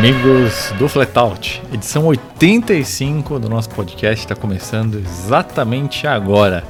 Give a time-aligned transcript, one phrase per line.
[0.00, 6.64] Amigos do Flatout, edição 85 do nosso podcast está começando exatamente agora.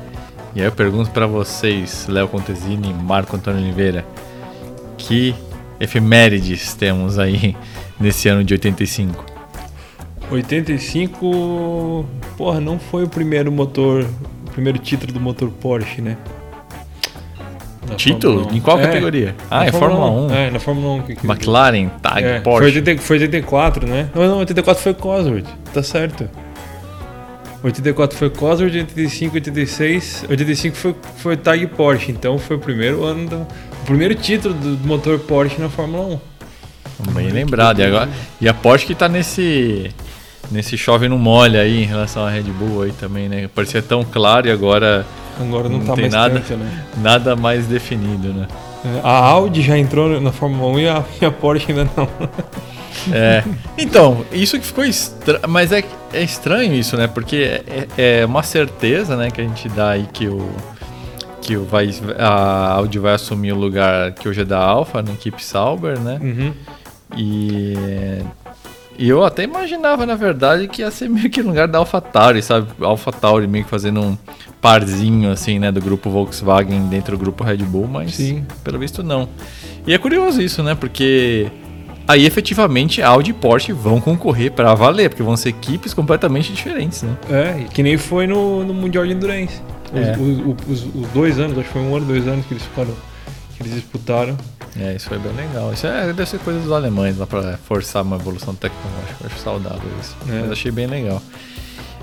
[0.53, 4.05] E aí eu pergunto para vocês, Léo Contesini e Marco Antônio Oliveira,
[4.99, 5.33] que
[5.79, 7.55] efemérides temos aí
[8.01, 9.25] nesse ano de 85?
[10.29, 12.05] 85,
[12.37, 14.05] porra, não foi o primeiro motor,
[14.49, 16.19] o primeiro título do motor Porsche, né?
[17.91, 18.49] Na título?
[18.53, 19.35] Em qual é, categoria?
[19.51, 20.27] Ah, é Fórmula 1.
[20.27, 20.35] 1.
[20.35, 21.03] É, na Fórmula 1.
[21.03, 22.71] Que, que McLaren, Tag, é, Porsche.
[22.71, 24.09] Foi, 80, foi 84, né?
[24.15, 26.29] Não, não, 84 foi Cosworth, tá certo.
[27.63, 30.25] 84 foi Cosworth, 85, 86.
[30.29, 34.87] 85 foi, foi Tag Porsche, então foi o primeiro ano do, o primeiro título do
[34.87, 36.21] motor Porsche na Fórmula
[37.07, 37.13] 1.
[37.13, 37.81] Bem lembrado.
[37.81, 38.09] E, agora,
[38.41, 39.91] e a Porsche que tá nesse
[40.51, 43.49] nesse chove não molha aí em relação à Red Bull aí também, né?
[43.55, 45.07] Parecia tão claro e agora
[45.39, 46.85] agora não, não tá tem mais nada, né?
[46.99, 48.47] nada mais definido, né?
[48.85, 52.09] É, a Audi já entrou na Fórmula 1 e a, e a Porsche ainda não.
[53.13, 53.43] É.
[53.79, 55.41] Então, isso que ficou estranho.
[55.49, 57.07] Mas é, é estranho isso, né?
[57.07, 57.63] Porque
[57.97, 60.51] é, é, uma certeza, né, que a gente dá aí que o.
[61.41, 65.13] Que o vai, a Audi vai assumir o lugar que hoje é da Alfa, na
[65.13, 66.19] equipe Sauber, né?
[66.21, 66.53] Uhum.
[67.17, 68.23] E
[69.01, 72.43] e eu até imaginava, na verdade, que ia ser meio que no lugar da AlphaTauri,
[72.43, 72.69] sabe?
[72.83, 74.19] AlphaTauri meio que fazendo um
[74.61, 75.73] parzinho, assim, né?
[75.73, 78.45] Do grupo Volkswagen dentro do grupo Red Bull, mas Sim.
[78.63, 79.27] pelo visto não.
[79.87, 80.75] E é curioso isso, né?
[80.75, 81.51] Porque
[82.07, 87.03] aí efetivamente Audi e Porsche vão concorrer para valer, porque vão ser equipes completamente diferentes,
[87.03, 87.17] né?
[87.31, 89.63] É, que nem foi no, no Mundial de Endurance.
[89.95, 90.13] Os, é.
[90.13, 92.93] os, os, os, dois anos, acho que foi um ano, dois anos que eles ficaram,
[93.61, 94.37] que eles disputaram.
[94.79, 95.73] É, isso foi bem legal.
[95.73, 99.17] Isso é, deve ser coisa dos alemães lá para forçar uma evolução tecnológica.
[99.21, 100.17] Eu acho saudável isso.
[100.29, 100.41] É.
[100.41, 101.21] Mas achei bem legal.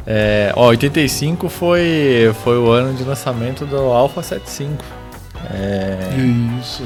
[0.05, 4.83] É, ó, 85 foi, foi o ano de lançamento do Alpha 75.
[5.52, 5.97] É,
[6.59, 6.83] isso.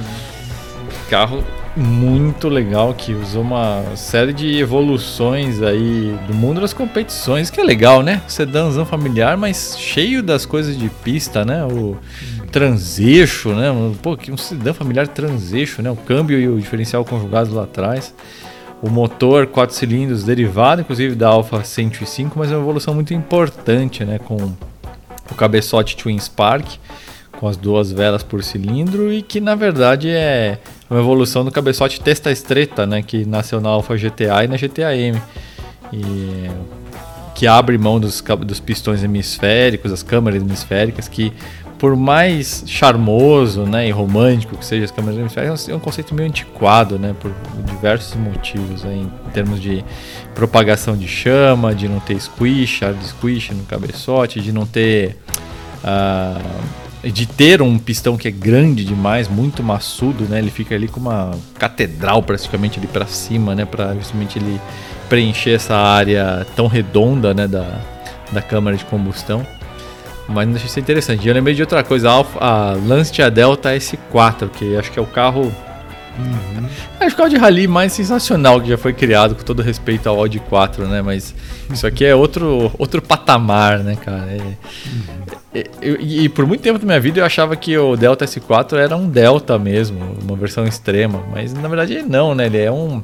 [1.09, 1.43] Carro
[1.75, 7.63] muito legal que usou uma série de evoluções aí do mundo das competições, que é
[7.63, 8.21] legal, né?
[8.27, 11.63] Sedãzão familiar, mas cheio das coisas de pista, né?
[11.65, 11.97] O
[12.51, 13.71] transeixo, né?
[14.01, 15.89] Pô, que um sedã familiar transeixo, né?
[15.89, 18.13] O câmbio e o diferencial conjugados lá atrás.
[18.81, 24.03] O motor, quatro cilindros, derivado inclusive da Alfa 105, mas é uma evolução muito importante,
[24.03, 24.19] né?
[24.19, 24.35] Com
[25.31, 26.65] o cabeçote Twin Spark,
[27.39, 30.59] com as duas velas por cilindro e que na verdade é
[30.89, 33.01] uma evolução do cabeçote testa estreita, né?
[33.01, 35.21] Que nasceu na Alfa GTA e na GTA M.
[35.93, 36.49] E
[37.41, 41.33] que abre mão dos, dos pistões hemisféricos, as câmeras hemisféricas, que
[41.81, 46.29] por mais charmoso né, e romântico que seja as câmeras hemisféricas, é um conceito meio
[46.29, 47.33] antiquado, né, por
[47.65, 49.83] diversos motivos, né, em termos de
[50.35, 55.17] propagação de chama, de não ter squish, ar squish no cabeçote, de não ter.
[55.83, 60.37] Uh, de ter um pistão que é grande demais, muito maçudo, né?
[60.37, 63.65] Ele fica ali com uma catedral praticamente ali para cima, né?
[63.65, 64.61] Para justamente ele
[65.09, 67.47] preencher essa área tão redonda, né?
[67.47, 67.81] Da,
[68.31, 69.43] da câmara de combustão.
[70.31, 71.27] Mas não deixa de ser interessante.
[71.27, 75.01] Eu lembrei de outra coisa, a, Alfa, a Lancia Delta S4, que acho que é
[75.01, 75.53] o carro.
[76.17, 76.67] Uhum.
[76.99, 79.61] Acho que é o carro de rally mais sensacional que já foi criado, com todo
[79.61, 81.01] respeito ao Audi 4, né?
[81.01, 81.33] Mas
[81.71, 84.27] isso aqui é outro, outro patamar, né, cara?
[84.31, 85.97] É, uhum.
[85.99, 88.95] e, e, por muito tempo da minha vida eu achava que o Delta S4 era
[88.95, 91.23] um Delta mesmo, uma versão extrema.
[91.31, 92.45] Mas na verdade não, né?
[92.45, 93.01] Ele é um.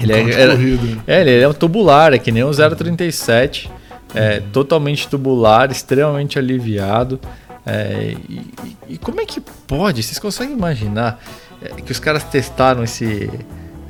[0.00, 0.58] Ele é, era,
[1.06, 3.70] é, ele é um tubular, é que nem um 037
[4.14, 7.20] é, totalmente tubular, extremamente aliviado.
[7.66, 8.52] É, e,
[8.88, 10.02] e, como é que pode?
[10.02, 11.22] Vocês conseguem imaginar
[11.60, 13.30] é, que os caras testaram esse,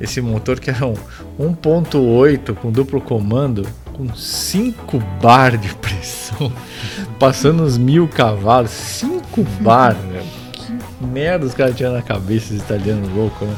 [0.01, 0.95] esse motor que era um
[1.39, 6.51] 1.8 com duplo comando com 5 bar de pressão,
[7.19, 10.23] passando uns mil cavalos, 5 bar, meu.
[10.51, 13.55] Que merda os caras tinham na cabeça, esse italiano louco, né?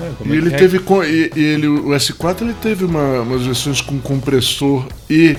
[0.00, 0.56] É, e ele é?
[0.56, 5.36] teve e, e ele, o S4 ele teve uma, umas versões com compressor e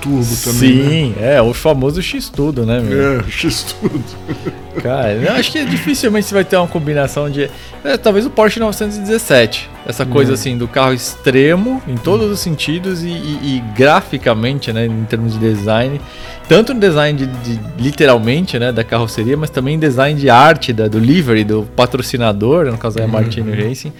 [0.00, 0.74] turbo também.
[0.74, 0.88] Né?
[0.88, 1.36] Sim, né?
[1.36, 3.20] é, o famoso X-Tudo, né, meu?
[3.20, 4.04] É, X-Tudo.
[4.82, 7.50] Cara, eu acho que dificilmente você vai ter uma combinação de.
[7.82, 9.70] É, talvez o Porsche 917.
[9.86, 10.34] Essa coisa hum.
[10.34, 15.32] assim do carro extremo em todos os sentidos e, e, e, graficamente, né, em termos
[15.32, 16.00] de design.
[16.48, 20.88] Tanto no design de, de, literalmente, né, da carroceria, mas também design de arte da,
[20.88, 23.68] do livery, do patrocinador, no caso é a Martini uhum.
[23.68, 23.92] Racing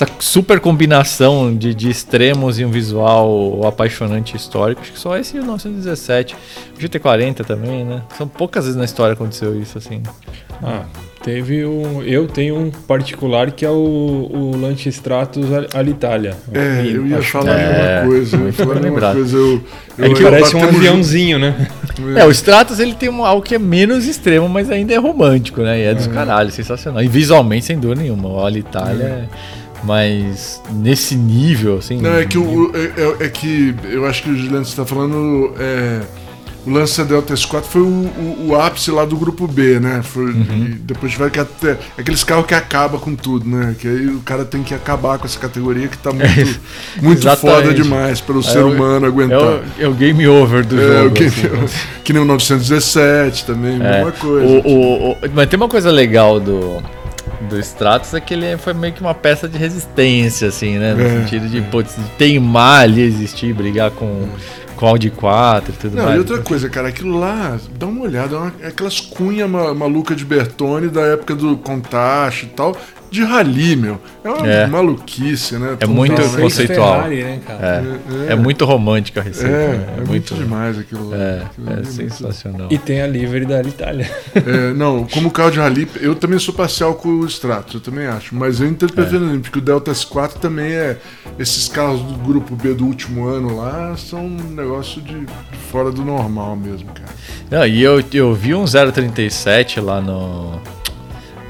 [0.00, 4.80] essa super combinação de, de extremos e um visual apaixonante histórico.
[4.80, 6.34] Acho que só esse 1917.
[6.74, 8.02] O GT40 também, né?
[8.16, 10.02] São poucas vezes na história aconteceu isso, assim.
[10.62, 10.84] Ah,
[11.22, 12.02] teve um.
[12.02, 16.34] Eu tenho um particular que é o, o Lancia Stratos Alitalia.
[16.52, 18.36] É, eu ia falar é, a mesma coisa.
[18.36, 19.36] Eu ia falar a mesma coisa.
[19.36, 19.62] Eu,
[19.98, 21.68] eu, é que parece um aviãozinho, né?
[22.16, 25.60] É, o Stratos ele tem um, algo que é menos extremo, mas ainda é romântico,
[25.60, 25.78] né?
[25.78, 26.10] E é dos é.
[26.10, 27.02] caralhos, sensacional.
[27.02, 28.26] E visualmente, sem dúvida nenhuma.
[28.26, 29.28] O Alitalia é
[29.82, 32.00] Mas nesse nível, assim.
[32.00, 35.54] Não, é que, o, é, é, é que eu acho que o Juliano está falando.
[35.58, 36.00] É,
[36.66, 40.02] o lance da Delta S4 foi o, o, o, ápice lá do grupo B, né?
[40.02, 40.76] Foi, uhum.
[40.82, 41.78] depois vai que até.
[41.96, 43.74] Aqueles carros que acaba com tudo, né?
[43.78, 46.60] Que aí o cara tem que acabar com essa categoria que tá muito,
[47.00, 49.38] muito foda demais pelo é ser o, humano aguentar.
[49.38, 51.14] É o, é o, game over do é, jogo.
[51.14, 51.28] Game,
[51.64, 51.78] assim.
[52.04, 53.78] que nem o 917 também, é.
[53.78, 54.62] mesma coisa.
[54.66, 56.82] O, mas tem uma coisa legal do
[57.50, 60.94] do Stratos é que ele foi meio que uma peça de resistência, assim, né?
[60.94, 61.62] No é, sentido de, é.
[61.62, 64.28] putz, de teimar ali, existir, brigar com,
[64.76, 66.16] com Audi 4 e tudo Não, mais.
[66.16, 70.14] E outra coisa, cara, aquilo lá, dá uma olhada, é, uma, é aquelas cunhas maluca
[70.14, 72.76] de Bertone da época do Contache e tal
[73.10, 74.00] de rally, meu.
[74.22, 74.66] É uma é.
[74.66, 75.76] maluquice, né?
[75.80, 76.94] É muito conceitual.
[76.94, 78.28] Ferrari, né, é.
[78.28, 78.32] É.
[78.32, 78.36] é.
[78.36, 79.50] muito romântica a receita.
[79.50, 79.74] É, né?
[79.74, 81.14] é, é muito, muito, demais aquilo.
[81.14, 82.68] É, aquilo é sensacional.
[82.70, 84.10] E tem a livery da Itália.
[84.76, 88.34] não, como carro de rally, eu também sou parcial com o Stratos, eu também acho.
[88.34, 90.96] Mas eu entendo perfeitamente, porque o Delta S4 também é.
[91.38, 95.90] Esses carros do grupo B do último ano lá são um negócio de, de fora
[95.90, 97.08] do normal mesmo, cara.
[97.50, 100.60] Não, e eu, eu vi um 037 lá no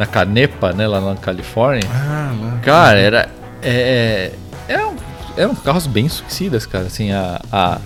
[0.01, 1.87] na Canepa, né, lá na Califórnia.
[1.93, 2.59] Ah, lá.
[2.63, 3.29] Cara, era.
[3.63, 4.33] É,
[4.67, 4.95] é, eram,
[5.37, 6.87] eram carros bem suicidas, cara.
[6.87, 7.79] Assim, a, a,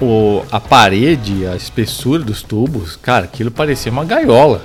[0.00, 4.62] o, a parede, a espessura dos tubos, cara, aquilo parecia uma gaiola.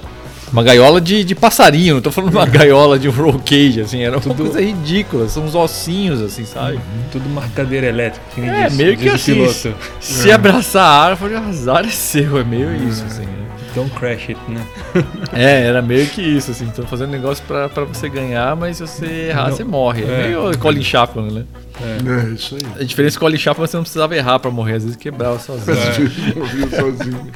[0.53, 4.01] Uma gaiola de, de passarinho, não tô falando uma gaiola de um roll cage, assim,
[4.03, 6.75] era tudo, uma coisa ridícula, são uns ossinhos, assim, sabe?
[6.75, 6.81] Uhum,
[7.11, 11.85] tudo marcadeira elétrica, que nem É, meio que assim, se, se abraçar a árvore, azar
[11.85, 13.25] é seu, é meio isso, assim.
[13.25, 13.46] Né?
[13.77, 14.65] Don't crash it, né?
[15.31, 16.65] é, era meio que isso, assim.
[16.71, 19.55] Tô fazendo negócio pra, pra você ganhar, mas se você errar, não.
[19.55, 20.03] você morre.
[20.03, 21.45] É, é meio Colin Chapman, né?
[21.79, 22.29] É.
[22.29, 22.33] é.
[22.33, 22.81] isso aí.
[22.81, 24.97] A diferença é que o Colin Chapman você não precisava errar pra morrer, às vezes
[24.97, 25.77] quebrava sozinho.
[25.77, 27.31] É, sozinho.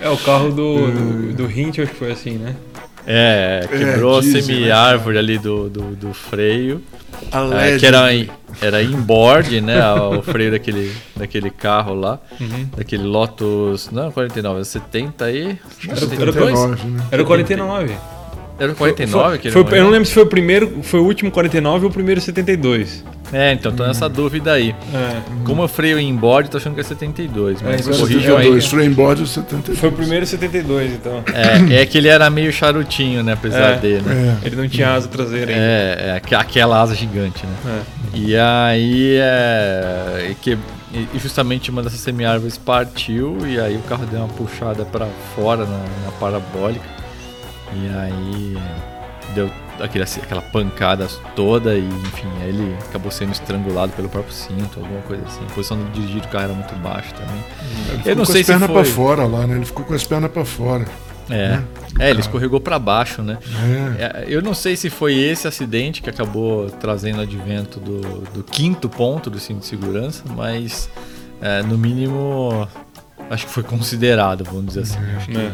[0.00, 2.54] é o carro do, do, do Hint, acho que foi assim, né?
[3.04, 6.80] É, quebrou é, a semi-árvore ali do, do, do freio.
[7.54, 8.08] É, que era,
[8.60, 9.78] era inboard, né?
[9.94, 12.18] o freio daquele, daquele carro lá.
[12.40, 12.68] Uhum.
[12.76, 13.90] Daquele Lotus.
[13.90, 15.58] Não, 49, era 70 aí.
[15.86, 17.06] Era, 79, né?
[17.10, 17.96] Era o 49.
[18.58, 21.30] Era o 49 foi, foi, Eu não lembro se foi o primeiro, foi o último
[21.30, 23.04] 49 ou o primeiro 72.
[23.32, 24.10] É, então tô nessa hum.
[24.10, 24.74] dúvida aí.
[24.92, 25.22] É.
[25.44, 27.62] Como eu freio em board, tô achando que é 72.
[27.62, 28.60] Mas é, corrijam aí.
[28.60, 29.78] Freio em board é 72.
[29.78, 31.24] Foi o primeiro 72, então.
[31.32, 33.32] É, é que ele era meio charutinho, né?
[33.32, 34.38] Apesar é, dele, né?
[34.42, 34.46] É.
[34.46, 35.64] Ele não tinha asa traseira ainda.
[35.64, 37.82] É, é aquela asa gigante, né?
[38.14, 38.18] É.
[38.18, 40.34] E aí é.
[40.40, 40.58] Que,
[40.92, 45.64] e justamente uma dessas semi-árvores partiu e aí o carro deu uma puxada para fora
[45.64, 46.84] na, na parabólica.
[47.74, 48.58] E aí
[49.34, 49.50] deu
[49.82, 55.02] aquele, aquela pancada toda e enfim, aí ele acabou sendo estrangulado pelo próprio cinto, alguma
[55.02, 55.44] coisa assim.
[55.44, 57.44] A posição do dirigir do carro era muito baixa também.
[57.92, 58.68] Ele eu não sei se foi...
[58.68, 59.56] para fora lá, né?
[59.56, 60.86] Ele ficou com as pernas para fora.
[61.28, 61.48] É.
[61.48, 61.64] Né?
[61.98, 63.38] É, ele escorregou para baixo, né?
[63.98, 64.04] É.
[64.04, 64.24] é.
[64.28, 68.00] Eu não sei se foi esse acidente que acabou trazendo o advento do,
[68.32, 70.88] do quinto ponto do cinto de segurança, mas
[71.40, 72.68] é, no mínimo
[73.30, 74.98] acho que foi considerado, vamos dizer assim.
[75.38, 75.52] É.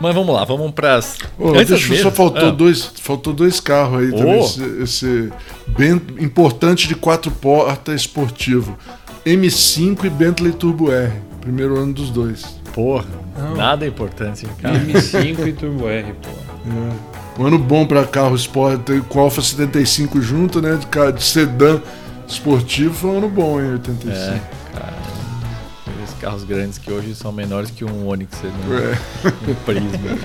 [0.00, 1.18] Mas vamos lá, vamos para as.
[1.38, 2.50] Oh, deixa, só faltou ah.
[2.50, 4.16] dois, faltou dois carros aí oh.
[4.16, 4.40] também.
[4.40, 5.32] Esse, esse,
[5.68, 8.78] bem importante de quatro portas esportivo.
[9.26, 11.12] M5 e Bentley Turbo R.
[11.40, 12.58] Primeiro ano dos dois.
[12.72, 13.04] Porra,
[13.36, 13.56] Não.
[13.56, 14.78] nada importante, cara.
[14.78, 16.50] M5 e Turbo R, porra.
[16.66, 17.40] É.
[17.40, 20.78] Um ano bom para carro esporte, com Alfa 75 junto, né?
[20.78, 21.80] De, de sedã
[22.26, 24.14] esportivo foi um ano bom em 85.
[24.14, 24.40] É,
[26.20, 28.52] carros grandes que hoje são menores que um Onix né?
[29.48, 29.54] é.
[29.64, 30.18] Prisma.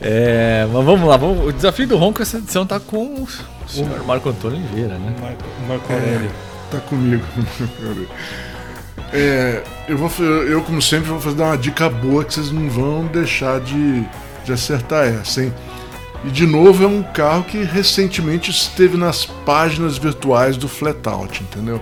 [0.00, 3.28] é, mas vamos lá, vamos, o desafio do Ronco essa edição tá com o
[3.66, 5.14] senhor Marco Antônio Oliveira, né?
[5.20, 6.30] Marco, Marco Aurélio.
[6.30, 7.24] É, tá comigo.
[9.12, 13.06] É, eu, vou, eu, como sempre, vou fazer uma dica boa que vocês não vão
[13.06, 14.04] deixar de,
[14.44, 15.52] de acertar essa, hein?
[16.24, 21.80] E de novo é um carro que recentemente esteve nas páginas virtuais do Flatout, entendeu?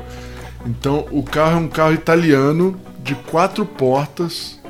[0.66, 4.61] Então o carro é um carro italiano de quatro portas,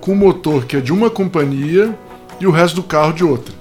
[0.00, 1.96] com motor que é de uma companhia
[2.40, 3.54] e o resto do carro de outra.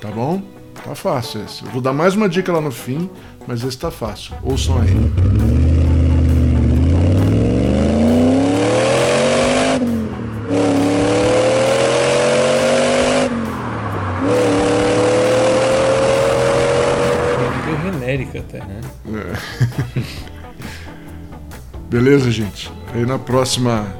[0.00, 0.42] Tá bom?
[0.84, 1.64] Tá fácil esse.
[1.64, 3.10] Eu vou dar mais uma dica lá no fim,
[3.46, 4.34] mas esse tá fácil.
[4.42, 5.65] Ouçam aí.
[21.96, 22.70] Beleza, gente?
[22.92, 23.90] Aí na próxima,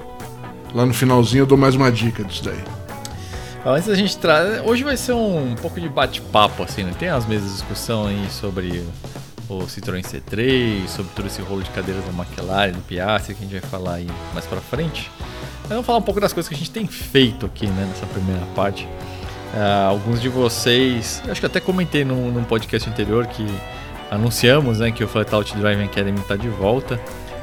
[0.75, 2.63] lá no finalzinho, eu dou mais uma dica disso daí.
[3.65, 4.61] Antes da gente trazer.
[4.69, 6.93] Hoje vai ser um, pouco de bate-papo, assim, né?
[6.99, 8.85] Tem as mesas de discussão aí sobre
[9.49, 13.49] o Citroën C3, sobre todo esse rolo de cadeiras da McLaren, do Piastri, que a
[13.49, 15.11] gente vai falar aí mais pra frente.
[15.63, 18.05] Mas vamos falar um pouco das coisas que a gente tem feito aqui, né, nessa
[18.05, 18.85] primeira parte.
[18.85, 23.47] Uh, alguns de vocês, acho que até comentei num, num podcast anterior que
[24.11, 27.01] anunciamos né, que o Flatout Driving Academy está de volta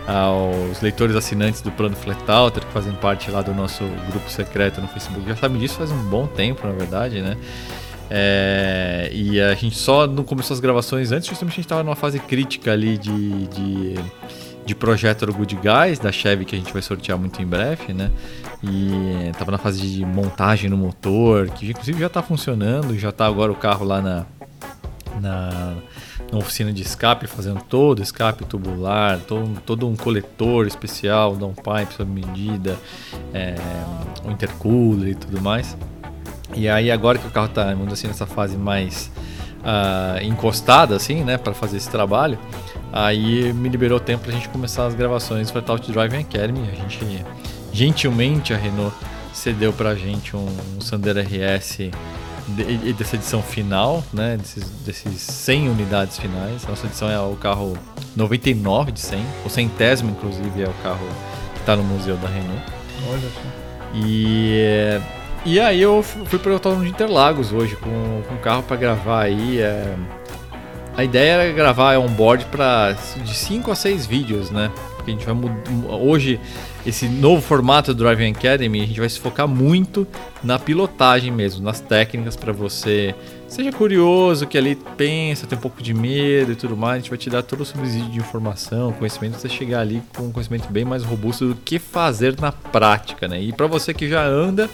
[0.07, 4.88] aos leitores assinantes do plano Flatout, que fazem parte lá do nosso grupo secreto no
[4.88, 5.27] Facebook.
[5.27, 7.38] Já sabem disso faz um bom tempo, na verdade, né?
[8.10, 11.95] É, e a gente só não começou as gravações antes, justamente a gente estava numa
[11.95, 13.95] fase crítica ali de, de,
[14.65, 17.93] de projeto do Good Guys, da Chevy, que a gente vai sortear muito em breve,
[17.93, 18.12] né?
[18.62, 23.25] E estava na fase de montagem no motor, que inclusive já está funcionando, já está
[23.25, 24.25] agora o carro lá na,
[25.19, 25.74] na
[26.32, 32.12] na oficina de escape, fazendo todo escape tubular, todo, todo um coletor especial, downpipe sob
[32.12, 32.77] medida,
[33.34, 33.55] é,
[34.25, 35.77] um intercooler e tudo mais.
[36.55, 39.12] E aí agora que o carro está assim, nessa fase mais
[39.63, 42.38] uh, encostada, assim, né, para fazer esse trabalho,
[42.91, 46.70] aí me liberou tempo para a gente começar as gravações para Taut Driving Academy.
[46.72, 47.25] A gente,
[47.72, 48.96] gentilmente, a Renault
[49.34, 51.89] cedeu para a gente um, um Sandero RS
[52.47, 54.38] de, dessa edição final, né?
[54.38, 56.65] Desses, desses 100 unidades finais.
[56.67, 57.77] Nossa edição é o carro
[58.15, 61.07] 99 de 100, o centésimo, inclusive, é o carro
[61.53, 62.63] que está no Museu da Renault.
[63.09, 63.63] Olha só.
[63.95, 65.00] E,
[65.45, 69.21] e aí eu fui para o Autódromo de Interlagos hoje com, o carro para gravar
[69.23, 69.59] aí.
[69.59, 69.95] É,
[70.95, 74.71] a ideia era gravar on-board para de 5 a 6 vídeos, né?
[74.95, 75.35] Porque a gente vai
[76.00, 76.39] hoje
[76.85, 80.05] esse novo formato do Driving Academy, a gente vai se focar muito
[80.43, 83.15] na pilotagem mesmo, nas técnicas para você
[83.53, 86.95] seja curioso, que ali pensa, tem um pouco de medo e tudo mais.
[86.95, 90.23] A gente vai te dar todo o subsídio de informação, conhecimento, você chegar ali com
[90.23, 93.39] um conhecimento bem mais robusto do que fazer na prática, né?
[93.39, 94.69] E para você que já anda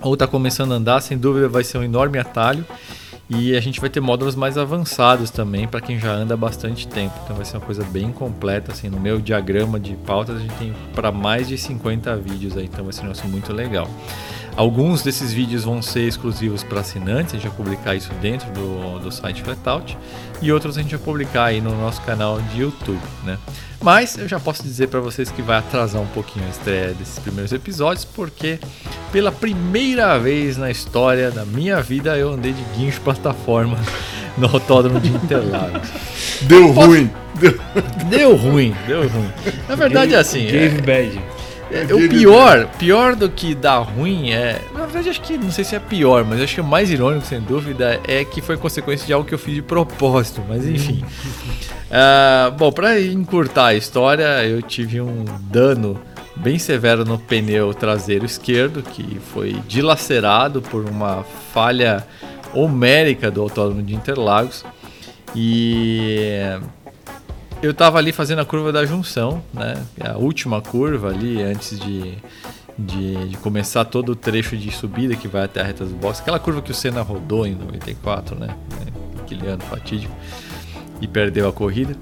[0.00, 2.64] ou está começando a andar, sem dúvida vai ser um enorme atalho.
[3.28, 6.86] E a gente vai ter módulos mais avançados também para quem já anda há bastante
[6.86, 7.12] tempo.
[7.24, 8.70] Então vai ser uma coisa bem completa.
[8.70, 12.66] Assim, no meu diagrama de pautas a gente tem para mais de 50 vídeos aí,
[12.66, 13.88] então vai ser um negócio muito legal.
[14.56, 19.00] Alguns desses vídeos vão ser exclusivos para assinantes, a gente vai publicar isso dentro do,
[19.00, 19.98] do site Flatout,
[20.40, 23.38] e outros a gente vai publicar aí no nosso canal de YouTube, né?
[23.82, 27.18] Mas eu já posso dizer para vocês que vai atrasar um pouquinho a estreia desses
[27.18, 28.58] primeiros episódios, porque
[29.12, 33.76] pela primeira vez na história da minha vida eu andei de guincho plataforma
[34.36, 35.88] no autódromo de Interlagos.
[36.42, 37.10] Deu ruim.
[37.38, 37.58] Deu...
[38.08, 39.30] deu ruim, deu ruim.
[39.68, 40.46] Na verdade é assim.
[40.46, 40.80] Gave é...
[40.80, 41.20] bad.
[41.70, 44.60] É, o pior, pior do que dar ruim é.
[44.72, 47.26] Na verdade, acho que não sei se é pior, mas acho que o mais irônico,
[47.26, 50.42] sem dúvida, é que foi consequência de algo que eu fiz de propósito.
[50.48, 51.02] Mas enfim.
[51.90, 56.00] uh, bom, para encurtar a história, eu tive um dano
[56.36, 62.06] bem severo no pneu traseiro esquerdo, que foi dilacerado por uma falha
[62.54, 64.64] homérica do autódromo de Interlagos.
[65.34, 66.58] E
[67.66, 69.74] eu tava ali fazendo a curva da junção, né?
[70.00, 72.14] A última curva ali, antes de,
[72.78, 76.22] de, de, começar todo o trecho de subida que vai até a reta dos boxes.
[76.22, 78.48] Aquela curva que o Senna rodou em 94, né?
[79.20, 80.14] Aquele ano fatídico.
[81.00, 81.94] E perdeu a corrida.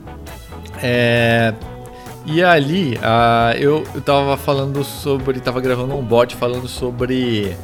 [0.83, 1.55] É,
[2.27, 5.41] e ali, uh, eu, eu tava falando sobre.
[5.41, 7.57] Tava gravando um bot falando sobre.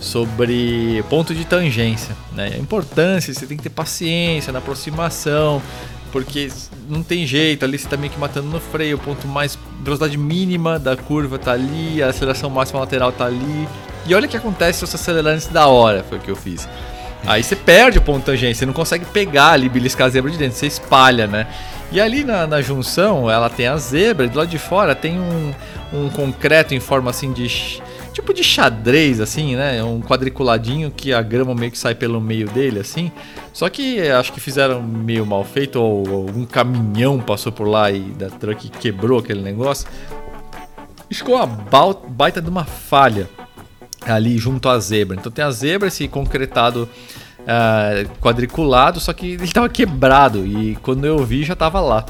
[0.00, 2.52] Sobre ponto de tangência, né?
[2.54, 5.62] A importância, você tem que ter paciência na aproximação,
[6.14, 6.48] porque
[6.88, 10.16] não tem jeito, ali você tá meio que matando no freio, o ponto mais velocidade
[10.16, 13.68] mínima da curva tá ali, a aceleração máxima lateral tá ali.
[14.06, 16.36] E olha o que acontece se você acelerar antes da hora, foi o que eu
[16.36, 16.68] fiz.
[17.26, 20.38] Aí você perde o ponto tangência, você não consegue pegar ali, beliscar a zebra de
[20.38, 21.48] dentro, você espalha, né?
[21.90, 25.18] E ali na, na junção, ela tem a zebra, e do lado de fora tem
[25.18, 25.52] um,
[25.92, 27.82] um concreto em forma assim de
[28.14, 29.82] tipo de xadrez, assim, né?
[29.82, 33.10] Um quadriculadinho que a grama meio que sai pelo meio dele, assim.
[33.52, 38.00] Só que acho que fizeram meio mal feito, ou algum caminhão passou por lá e
[38.00, 39.86] da truck quebrou aquele negócio.
[41.10, 43.28] Ficou uma baita de uma falha
[44.06, 45.16] ali junto à zebra.
[45.16, 46.88] Então tem a zebra, esse concretado
[47.40, 52.06] uh, quadriculado, só que ele estava quebrado e quando eu vi já estava lá.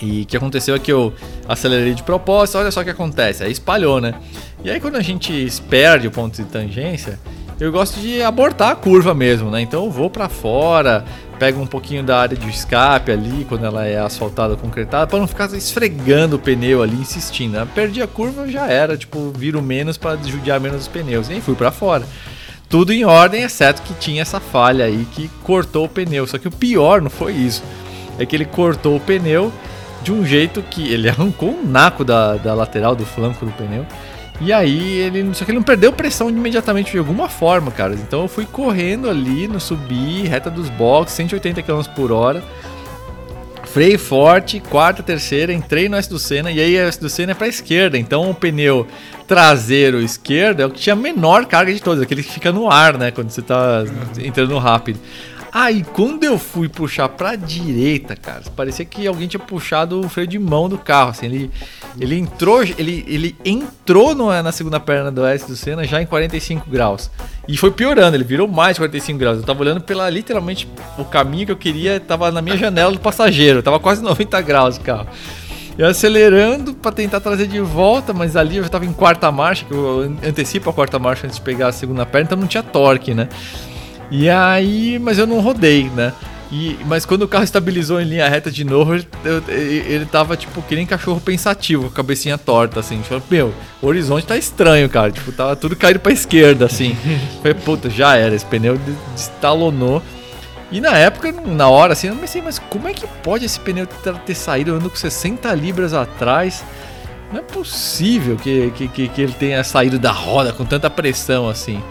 [0.00, 1.12] E o que aconteceu é que eu
[1.48, 4.14] acelerei de propósito, olha só o que acontece, aí espalhou, né?
[4.64, 7.20] E aí quando a gente perde o ponto de tangência,
[7.60, 9.60] eu gosto de abortar a curva mesmo, né?
[9.60, 11.04] Então eu vou para fora,
[11.38, 15.26] pego um pouquinho da área de escape ali, quando ela é asfaltada, concretada, para não
[15.26, 17.52] ficar esfregando o pneu ali, insistindo.
[17.52, 17.68] Né?
[17.74, 21.28] Perdi a curva, já era, tipo, viro menos para judiar menos os pneus.
[21.28, 22.06] E aí fui para fora.
[22.66, 26.26] Tudo em ordem, exceto que tinha essa falha aí que cortou o pneu.
[26.26, 27.62] Só que o pior não foi isso.
[28.18, 29.52] É que ele cortou o pneu
[30.02, 33.86] de um jeito que ele arrancou um naco da, da lateral do flanco do pneu.
[34.40, 35.32] E aí ele.
[35.34, 37.94] Só que ele não perdeu pressão imediatamente de alguma forma, cara.
[37.94, 42.42] Então eu fui correndo ali no subir, reta dos boxes, 180 km por hora.
[43.64, 47.32] freio forte, quarta, terceira, entrei no S do Senna e aí o S do Senna
[47.32, 48.86] é pra esquerda, então o pneu
[49.26, 52.96] traseiro esquerdo é o que tinha menor carga de todos, aquele que fica no ar,
[52.96, 53.82] né, quando você tá
[54.22, 55.00] entrando rápido.
[55.54, 60.26] Aí, quando eu fui puxar pra direita, cara, parecia que alguém tinha puxado o freio
[60.26, 61.50] de mão do carro, assim, ele,
[61.96, 66.06] ele entrou, ele, ele entrou no, na segunda perna do S do Senna já em
[66.06, 67.08] 45 graus.
[67.46, 69.38] E foi piorando, ele virou mais de 45 graus.
[69.38, 70.68] Eu tava olhando pela, literalmente,
[70.98, 74.76] o caminho que eu queria, tava na minha janela do passageiro, tava quase 90 graus
[74.76, 75.06] o carro.
[75.78, 79.64] Eu acelerando para tentar trazer de volta, mas ali eu já tava em quarta marcha,
[79.64, 82.62] que eu antecipo a quarta marcha antes de pegar a segunda perna, então não tinha
[82.62, 83.28] torque, né?
[84.10, 86.12] E aí, mas eu não rodei, né?
[86.52, 90.62] E, mas quando o carro estabilizou em linha reta de novo, eu, ele tava, tipo,
[90.62, 93.00] que nem cachorro pensativo, cabecinha torta, assim.
[93.00, 95.10] Tipo, meu, o horizonte tá estranho, cara.
[95.10, 96.96] Tipo, tava tudo caído pra esquerda, assim.
[97.42, 98.78] Falei, puta, já era, esse pneu
[99.16, 100.00] estalonou.
[100.70, 103.86] E na época, na hora, assim, eu pensei, mas como é que pode esse pneu
[103.86, 104.70] ter saído?
[104.70, 106.64] Eu ando com 60 libras atrás.
[107.32, 111.48] Não é possível que, que, que, que ele tenha saído da roda com tanta pressão,
[111.48, 111.82] assim.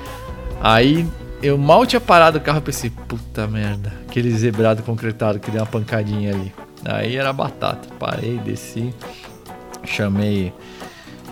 [0.62, 1.06] Aí
[1.44, 5.60] eu mal tinha parado o carro e pensei, puta merda, aquele zebrado concretado que deu
[5.60, 6.54] uma pancadinha ali.
[6.86, 7.90] Aí era batata.
[8.00, 8.94] Parei, desci,
[9.84, 10.54] chamei.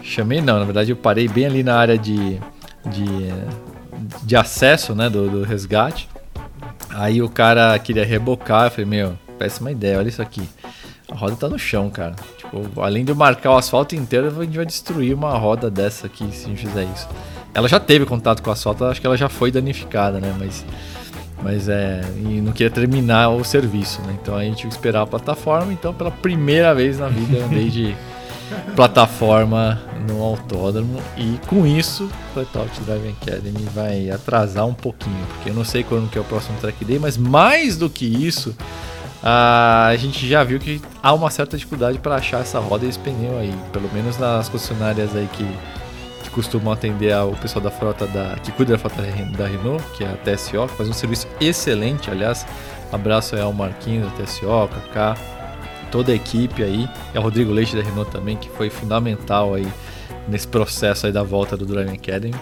[0.03, 2.39] Chamei não, na verdade eu parei bem ali na área de,
[2.85, 3.33] de,
[4.23, 6.09] de acesso né, do, do resgate.
[6.89, 10.47] Aí o cara queria rebocar, eu falei, meu, péssima ideia, olha isso aqui.
[11.09, 12.15] A roda tá no chão, cara.
[12.37, 16.07] Tipo, além de eu marcar o asfalto inteiro, a gente vai destruir uma roda dessa
[16.07, 17.07] aqui se a gente fizer isso.
[17.53, 20.33] Ela já teve contato com o asfalto, acho que ela já foi danificada, né?
[20.39, 20.65] Mas,
[21.43, 22.01] mas é.
[22.17, 24.17] E não queria terminar o serviço, né?
[24.21, 25.73] Então a gente tinha que esperar a plataforma.
[25.73, 27.95] Então, pela primeira vez na vida, eu andei de
[28.75, 31.01] plataforma no autódromo.
[31.17, 35.83] E com isso, o Talk Driving Academy vai atrasar um pouquinho, porque eu não sei
[35.83, 38.55] quando que é o próximo track day, mas mais do que isso.
[39.21, 42.97] a gente já viu que há uma certa dificuldade para achar essa roda e esse
[42.99, 45.45] pneu aí, pelo menos nas concessionárias aí que
[46.31, 49.01] costumam atender o pessoal da frota da que cuida da frota
[49.37, 52.45] da Renault, que é a TSO, que faz um serviço excelente, aliás.
[52.91, 55.15] Abraço aí ao Marquinhos da TSO, Kaká,
[55.91, 59.67] toda a equipe aí, e ao Rodrigo Leite da Renault também, que foi fundamental aí
[60.27, 62.35] nesse processo aí da volta do Driving Academy.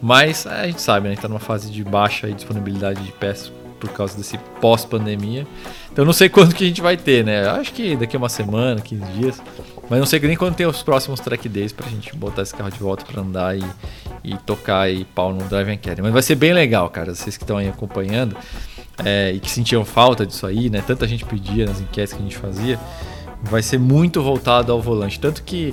[0.00, 4.16] Mas a gente sabe, né, está numa fase de baixa disponibilidade de peças por causa
[4.16, 5.46] desse pós-pandemia.
[5.92, 7.48] Então não sei quando que a gente vai ter, né?
[7.48, 9.42] Acho que daqui a uma semana, 15 dias.
[9.88, 12.70] Mas não sei nem quando tem os próximos track days pra gente botar esse carro
[12.70, 13.64] de volta pra andar e,
[14.24, 16.02] e tocar aí pau no Driving Academy.
[16.02, 17.14] Mas vai ser bem legal, cara.
[17.14, 18.36] Vocês que estão aí acompanhando
[19.04, 20.82] é, e que sentiam falta disso aí, né?
[20.84, 22.78] Tanta gente pedia nas enquetes que a gente fazia.
[23.42, 25.20] Vai ser muito voltado ao volante.
[25.20, 25.72] Tanto que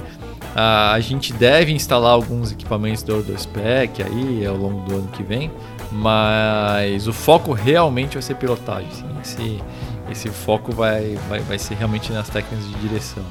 [0.55, 5.07] a, a gente deve instalar alguns equipamentos do, do spec aí ao longo do ano
[5.07, 5.51] que vem.
[5.91, 8.87] Mas o foco realmente vai ser pilotagem.
[8.89, 9.07] Assim.
[9.23, 9.63] Esse,
[10.11, 13.23] esse foco vai, vai, vai ser realmente nas técnicas de direção.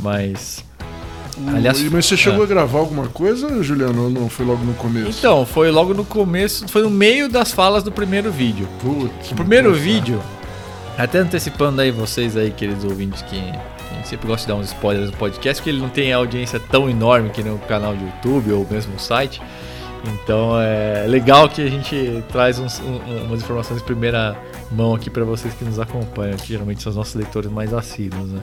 [0.00, 0.64] Mas.
[1.48, 2.44] Aliás, mas você chegou é.
[2.44, 4.28] a gravar alguma coisa, Juliano, ou não?
[4.28, 5.18] Foi logo no começo?
[5.18, 8.68] Então, foi logo no começo, foi no meio das falas do primeiro vídeo.
[8.80, 10.22] Putz, o primeiro vídeo,
[10.96, 14.68] até antecipando aí vocês aí, queridos ouvintes, que a gente sempre gosta de dar uns
[14.68, 18.52] spoilers no podcast, porque ele não tem audiência tão enorme que no canal de YouTube
[18.52, 19.42] ou mesmo no site.
[20.06, 24.36] Então é legal que a gente traz uns, um, umas informações de primeira
[24.70, 28.30] mão aqui para vocês que nos acompanham, que geralmente são os nossos leitores mais assíduos,
[28.30, 28.40] né?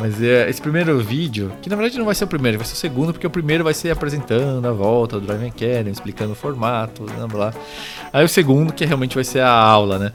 [0.00, 2.74] Mas é, esse primeiro vídeo, que na verdade não vai ser o primeiro, vai ser
[2.74, 6.36] o segundo, porque o primeiro vai ser apresentando a volta do Driving Academy, explicando o
[6.36, 7.54] formato, blá, blá.
[8.12, 10.12] Aí o segundo, que realmente vai ser a aula, né?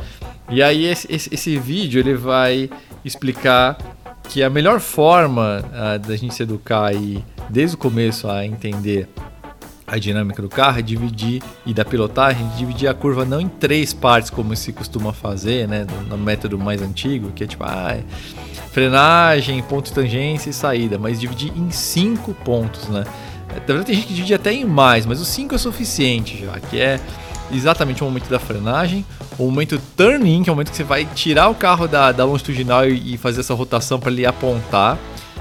[0.49, 2.69] E aí esse, esse, esse vídeo ele vai
[3.05, 3.77] explicar
[4.23, 9.07] que a melhor forma uh, da gente se educar aí desde o começo a entender
[9.91, 13.93] a dinâmica do carro é dividir e da pilotagem, dividir a curva não em três
[13.93, 18.03] partes como se costuma fazer, né, no, método mais antigo, que é tipo, ah, é
[18.71, 23.03] frenagem, ponto de tangência e saída, mas dividir em cinco pontos, né?
[23.49, 26.59] Na verdade tem gente que divide até em mais, mas o cinco é suficiente já,
[26.59, 26.99] que é
[27.51, 29.03] exatamente o momento da frenagem,
[29.39, 32.11] o momento turn in, que é o momento que você vai tirar o carro da,
[32.11, 34.99] da longitudinal e, e fazer essa rotação para ele apontar.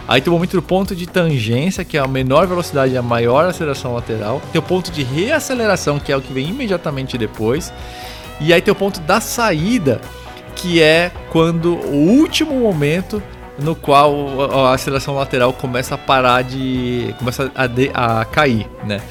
[0.09, 3.03] Aí tem o momento do ponto de tangência, que é a menor velocidade e a
[3.03, 4.41] maior aceleração lateral.
[4.51, 7.71] Tem o ponto de reaceleração, que é o que vem imediatamente depois.
[8.41, 10.01] E aí tem o ponto da saída,
[10.57, 13.23] que é quando o último momento
[13.59, 17.15] no qual a aceleração lateral começa a parar de.
[17.19, 19.03] começa a, de, a cair, né?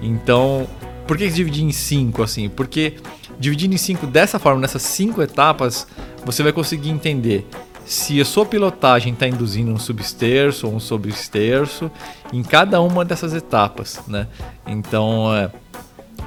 [0.00, 0.66] Então,
[1.06, 2.48] por que dividir em cinco assim?
[2.48, 2.94] Porque
[3.38, 5.86] dividindo em cinco dessa forma, nessas cinco etapas,
[6.24, 7.46] você vai conseguir entender
[7.86, 11.90] se a sua pilotagem está induzindo um substerço ou um substerço
[12.32, 14.26] em cada uma dessas etapas, né?
[14.66, 15.50] Então, é,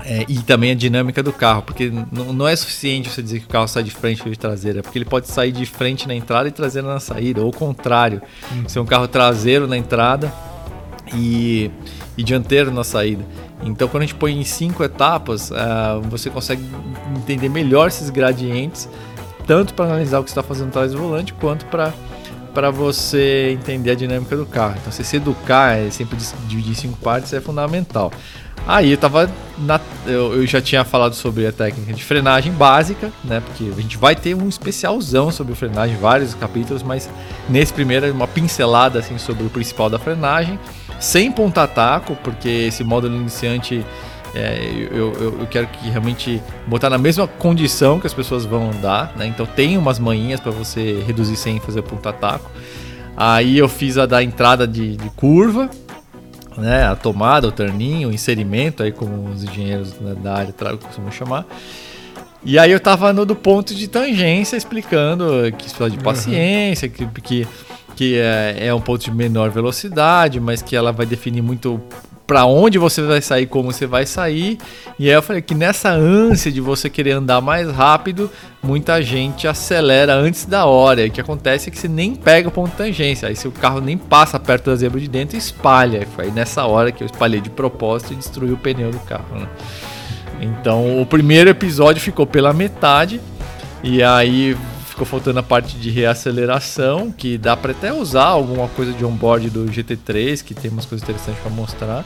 [0.05, 3.45] É, e também a dinâmica do carro, porque não, não é suficiente você dizer que
[3.45, 6.13] o carro sai de frente ou de traseira, porque ele pode sair de frente na
[6.15, 8.21] entrada e traseira na saída, ou o contrário.
[8.53, 8.63] Hum.
[8.69, 10.31] Ser um carro traseiro na entrada
[11.13, 11.69] e,
[12.15, 13.25] e dianteiro na saída.
[13.61, 16.63] Então, quando a gente põe em cinco etapas, uh, você consegue
[17.17, 18.87] entender melhor esses gradientes,
[19.49, 21.91] tanto para analisar o que está fazendo atrás do volante, quanto para
[22.53, 24.75] para você entender a dinâmica do carro.
[24.79, 28.11] Então, você se educar, é sempre dividir em cinco partes, é fundamental.
[28.67, 33.11] Aí eu tava na, eu, eu, já tinha falado sobre a técnica de frenagem básica,
[33.23, 33.39] né?
[33.39, 37.09] Porque a gente vai ter um especialzão sobre frenagem, vários capítulos, mas
[37.47, 40.59] nesse primeiro é uma pincelada assim sobre o principal da frenagem,
[40.99, 43.85] sem ponta taco, porque esse módulo iniciante
[44.35, 48.69] é, eu, eu, eu, quero que realmente botar na mesma condição que as pessoas vão
[48.69, 49.25] andar, né?
[49.25, 52.49] Então tem umas manhinhas para você reduzir sem fazer ponta taco.
[53.17, 55.69] Aí eu fiz a da entrada de, de curva,
[56.57, 61.45] né, a tomada, o turninho, o inserimento, aí como os engenheiros da área costumam chamar.
[62.43, 65.25] E aí eu tava no do ponto de tangência explicando
[65.57, 67.09] que precisa de paciência, uhum.
[67.09, 67.47] que, que,
[67.95, 71.81] que é, é, um ponto de menor velocidade, mas que ela vai definir muito
[72.29, 74.59] para onde você vai sair, como você vai sair.
[74.99, 78.29] E aí eu falei que nessa ânsia de você querer andar mais rápido,
[78.61, 81.01] muita gente acelera antes da hora.
[81.01, 83.27] E o que acontece é que você nem pega o ponto de tangência.
[83.27, 86.07] Aí se o carro nem passa perto da zebra de dentro, espalha.
[86.15, 89.35] Foi nessa hora que eu espalhei de propósito e destruí o pneu do carro.
[89.35, 89.47] Né?
[90.39, 93.19] Então o primeiro episódio ficou pela metade.
[93.81, 94.55] E aí
[94.99, 99.49] ficou faltando a parte de reaceleração, que dá para até usar alguma coisa de onboard
[99.49, 102.05] do GT3, que tem umas coisas interessantes para mostrar,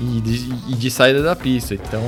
[0.00, 1.74] e de, e de, saída da pista.
[1.74, 2.02] Então,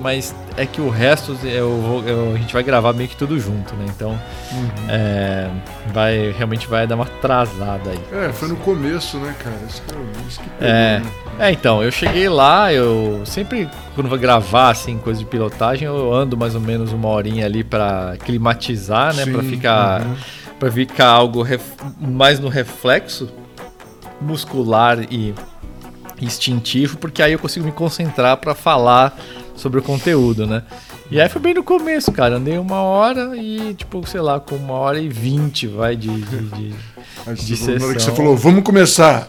[0.00, 3.74] mas é que o resto eu, eu, a gente vai gravar meio que tudo junto,
[3.74, 3.86] né?
[3.88, 4.70] Então, uhum.
[4.88, 5.50] é,
[5.92, 8.00] vai realmente vai dar uma atrasada aí.
[8.12, 9.56] É, foi no começo, né, cara?
[9.68, 11.12] Isso que, isso que pegou, é, né?
[11.38, 16.12] É, então, eu cheguei lá, eu sempre quando vou gravar assim coisa de pilotagem, eu
[16.12, 20.16] ando mais ou menos uma horinha ali para climatizar, né, para ficar uhum.
[20.58, 21.62] para ficar algo ref,
[22.00, 23.28] mais no reflexo
[24.20, 25.34] muscular e
[26.20, 29.16] instintivo, porque aí eu consigo me concentrar para falar
[29.54, 30.62] sobre o conteúdo, né?
[31.10, 32.36] E aí foi bem no começo, cara.
[32.36, 36.38] Andei uma hora e, tipo, sei lá, com uma hora e vinte vai de, de,
[36.48, 36.74] de,
[37.34, 37.78] de sessão.
[37.78, 39.28] Na hora que você falou, vamos começar.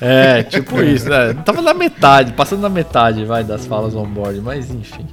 [0.00, 1.34] É, tipo isso, né?
[1.44, 5.06] Tava na metade, passando na metade, vai, das falas on-board, mas enfim.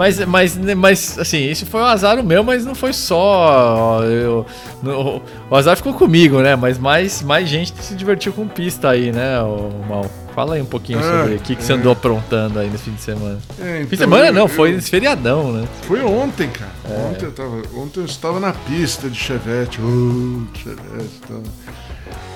[0.00, 4.02] Mas, mas, mas, assim, esse foi um azar o meu, mas não foi só.
[4.02, 4.46] Eu,
[4.82, 6.56] no, o azar ficou comigo, né?
[6.56, 10.10] Mas mais, mais gente se divertiu com pista aí, né, o Mal?
[10.34, 11.64] Fala aí um pouquinho ah, sobre o que, que é.
[11.66, 13.38] você andou aprontando aí no fim de semana.
[13.60, 15.68] É, então, fim de semana não, foi esse feriadão, né?
[15.82, 16.72] Foi ontem, cara.
[16.88, 17.10] É.
[17.10, 19.82] Ontem, eu tava, ontem eu estava na pista de Chevette.
[19.82, 21.34] Uh, Chevette tá.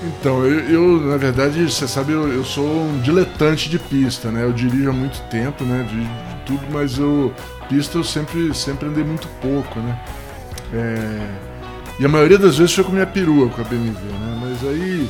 [0.03, 4.43] Então, eu, eu, na verdade, você sabe, eu, eu, sou um diletante de pista, né?
[4.43, 5.83] Eu dirijo há muito tempo, né?
[6.45, 7.33] Tudo, mas eu
[7.67, 9.99] pista eu sempre, sempre andei muito pouco, né?
[10.73, 11.55] É,
[11.99, 14.39] e a maioria das vezes foi com minha perua, com a BMW, né?
[14.41, 15.09] Mas aí.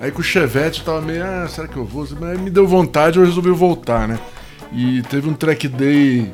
[0.00, 2.06] Aí com o Chevette eu tava meio, ah, será que eu vou?
[2.20, 4.18] Mas me deu vontade, eu resolvi voltar, né?
[4.72, 6.32] E teve um track day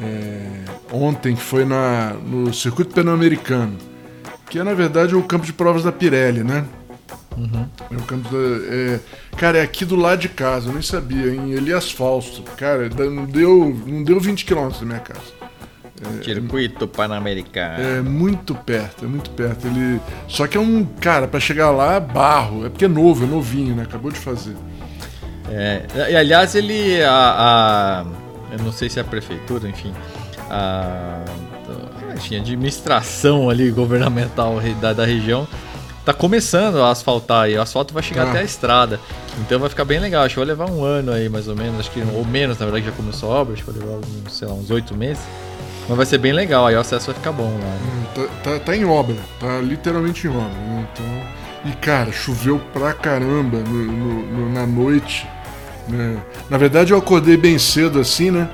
[0.00, 0.46] é,
[0.92, 3.76] ontem que foi na, no Circuito Pan-Americano,
[4.50, 6.64] que é na verdade o campo de provas da Pirelli, né?
[7.36, 7.66] Uhum.
[7.90, 9.00] É o da, é,
[9.36, 12.42] cara, é aqui do lado de casa, eu nem sabia, em Elias Fausto.
[12.56, 15.42] Cara, não deu, não deu 20 quilômetros da minha casa.
[16.20, 17.80] É, Circuito Pan-Americano.
[17.80, 19.66] É muito perto, é muito perto.
[19.68, 22.66] Ele, só que é um, cara, para chegar lá, barro.
[22.66, 23.84] É porque é novo, é novinho, né?
[23.84, 24.56] Acabou de fazer.
[25.48, 28.04] É, e aliás, ele, a, a,
[28.52, 29.92] eu não sei se é a prefeitura, enfim,
[30.48, 31.24] a,
[32.16, 35.46] enfim, a administração ali governamental da, da região
[36.04, 37.56] tá começando a asfaltar aí.
[37.56, 38.30] O asfalto vai chegar ah.
[38.30, 39.00] até a estrada.
[39.40, 40.24] Então vai ficar bem legal.
[40.24, 41.80] Acho que vai levar um ano aí, mais ou menos.
[41.80, 43.54] Acho que, ou menos, na verdade, já começou a obra.
[43.54, 45.22] Acho que vai levar, sei lá, uns oito meses.
[45.88, 47.58] Mas vai ser bem legal, aí o acesso vai ficar bom lá.
[47.58, 48.06] Né?
[48.14, 50.48] Tá, tá, tá, em obra, tá literalmente em obra.
[50.48, 50.88] Né?
[50.92, 55.26] Então, e cara, choveu pra caramba no, no, no, na noite.
[55.88, 56.22] Né?
[56.48, 58.48] Na verdade, eu acordei bem cedo assim, né?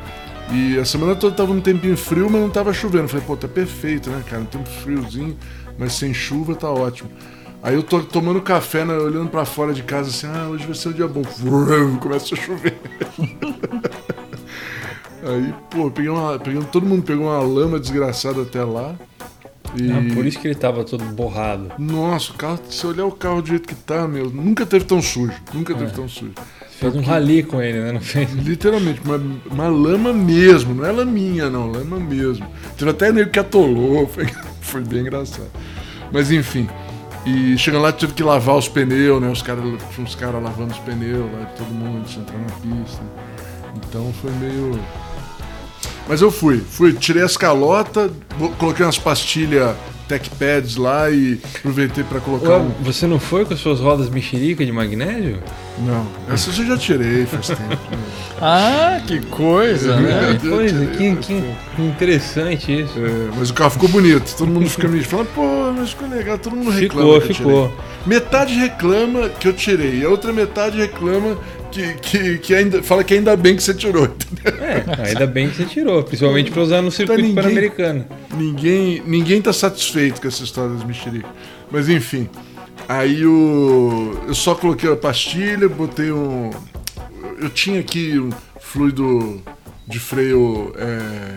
[0.50, 3.08] E a semana toda tava um tempinho frio, mas não tava chovendo.
[3.08, 4.42] Falei, pô, tá perfeito, né, cara?
[4.42, 5.36] Um tempo friozinho,
[5.78, 7.10] mas sem chuva tá ótimo.
[7.62, 10.74] Aí eu tô tomando café, né, olhando para fora de casa assim, ah, hoje vai
[10.74, 11.22] ser um dia bom.
[12.00, 12.78] Começa a chover.
[15.20, 18.94] Aí, pô, peguei uma, peguei, todo mundo pegou uma lama desgraçada até lá.
[19.76, 19.90] E...
[19.90, 21.72] Ah, por isso que ele tava todo borrado.
[21.78, 25.02] Nossa, o carro, se olhar o carro do jeito que tá, meu, nunca teve tão
[25.02, 25.34] sujo.
[25.52, 25.76] Nunca é.
[25.76, 26.32] teve tão sujo.
[26.78, 27.92] Fez um rali com ele, né?
[27.92, 28.32] Não fez?
[28.38, 32.46] Literalmente, uma, uma lama mesmo, não é laminha, não, lama mesmo.
[32.76, 34.26] Teve até nego que atolou, foi,
[34.60, 35.50] foi bem engraçado.
[36.12, 36.68] Mas enfim.
[37.28, 39.28] E chegando lá, tive que lavar os pneus, né?
[39.28, 43.02] Os cara, tinha uns caras lavando os pneus lá, todo mundo de entrar na pista.
[43.76, 44.80] Então foi meio.
[46.08, 48.10] Mas eu fui, fui, tirei as calotas,
[48.58, 49.76] coloquei umas pastilhas
[50.08, 52.70] tech pads lá e aproveitei pra colocar Ué, um.
[52.82, 55.38] Você não foi com as suas rodas mexerica de magnésio?
[55.78, 57.60] Não, essas eu já tirei faz tempo.
[58.40, 60.38] Ah, que coisa, né?
[60.44, 61.56] Eu Coisa, tirei que, que tempo.
[61.82, 62.92] interessante isso.
[62.96, 66.38] É, mas o carro ficou bonito, todo mundo fica me falando, pô, mas ficou legal,
[66.38, 67.20] todo mundo reclama.
[67.20, 67.72] Ficou, que eu ficou.
[68.06, 71.36] Metade reclama que eu tirei, e a outra metade reclama
[71.70, 74.04] que, que, que ainda fala que ainda bem que você tirou.
[74.04, 74.64] entendeu?
[74.64, 78.06] É, ainda bem que você tirou, principalmente pra usar no circuito ninguém- pan-americano.
[78.34, 81.30] Ninguém, ninguém tá satisfeito com essa história das mexericas.
[81.70, 82.28] Mas enfim,
[82.88, 86.50] aí o, eu só coloquei a pastilha, botei um.
[87.40, 89.40] Eu tinha aqui um fluido
[89.86, 91.32] de freio é,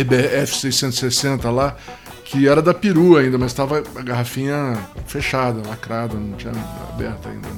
[0.00, 1.76] RBF 660 lá,
[2.24, 4.76] que era da Peru ainda, mas estava a garrafinha
[5.06, 6.52] fechada, lacrada, não tinha
[6.92, 7.48] aberta ainda.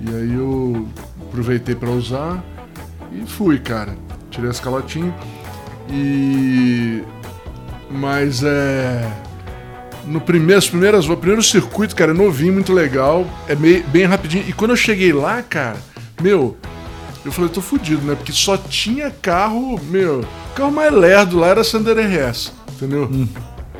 [0.00, 0.88] E aí eu
[1.28, 2.42] aproveitei para usar
[3.12, 3.96] e fui, cara.
[4.30, 5.14] Tirei as calotinhas
[5.90, 7.02] e
[7.90, 9.10] mas é.
[10.06, 13.26] No primeiro, as primeiras, o primeiro circuito, cara, é novinho, muito legal.
[13.46, 14.44] É meio, bem rapidinho.
[14.48, 15.76] E quando eu cheguei lá, cara,
[16.20, 16.56] meu,
[17.24, 18.14] eu falei, tô fudido, né?
[18.14, 23.10] Porque só tinha carro, meu, o carro mais lerdo lá era Sandero RS, entendeu?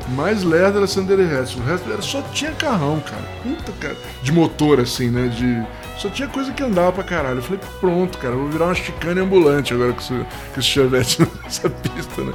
[0.07, 1.55] O mais lerdo era Sandero RS.
[1.55, 3.23] O resto era, só tinha carrão, cara.
[3.43, 3.97] Puta, cara.
[4.21, 5.27] De motor, assim, né?
[5.27, 5.80] De.
[6.01, 7.37] Só tinha coisa que andava pra caralho.
[7.37, 10.67] Eu falei, pronto, cara, eu vou virar uma chicane ambulante agora com esse, com esse
[10.67, 12.33] chevette nessa pista, né?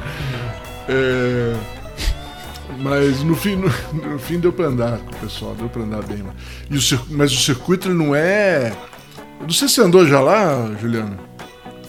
[0.88, 1.54] É.
[2.78, 6.02] Mas no fim, no, no fim deu pra andar com o pessoal, deu pra andar
[6.04, 6.32] bem lá.
[6.70, 8.72] E o mas o circuito ele não é.
[9.40, 11.16] Eu não sei se você andou já lá, Juliano?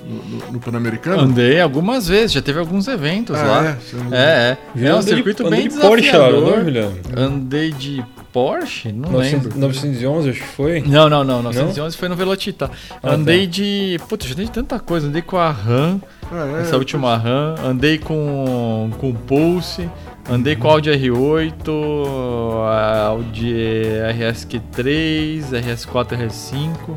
[0.07, 1.19] No, no- no Pan-Americano?
[1.21, 3.65] Andei algumas vezes, já teve alguns eventos Ah, lá.
[3.65, 3.77] é?
[4.11, 4.85] É, é.
[4.87, 6.55] É um de- circuito andei bem de Porsche, lá, desafiador.
[6.57, 6.95] não, Juliano?
[7.17, 8.05] Andei de
[8.37, 8.91] Porsche?
[8.91, 9.59] Não 900 lembro.
[9.59, 10.81] 911, acho que foi.
[10.81, 11.41] Não, não, não.
[11.41, 12.69] 911 foi no Velocita.
[13.01, 13.99] Ah, andei de.
[14.07, 15.07] Putz, já andei de tanta coisa.
[15.07, 15.99] Andei com a RAM,
[16.31, 16.61] Ah, é?
[16.61, 17.55] essa última RAM.
[17.63, 19.89] Andei com, com o Pulse.
[20.29, 21.69] Andei com o Audi R8,
[22.67, 23.53] a Audi
[24.19, 26.95] RSQ3, RS4, RS5.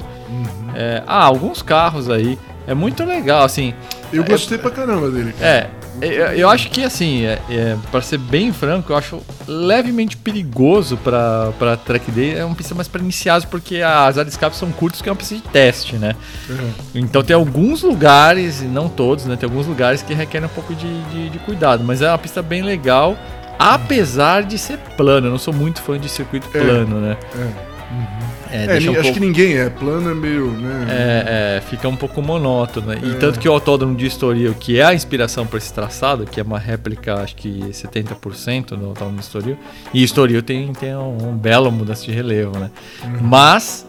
[0.74, 2.38] É, ah, alguns carros aí.
[2.66, 3.72] É muito legal, assim.
[4.12, 5.32] Eu gostei pra caramba dele.
[5.32, 5.46] cara.
[5.50, 5.70] É,
[6.00, 10.96] eu, eu acho que assim, é, é, para ser bem franco, eu acho levemente perigoso
[10.96, 12.34] pra track day.
[12.38, 15.12] É uma pista mais para iniciados, porque as áreas de escape são curtas, que é
[15.12, 16.14] uma pista de teste, né?
[16.48, 16.70] É.
[16.94, 19.36] Então tem alguns lugares, e não todos, né?
[19.36, 22.42] Tem alguns lugares que requerem um pouco de, de, de cuidado, mas é uma pista
[22.42, 23.16] bem legal,
[23.58, 25.26] apesar de ser plano.
[25.26, 26.60] Eu não sou muito fã de circuito É.
[26.60, 27.16] plano, né?
[27.34, 27.70] É.
[28.52, 29.68] É, É, ni- um acho pouco- que ninguém é.
[29.68, 30.86] Plano é meio, né?
[30.88, 32.88] é, é, fica um pouco monótono.
[32.88, 33.00] né?
[33.02, 33.14] E É.
[33.14, 36.42] tanto que o Autódromo de Estoril, que é a inspiração para esse traçado, que é
[36.42, 39.56] uma réplica, acho que 70% do Autódromo de Estoril,
[39.92, 42.70] e Estoril tem, tem um, um belo mudança de relevo, né?
[43.04, 43.18] Uhum.
[43.22, 43.86] Mas,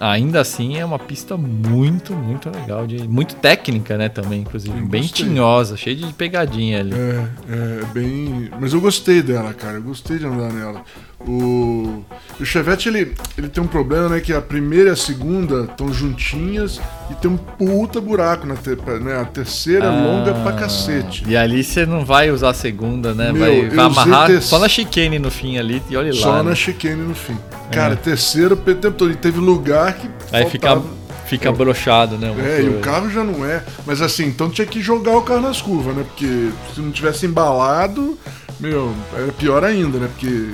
[0.00, 4.76] ainda assim, é uma pista muito, muito legal, de, muito técnica, né, também, inclusive.
[4.78, 5.26] Eu bem gostei.
[5.26, 6.92] tinhosa, cheia de pegadinha ali.
[6.94, 8.50] É, é bem.
[8.60, 9.74] Mas eu gostei dela, cara.
[9.78, 10.82] Eu gostei de andar nela.
[11.26, 12.02] O,
[12.40, 14.20] o Chevette, ele, ele tem um problema, né?
[14.20, 16.80] Que a primeira e a segunda estão juntinhas
[17.10, 19.20] e tem um puta buraco na te, né?
[19.20, 21.22] A terceira é longa pra cacete.
[21.26, 23.32] Ah, E ali você não vai usar a segunda, né?
[23.32, 26.42] Meu, vai vai amarrar ter- só na chicane no fim ali e olha Só lá.
[26.42, 26.56] na né?
[26.56, 27.36] chicane no fim.
[27.70, 29.10] Cara, terceira o tempo todo.
[29.12, 30.08] E teve lugar que.
[30.32, 30.94] Aí fica, faltava-
[31.26, 32.34] fica brochado, né?
[32.38, 33.62] É, e o carro já não é.
[33.86, 36.04] Mas assim, então tinha que jogar o carro nas curvas, né?
[36.06, 38.18] Porque se não tivesse embalado,
[38.60, 40.08] meu, era pior ainda, né?
[40.12, 40.50] Porque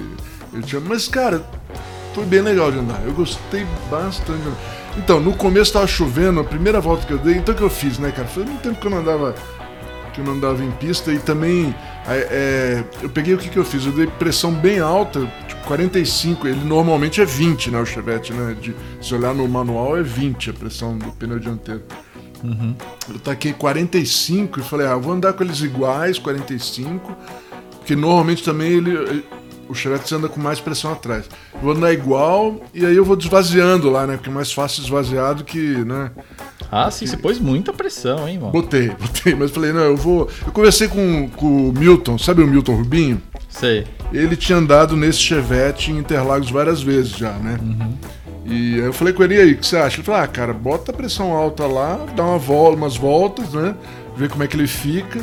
[0.53, 0.81] eu tinha.
[0.81, 1.45] Mas, cara,
[2.15, 3.01] foi bem legal de andar.
[3.05, 4.41] Eu gostei bastante.
[4.41, 4.59] de andar.
[4.97, 7.71] Então, no começo tava chovendo, a primeira volta que eu dei, então o que eu
[7.71, 8.27] fiz, né, cara?
[8.27, 9.35] Foi muito tempo que eu não andava.
[10.13, 11.73] Que eu não andava em pista e também.
[12.09, 13.87] é, eu peguei o que, que eu fiz?
[13.87, 16.49] Eu dei pressão bem alta, tipo 45.
[16.49, 17.81] Ele normalmente é 20, né?
[17.81, 18.57] O Chevette, né?
[18.61, 21.83] De, se olhar no manual é 20 a pressão do pneu dianteiro.
[23.09, 27.17] Eu taquei 45 e falei, ah, vou andar com eles iguais, 45,
[27.79, 29.25] porque normalmente também ele-
[29.69, 31.27] o Chevette anda com mais pressão atrás.
[31.55, 34.17] Eu vou andar igual e aí eu vou desvaziando lá, né?
[34.17, 36.11] Porque é mais fácil desvaziar do que, né?
[36.71, 38.53] Ah, sim, você pôs muita pressão, hein, mano?
[38.53, 40.29] Botei, botei, mas falei, não, eu vou.
[40.47, 43.23] Eu conversei com, com o Milton, sabe o Milton Rubinho?
[43.49, 43.87] Sei.
[44.13, 47.59] Ele tinha andado nesse Chevette em Interlagos várias vezes já, né?
[48.45, 49.97] E aí eu falei com ele, e aí, o que você acha?
[49.97, 53.75] Ele falou, ah, cara, bota a pressão alta lá, dá uma volta, umas voltas, né?
[54.17, 55.21] Vê como é que ele fica.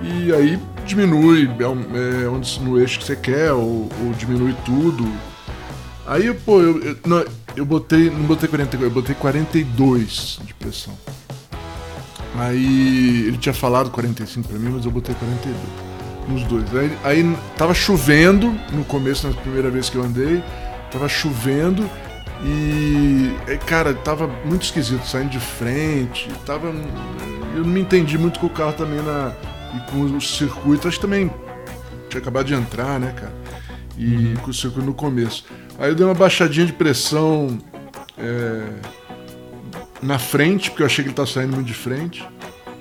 [0.00, 5.10] E aí diminui é, é, onde, no eixo que você quer, ou, ou diminui tudo.
[6.06, 7.24] Aí, pô, eu, eu, não,
[7.56, 10.96] eu botei, não botei 42, eu botei 42 de pressão.
[12.34, 15.92] Aí ele tinha falado 45 pra mim, mas eu botei 42
[16.28, 16.64] nos dois.
[16.74, 20.42] Aí, aí tava chovendo no começo, na primeira vez que eu andei,
[20.90, 21.88] tava chovendo
[22.44, 26.68] E, é, cara, tava muito esquisito, saindo de frente, tava.
[27.54, 29.32] Eu não me entendi muito com o carro também na.
[29.74, 31.30] E com o circuito, acho que também
[32.08, 33.32] tinha acabado de entrar, né, cara?
[33.96, 35.44] E com o circuito no começo.
[35.78, 37.58] Aí eu dei uma baixadinha de pressão
[38.18, 38.66] é,
[40.02, 42.26] na frente, porque eu achei que ele tava saindo muito de frente.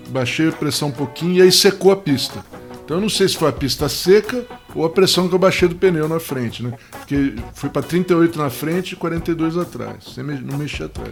[0.09, 2.43] Baixei a pressão um pouquinho e aí secou a pista.
[2.83, 5.67] Então eu não sei se foi a pista seca ou a pressão que eu baixei
[5.69, 6.73] do pneu na frente, né?
[6.91, 11.11] Porque fui para 38 na frente e 42 atrás, sem me- não mexer atrás.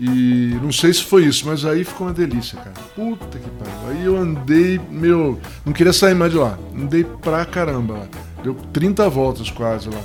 [0.00, 2.72] E não sei se foi isso, mas aí ficou uma delícia, cara.
[2.94, 3.88] Puta que pariu.
[3.90, 6.56] Aí eu andei, meu, não queria sair mais de lá.
[6.76, 8.06] Andei pra caramba lá.
[8.44, 10.00] Deu 30 voltas quase lá.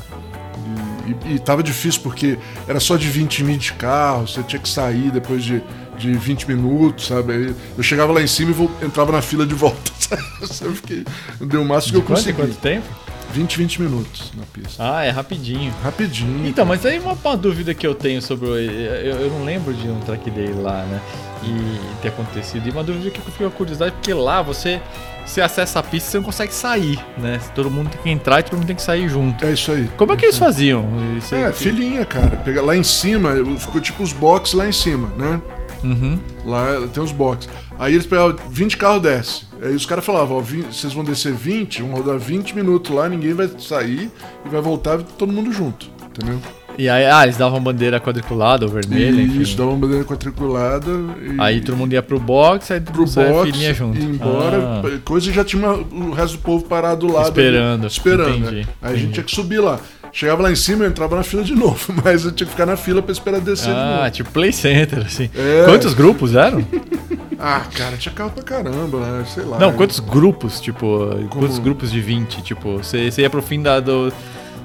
[1.06, 4.60] E, e, e tava difícil porque era só de 20 mil de carro, você tinha
[4.60, 5.62] que sair depois de,
[5.98, 7.34] de 20 minutos, sabe?
[7.34, 10.24] Aí eu chegava lá em cima e vol- entrava na fila de volta, sabe?
[10.64, 11.06] Eu fiquei,
[11.42, 12.54] dei o máximo que De eu quanto, em consegui.
[12.54, 12.86] quanto tempo?
[13.34, 14.84] 20, 20 minutos na pista.
[14.98, 15.74] Ah, é rapidinho.
[15.84, 16.48] Rapidinho.
[16.48, 18.48] Então, mas aí uma, uma dúvida que eu tenho sobre.
[18.48, 21.02] o- Eu, eu não lembro de um track day lá, né?
[21.44, 22.68] E ter acontecido.
[22.68, 24.80] E uma dúvida que eu fico com curiosidade, porque lá você,
[25.26, 27.40] você acessa a pista e você não consegue sair, né?
[27.54, 29.44] Todo mundo tem que entrar e todo mundo tem que sair junto.
[29.44, 29.90] É isso aí.
[29.98, 30.86] Como é que eles faziam?
[31.18, 32.38] Isso É, aí- filinha, cara.
[32.38, 35.42] Pega lá em cima, ficou tipo os boxes lá em cima, né?
[35.84, 36.18] Uhum.
[36.46, 37.50] Lá tem os boxes.
[37.78, 39.46] Aí eles pegavam 20 carros desce.
[39.62, 43.34] Aí os caras falavam, ó, vocês vão descer 20, vão rodar 20 minutos lá, ninguém
[43.34, 44.10] vai sair
[44.46, 46.40] e vai voltar todo mundo junto, entendeu?
[46.76, 49.42] E aí, ah, eles davam bandeira quadriculada ou vermelha, e enfim.
[49.42, 50.90] isso, dava uma bandeira quadriculada
[51.22, 54.00] e Aí todo mundo ia pro box, aí pro box filinha junto.
[54.00, 57.28] e embora, Ah, coisa e já tinha o resto do povo parado do lado.
[57.28, 58.66] Esperando, ali, esperando, entendi, né?
[58.82, 59.80] Aí a gente tinha que subir lá.
[60.14, 62.68] Chegava lá em cima, eu entrava na fila de novo, mas eu tinha que ficar
[62.68, 64.12] na fila pra esperar descer de ah, novo.
[64.12, 65.28] tipo Play Center, assim.
[65.36, 65.66] É.
[65.66, 66.66] Quantos grupos eram?
[67.46, 69.26] Ah, cara, tinha carro pra caramba, né?
[69.28, 69.60] Sei lá.
[69.60, 71.62] Não, quantos grupos, tipo, quantos Como?
[71.62, 72.42] grupos de 20?
[72.42, 74.14] Tipo, você, você ia pro fim da, do...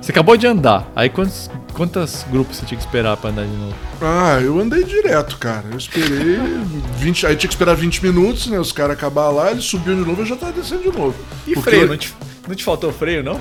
[0.00, 3.50] Você acabou de andar, aí quantos, quantos grupos você tinha que esperar pra andar de
[3.56, 3.74] novo?
[4.00, 5.64] Ah, eu andei direto, cara.
[5.72, 6.38] Eu esperei
[6.98, 7.26] 20.
[7.26, 8.60] Aí tinha que esperar 20 minutos, né?
[8.60, 11.16] Os caras acabar lá, eles subiam de novo e eu já tava descendo de novo.
[11.48, 12.14] E Porque freio, eu- não, te,
[12.46, 13.40] não te faltou freio, não?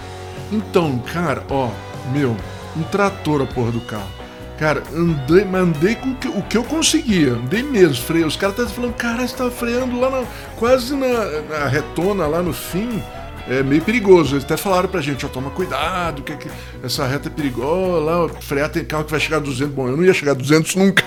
[0.51, 1.69] Então, cara, ó,
[2.07, 2.35] meu,
[2.75, 4.09] um trator a porra do carro.
[4.57, 8.25] Cara, andei, mas andei com o que, eu conseguia, andei mesmo, freio.
[8.25, 10.23] Os caras estavam falando, cara, você tá freando lá na,
[10.55, 13.03] quase na, na retona, lá no fim.
[13.49, 14.35] É meio perigoso.
[14.35, 16.49] Eles até falaram pra gente, ó, toma cuidado, que, que
[16.83, 19.73] essa reta é perigosa, frear tem carro que vai chegar a 200.
[19.73, 21.03] Bom, eu não ia chegar a 200 nunca,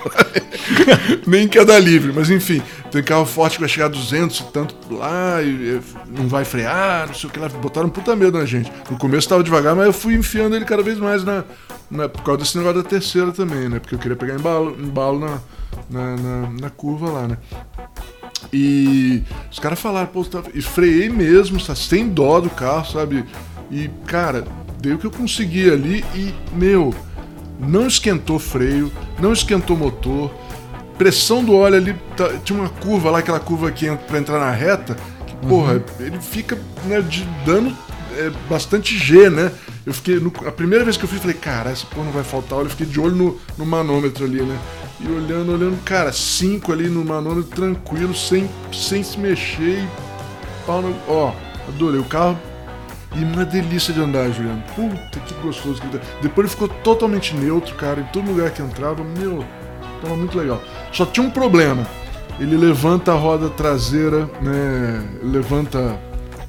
[1.27, 4.45] nem que é livre, mas enfim, tem carro forte que vai chegar a 200 e
[4.53, 7.49] tanto lá, e, não vai frear, não sei o que lá.
[7.49, 8.73] Botaram puta medo na gente.
[8.91, 11.45] No começo tava devagar, mas eu fui enfiando ele cada vez mais na,
[11.91, 13.79] na- por causa desse negócio da terceira também, né?
[13.79, 15.39] Porque eu queria pegar embalo, embalo na,
[15.91, 17.37] na, na, na curva lá, né?
[18.53, 20.43] E os caras falaram, pô, tá...
[20.55, 23.25] e freiei mesmo, tá sem dó do carro, sabe?
[23.71, 24.45] E, cara,
[24.81, 26.93] dei o que eu consegui ali e, meu,
[27.59, 30.33] não esquentou freio, não esquentou motor,
[30.99, 34.39] pressão do óleo ali, tá- tinha uma curva lá, aquela curva que entra pra entrar
[34.41, 37.75] na reta, que, porra, ele fica né, de dando
[38.17, 39.53] é, bastante G, né?
[39.87, 42.25] Eu fiquei, no- a primeira vez que eu fui, falei, cara, essa porra não vai
[42.25, 44.59] faltar óleo, eu fiquei de olho no, no manômetro ali, né?
[45.03, 49.89] E olhando, olhando, cara, cinco ali no manômetro, tranquilo, sem, sem se mexer e
[50.67, 50.95] pau no.
[51.09, 51.33] Ó,
[51.69, 52.39] adorei o carro.
[53.17, 54.63] E uma delícia de andar, Juliano.
[54.77, 55.99] Puta que gostoso que tá.
[56.23, 58.01] Depois ele ficou totalmente neutro, cara.
[58.01, 59.45] Em todo lugar que entrava, meu,
[60.01, 60.63] tava muito legal.
[60.93, 61.85] Só tinha um problema.
[62.39, 65.05] Ele levanta a roda traseira, né?
[65.23, 65.99] Levanta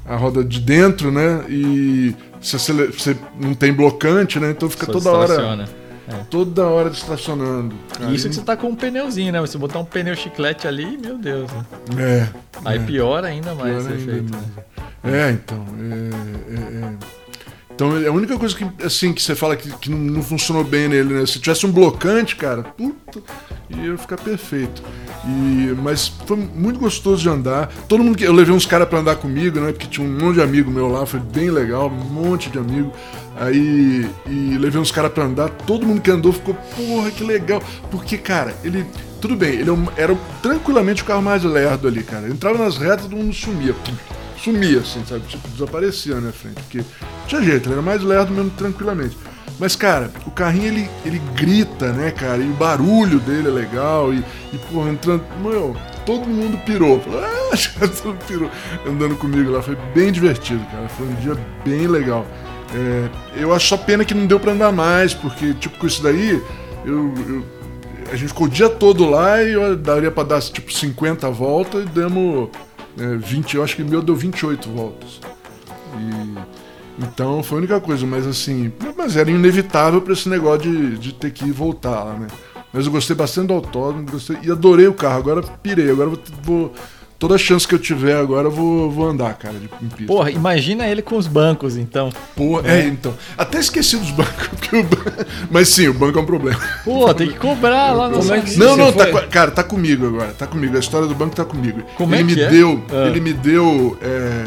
[0.06, 1.44] a roda de dentro, né?
[1.48, 4.50] E você não tem blocante, né?
[4.50, 5.68] Então fica Só toda hora.
[6.08, 6.24] Distraciona.
[6.30, 7.74] Toda hora distracionando.
[7.98, 8.12] cara.
[8.12, 9.40] Isso que você tá com um pneuzinho, né?
[9.40, 11.50] Você botar um pneu chiclete ali, meu Deus.
[11.52, 11.64] né?
[11.98, 12.28] É.
[12.64, 12.82] Aí é.
[12.82, 14.32] piora ainda mais Pior esse ainda efeito.
[14.32, 14.46] mais.
[14.46, 15.28] né?
[15.28, 15.64] É, então.
[15.80, 17.21] É, é, é.
[17.74, 20.88] Então é a única coisa que, assim, que você fala que, que não, funcionou bem
[20.88, 21.26] nele, né?
[21.26, 23.20] Se tivesse um blocante, cara, puta,
[23.70, 24.82] ia ficar perfeito.
[25.24, 27.72] E, mas foi muito gostoso de andar.
[27.88, 28.24] Todo mundo que.
[28.24, 29.72] Eu levei uns caras pra andar comigo, né?
[29.72, 32.92] Porque tinha um monte de amigo meu lá, foi bem legal, um monte de amigo.
[33.36, 34.08] Aí.
[34.26, 37.62] E levei uns caras pra andar, todo mundo que andou ficou, porra, que legal.
[37.90, 38.84] Porque, cara, ele.
[39.20, 42.28] Tudo bem, ele é era tranquilamente o carro mais lerdo ali, cara.
[42.28, 43.74] Entrava nas retas, todo mundo sumia.
[44.42, 45.22] Sumia, assim, sabe?
[45.28, 46.54] Tipo, desaparecia na minha frente.
[46.62, 46.80] Porque
[47.26, 49.16] tinha jeito, ele era mais lerdo mesmo tranquilamente.
[49.58, 52.38] Mas, cara, o carrinho ele, ele grita, né, cara?
[52.38, 54.12] E o barulho dele é legal.
[54.12, 54.18] E,
[54.52, 55.22] e porra, entrando.
[55.40, 56.98] Meu, todo mundo pirou.
[57.00, 58.50] Falou, ah, todo mundo pirou.
[58.86, 59.62] Andando comigo lá.
[59.62, 60.88] Foi bem divertido, cara.
[60.88, 62.26] Foi um dia bem legal.
[62.74, 63.08] É,
[63.40, 66.42] eu acho só pena que não deu pra andar mais, porque, tipo, com isso daí,
[66.84, 67.44] eu, eu-
[68.10, 71.84] a gente ficou o dia todo lá e eu daria pra dar, tipo, 50 voltas
[71.84, 72.48] e demos
[72.98, 75.20] é, 20, eu acho que o meu deu 28 voltas.
[75.98, 80.98] E, Então foi a única coisa, mas assim, mas era inevitável para esse negócio de,
[80.98, 82.26] de ter que voltar lá, né?
[82.72, 85.18] Mas eu gostei bastante do autódromo, gostei, e adorei o carro.
[85.18, 86.72] Agora pirei, agora vou, vou
[87.22, 90.06] toda chance que eu tiver agora eu vou, vou andar, cara, de em pista.
[90.12, 92.10] Porra, imagina ele com os bancos, então.
[92.34, 93.14] Porra, é, então.
[93.38, 96.58] Até esqueci dos bancos, porque o ban- mas sim, o banco é um problema.
[96.84, 100.04] Pô, tem que cobrar lá no Como é que- Não, não, tá, cara, tá comigo
[100.04, 100.76] agora, tá comigo.
[100.76, 101.80] A história do banco tá comigo.
[101.96, 102.48] Como é ele que me é?
[102.50, 103.06] deu, Ah.
[103.06, 104.46] ele me deu é,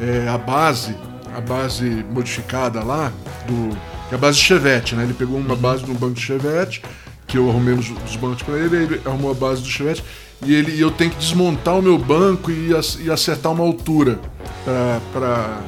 [0.00, 0.94] é, a base,
[1.36, 3.12] a base modificada lá
[3.48, 3.76] do,
[4.08, 5.02] que é a base de Chevette, né?
[5.02, 5.44] Ele pegou Uhum.
[5.44, 6.80] uma base do banco de Chevette
[7.26, 10.04] que eu arrumei nos, nos bancos pra ele, ele arrumou a base do Chevette
[10.44, 12.70] e ele eu tenho que desmontar o meu banco e,
[13.00, 14.18] e acertar uma altura
[14.64, 15.60] pra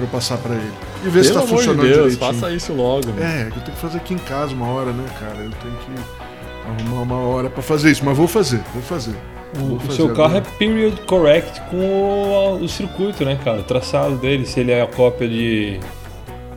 [0.00, 0.72] eu passar pra ele
[1.04, 2.40] e ver se Pelo tá amor de funcionando Deus, direitinho.
[2.40, 3.12] faça isso logo.
[3.12, 3.24] meu.
[3.24, 5.36] É, que eu tenho que fazer aqui em casa uma hora, né, cara?
[5.38, 9.14] Eu tenho que arrumar uma hora pra fazer isso, mas vou fazer, vou fazer.
[9.58, 10.54] O, o seu carro é agora.
[10.58, 13.60] period correct com o, o circuito, né, cara?
[13.60, 15.78] O traçado dele, se ele é a cópia de,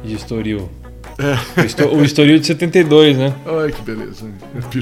[0.03, 0.69] de Estoril.
[1.17, 1.61] É.
[1.61, 3.33] O, Esto- o Estoril de 72, né?
[3.45, 4.25] Ai, que beleza.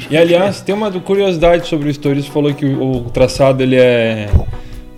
[0.10, 2.24] E aliás, tem uma curiosidade sobre o Estoril.
[2.24, 4.30] Você falou que o, traçado ele é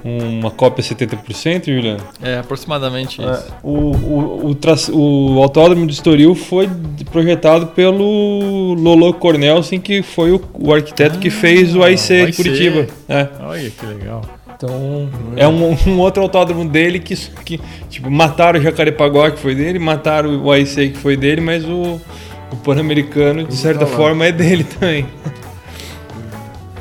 [0.04, 2.00] uma cópia 70%, Juliano?
[2.22, 3.54] É, aproximadamente É, isso.
[3.64, 6.70] o, o, o, tra- o autódromo do Estoril foi
[7.12, 12.34] projetado pelo Lolo Cornelsen, que foi o, o arquiteto que fez o AIC de.
[12.34, 12.88] Curitiba.
[13.10, 13.28] É.
[13.42, 14.22] Olha que legal.
[14.56, 19.54] Então, é um, um outro autódromo dele que, que tipo, mataram o Jacarepaguá, que foi
[19.54, 22.00] dele, mataram o AIC, que foi dele, mas o,
[22.52, 25.06] o Pan-Americano, de certa tá forma, é dele também.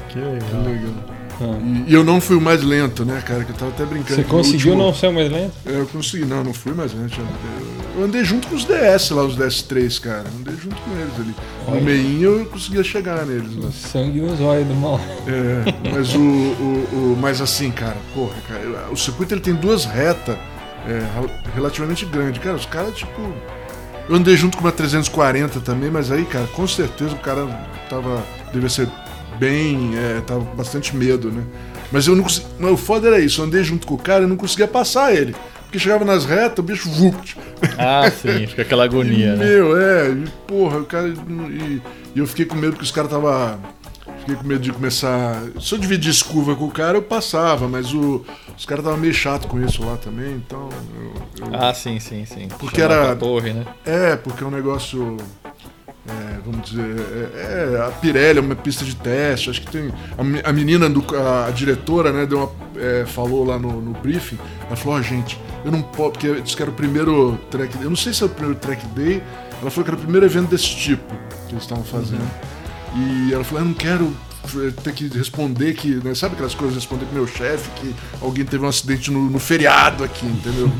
[0.09, 0.63] Que Que legal.
[0.63, 0.95] legal.
[1.41, 1.59] Ah.
[1.89, 3.43] E, e eu não fui o mais lento, né, cara?
[3.45, 4.15] Que eu tava até brincando.
[4.15, 5.53] Você conseguiu último- não ser o mais lento?
[5.67, 7.19] É, eu consegui, não, não fui mais lento.
[7.21, 10.25] Eu- Eu andei junto com os DS lá, os DS3, cara.
[10.41, 11.35] Andei junto com eles ali.
[11.69, 11.79] Olha.
[11.81, 13.71] No meinho eu conseguia chegar neles lá.
[13.71, 15.01] Sangue nos olhos do mal.
[15.29, 19.55] É, mas o, o, o- Mas assim, cara, porra, cara, eu- o circuito ele tem
[19.55, 20.37] duas retas
[20.87, 22.43] é, rel- relativamente grandes.
[22.43, 23.21] Cara, os caras, tipo.
[24.09, 27.47] Eu andei junto com uma 340 também, mas aí, cara, com certeza o cara
[27.89, 28.23] tava.
[28.53, 28.89] Devia ser
[29.39, 29.93] bem.
[29.97, 31.43] É, tava com bastante medo, né?
[31.93, 32.47] Mas eu não consegui.
[32.59, 35.15] Mas o foda era isso, eu andei junto com o cara e não conseguia passar
[35.15, 35.35] ele.
[35.75, 37.37] Porque chegava nas retas, o bicho vupt.
[37.77, 39.45] Ah, sim, fica aquela agonia, E, né?
[39.45, 41.09] Meu, é, e, porra, o cara.
[41.09, 41.83] E,
[42.15, 43.59] e eu fiquei com medo que os caras tava.
[44.21, 45.43] Fiquei com medo de começar.
[45.61, 48.25] Se eu dividisse curva com o cara, eu passava, mas o,
[48.57, 50.69] os caras estavam meio chato com isso lá também, então.
[50.97, 52.47] eu- eu- Ah, sim, sim, sim.
[52.57, 53.65] Porque Chamar era- torre, né?
[53.85, 55.17] É, porque é um negócio.
[56.07, 56.85] É, vamos dizer.
[57.35, 59.49] É, é, a Pirelli é uma pista de teste.
[59.49, 59.89] Acho que tem.
[59.89, 62.51] A, a menina, do, a, a diretora, né, deu uma,
[62.81, 64.39] é, falou lá no, no briefing.
[64.67, 66.13] Ela falou: Ó, gente, eu não posso.
[66.13, 67.87] Porque disse que era o primeiro track day.
[67.87, 69.23] Eu não sei se é o primeiro track day.
[69.61, 71.15] Ela falou que era o primeiro evento desse tipo
[71.49, 72.29] que eles estavam fazendo.
[72.95, 74.15] E ela falou: Eu não quero
[74.83, 75.95] ter que responder que.
[76.05, 76.77] né, sabe aquelas coisas?
[76.77, 80.71] Responder pro meu chefe que alguém teve um acidente no, no feriado aqui, entendeu?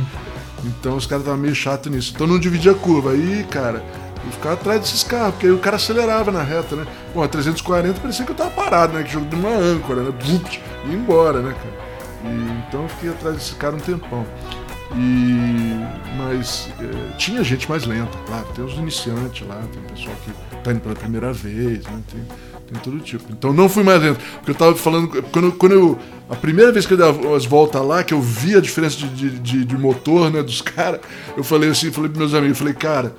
[0.65, 2.13] Então os caras estavam meio chato nisso.
[2.15, 3.13] Então não dividia a curva.
[3.13, 3.85] Aí, cara,
[4.27, 6.87] eu ficava atrás desses carros, porque aí o cara acelerava na reta, né?
[7.13, 9.03] Pô, a 340 parecia que eu tava parado, né?
[9.03, 10.13] Que jogo de uma âncora, né?
[10.21, 11.85] Vupt, e ia embora, né, cara?
[12.33, 14.25] E, então eu fiquei atrás desse cara um tempão.
[14.97, 15.81] E,
[16.17, 18.47] mas eh, tinha gente mais lenta, claro.
[18.55, 22.01] Tem os iniciantes lá, tem o pessoal que tá indo pela primeira vez, né?
[22.13, 22.21] Tem,
[22.69, 23.25] tem todo tipo.
[23.33, 24.21] Então não fui mais lento.
[24.37, 25.09] Porque eu tava falando.
[25.33, 25.99] Quando, quando eu.
[26.31, 29.09] A primeira vez que eu dei as voltas lá, que eu vi a diferença de,
[29.09, 31.01] de, de- de motor, né, dos caras,
[31.37, 33.15] eu falei assim, falei pros meus amigos, falei, cara,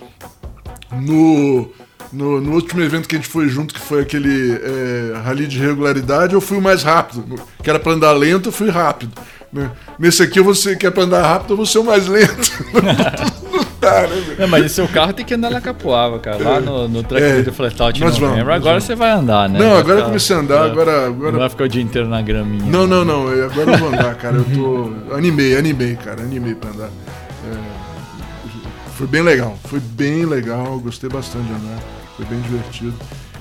[1.02, 1.72] no,
[2.12, 5.60] no, no último evento que a gente foi junto, que foi aquele é, rally de
[5.60, 7.40] regularidade, eu fui o mais rápido.
[7.64, 9.12] Que era pra andar lento, eu fui rápido.
[9.52, 9.72] né?
[10.00, 12.52] Nesse aqui, você quer pra andar rápido, eu vou ser o mais lento.
[12.74, 14.36] não né?
[14.40, 16.44] Não, mas o seu carro tem que andar na Capoava, cara.
[16.44, 17.42] Lá no, no track É.
[17.44, 18.84] do Flatout Nós vamos, Agora vamos.
[18.84, 19.60] você vai andar, né?
[19.60, 20.72] Não, Vai agora eu ficar- comecei a andar, é.
[20.72, 22.66] agora- agora- Não vai ficar o dia inteiro na graminha.
[22.66, 23.30] Não, não, não.
[23.30, 24.38] eu- Agora eu vou andar, cara.
[24.38, 24.92] Eu tô.
[25.16, 26.22] Animei, animei, cara.
[26.24, 26.90] Animei pra andar.
[28.96, 29.58] Foi bem legal.
[29.66, 30.80] Foi bem legal.
[30.80, 31.80] Gostei bastante de andar.
[32.16, 32.94] Foi bem divertido.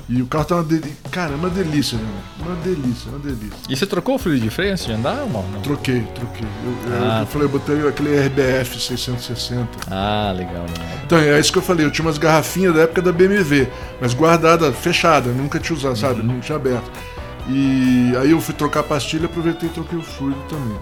[0.06, 0.96] E o carro tá uma delícia.
[1.10, 2.06] Cara, é uma delícia, né?
[2.40, 3.56] Uma delícia, uma delícia.
[3.70, 5.42] E você trocou o freio de freio antes de andar, irmão?
[5.50, 5.62] Não.
[5.62, 6.46] Troquei, troquei.
[6.46, 7.20] Eu, Ah.
[7.20, 9.66] eu falei, eu botei aquele RBF 660.
[9.90, 10.86] Ah, legal, legal.
[11.06, 11.86] Então, é isso que eu falei.
[11.86, 13.66] Eu tinha umas garrafinhas da época da BMW,
[13.98, 16.22] mas guardada, fechada, nunca tinha usado, sabe?
[16.22, 16.90] Não tinha aberto.
[17.48, 20.76] E aí eu fui trocar a pastilha, aproveitei e troquei o fluido também.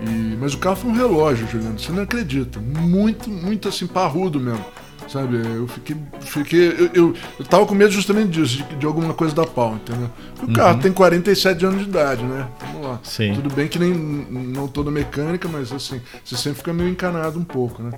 [0.00, 2.58] E- mas o carro foi um relógio, Juliano, você não acredita.
[2.60, 4.64] Muito, muito assim, parrudo mesmo.
[5.08, 5.38] Sabe?
[5.38, 5.96] Eu fiquei.
[6.20, 9.74] fiquei eu, eu, eu tava com medo justamente disso, de, de alguma coisa da pau,
[9.76, 10.10] entendeu?
[10.36, 12.46] Porque O carro tem 47 anos de idade, né?
[12.60, 13.00] Vamos lá.
[13.02, 13.32] Sim.
[13.34, 17.44] Tudo bem que nem não toda mecânica, mas assim, você sempre fica meio encanado um
[17.44, 17.92] pouco, né?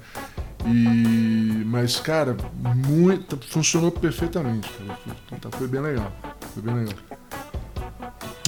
[0.66, 2.36] E, mas, cara,
[2.86, 4.70] muito, funcionou perfeitamente.
[5.30, 5.56] Cara.
[5.56, 6.12] Foi bem legal.
[6.54, 6.94] Foi bem legal.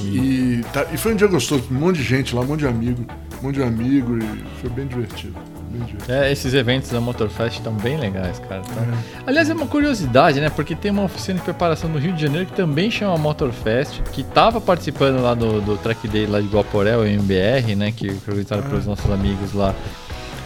[0.07, 2.66] E, tá- e foi um dia gostoso, um monte de gente lá, um monte de
[2.66, 3.05] amigo,
[3.40, 5.34] um monte de amigo, e foi bem divertido.
[5.70, 6.12] bem divertido.
[6.12, 8.61] É, esses eventos da Motorfest estão bem legais, cara.
[8.62, 8.86] Tá?
[9.26, 10.50] Aliás, é uma curiosidade, né?
[10.50, 14.20] Porque tem uma oficina de preparação no Rio de Janeiro que também chama Motorfest, que
[14.20, 17.92] estava participando lá do, do Track Day lá de Guaporé, o MBR, né?
[17.92, 19.74] Que foi organizado pelos nossos amigos lá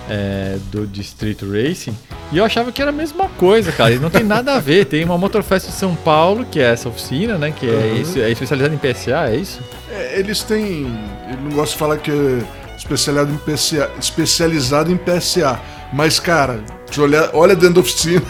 [0.08, 1.96] é, do Distrito Racing.
[2.32, 3.92] E eu achava que era a mesma coisa, cara.
[3.94, 4.84] E não tem nada a ver.
[4.86, 7.52] Tem uma Motorfest de São Paulo, que é essa oficina, né?
[7.52, 8.00] Que é, Uhum.
[8.02, 9.60] isso, é especializada em PSA, é isso?
[9.90, 10.86] É, eles têm.
[11.30, 12.42] Eu não gosto de falar que é
[12.76, 15.60] especializado em PSA, especializado em PSA.
[15.92, 18.22] Mas, cara, se olhar, olha dentro da oficina.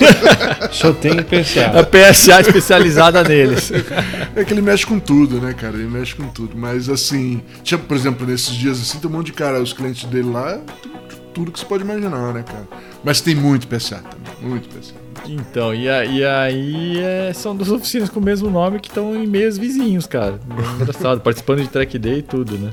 [0.72, 1.84] Só tem A PSA.
[1.84, 3.70] PSA especializada neles.
[4.34, 5.74] É que ele mexe com tudo, né, cara?
[5.74, 6.56] Ele mexe com tudo.
[6.56, 10.04] Mas assim, tipo, por exemplo, nesses dias assim, tem um monte de cara, os clientes
[10.04, 10.58] dele lá,
[11.34, 12.66] tudo que você pode imaginar, né, cara?
[13.04, 14.94] Mas tem muito PSA também, muito PSA.
[15.26, 19.14] Então, e, a- e aí é, são duas oficinas com o mesmo nome que estão
[19.14, 20.40] em meios vizinhos, cara.
[20.50, 22.72] É engraçado, participando de track day e tudo, né?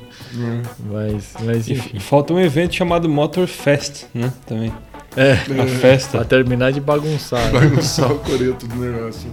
[0.90, 1.98] Mas, mas E, enfim.
[1.98, 4.32] e falta um evento chamado Motorfest, né?
[4.48, 4.74] Também.
[5.16, 6.18] É, A festa.
[6.20, 7.44] pra terminar de bagunçar.
[7.52, 7.60] né?
[7.60, 9.30] Bagunçar o coreto do negócio.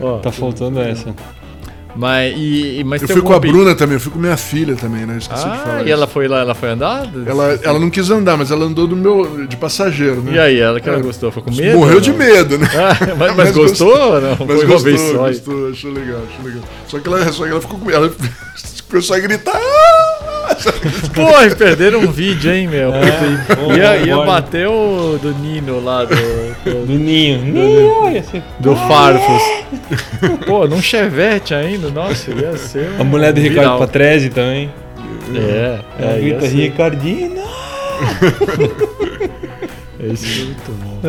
[0.00, 1.14] Ó, Tá faltando essa.
[1.98, 4.76] Mas e, mas Eu fui com a pe- Bruna também, eu fui com minha filha
[4.76, 5.16] também, né?
[5.18, 5.80] Esqueci de Ah, falar.
[5.80, 5.92] e isso.
[5.92, 7.10] ela foi lá, ela foi andar?
[7.26, 10.32] Ela, ela não quis andar, mas ela andou do meu, de passageiro, né?
[10.34, 11.02] E aí, ela que ela É.
[11.02, 11.32] gostou?
[11.32, 11.76] Foi com medo?
[11.78, 12.68] Morreu de medo, né?
[12.78, 14.28] Ah, mas, mas Mas gostou ou não?
[14.30, 15.18] Mas foi uma gostou, vez só.
[15.26, 16.62] gostou, achou legal, achou legal.
[16.86, 18.12] Só que ela, só que ela ficou com ela
[18.88, 19.60] começou a gritar.
[21.14, 22.92] Pô, perderam um vídeo, hein, meu?
[22.94, 27.42] É, pô, ia, ia bater o do Nino lá, do, do, Do Ninho.
[27.42, 28.42] Ninho, olha assim.
[28.58, 29.42] do Farfus.
[30.46, 32.88] Pô, num Chevette ainda, nossa, ia ser.
[32.98, 33.78] A mulher do um Ricardo viral.
[33.78, 34.70] Patrese também.
[35.34, 36.56] É, é, ia grita ser.
[36.56, 37.42] Ricardina.
[40.12, 41.00] Isso é muito bom.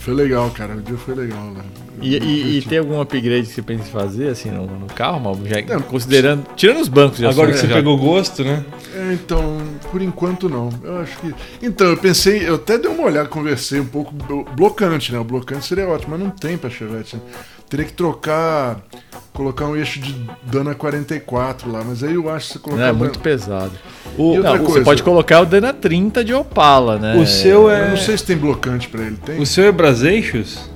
[0.00, 0.74] Foi legal, cara.
[0.74, 1.62] O dia foi legal lá.
[2.02, 5.20] E, e, e tem algum upgrade que você pensa em fazer, assim, no, no carro,
[5.20, 5.38] Mal?
[5.44, 6.44] Já, considerando.
[6.56, 8.64] Tirando os bancos Agora que você já- pegou gosto, né?
[8.94, 9.58] É, então,
[9.90, 10.68] por enquanto não.
[10.82, 11.32] Eu acho que.
[11.62, 14.12] Então, eu pensei, eu até dei uma olhada, conversei um pouco.
[14.12, 15.18] blo- Blocante, né?
[15.18, 17.16] O blocante seria ótimo, mas não tem pra Chevette.
[17.16, 17.22] Né?
[17.70, 18.80] Teria que trocar.
[19.32, 22.82] Colocar um eixo de Dana 44 lá, mas aí eu acho que você colocar.
[22.82, 23.72] Não, é muito pesado.
[24.18, 24.84] O, E outra Não, você coisa?
[24.84, 27.16] pode colocar o Dana 30 de Opala, né?
[27.16, 27.86] o seu é.
[27.86, 29.16] Eu não sei se tem blocante pra ele.
[29.24, 29.40] Tem?
[29.40, 30.70] O seu é Braseixos?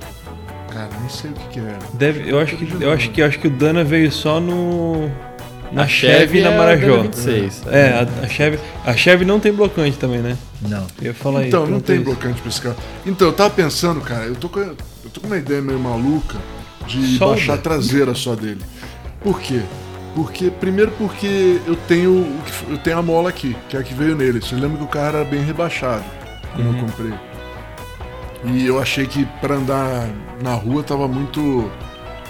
[0.77, 1.79] Cara, nem sei o que, que é.
[1.93, 5.09] Deve, eu acho que eu acho que eu acho que o Dana veio só no
[5.71, 7.01] na A Chevy e na é Marajó.
[7.01, 7.63] 26.
[7.67, 10.37] É, a, a Chevy, a Chevy não tem blocante também, né?
[10.61, 10.85] Não.
[11.01, 11.47] Eu ia falar isso.
[11.47, 12.05] Então, não tem isso.
[12.05, 12.75] blocante pra esse carro.
[13.07, 14.77] Então, eu tava pensando, cara, eu tô com, eu
[15.11, 16.37] tô com uma ideia meio maluca
[16.85, 17.35] de Solda.
[17.35, 18.61] baixar a traseira só dele.
[19.21, 19.61] Por quê?
[20.13, 24.15] Porque, primeiro porque eu tenho, eu tenho a mola aqui, que é a que veio
[24.15, 24.39] nele.
[24.41, 26.03] Você lembra que o carro era bem rebaixado
[26.55, 27.13] quando eu comprei.
[28.45, 30.07] E eu achei que pra andar
[30.41, 31.69] na rua tava muito.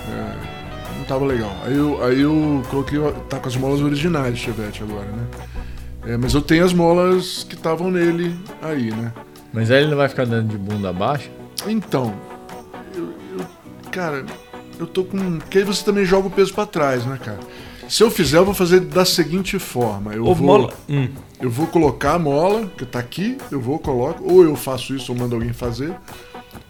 [0.10, 1.51] é, não tava legal.
[1.66, 2.99] Aí eu, aí eu coloquei.
[3.30, 5.28] Tá com as molas originais Chevette agora, né?
[6.14, 9.12] É, mas eu tenho as molas que estavam nele aí, né?
[9.53, 11.30] Mas aí ele não vai ficar andando de bunda abaixo?
[11.68, 12.14] Então,
[12.95, 13.45] eu, eu-
[13.91, 14.26] cara,
[14.80, 15.39] eu tô com.
[15.39, 17.39] Porque aí você também joga o peso pra trás, né, cara?
[17.89, 20.14] Se eu fizer, eu vou fazer da seguinte forma.
[20.14, 20.74] Eu Ô, vou, mola.
[20.89, 21.10] Hum.
[21.41, 25.11] Eu vou colocar a mola, que tá aqui, eu vou, coloco, ou eu faço isso
[25.11, 25.93] ou mando alguém fazer.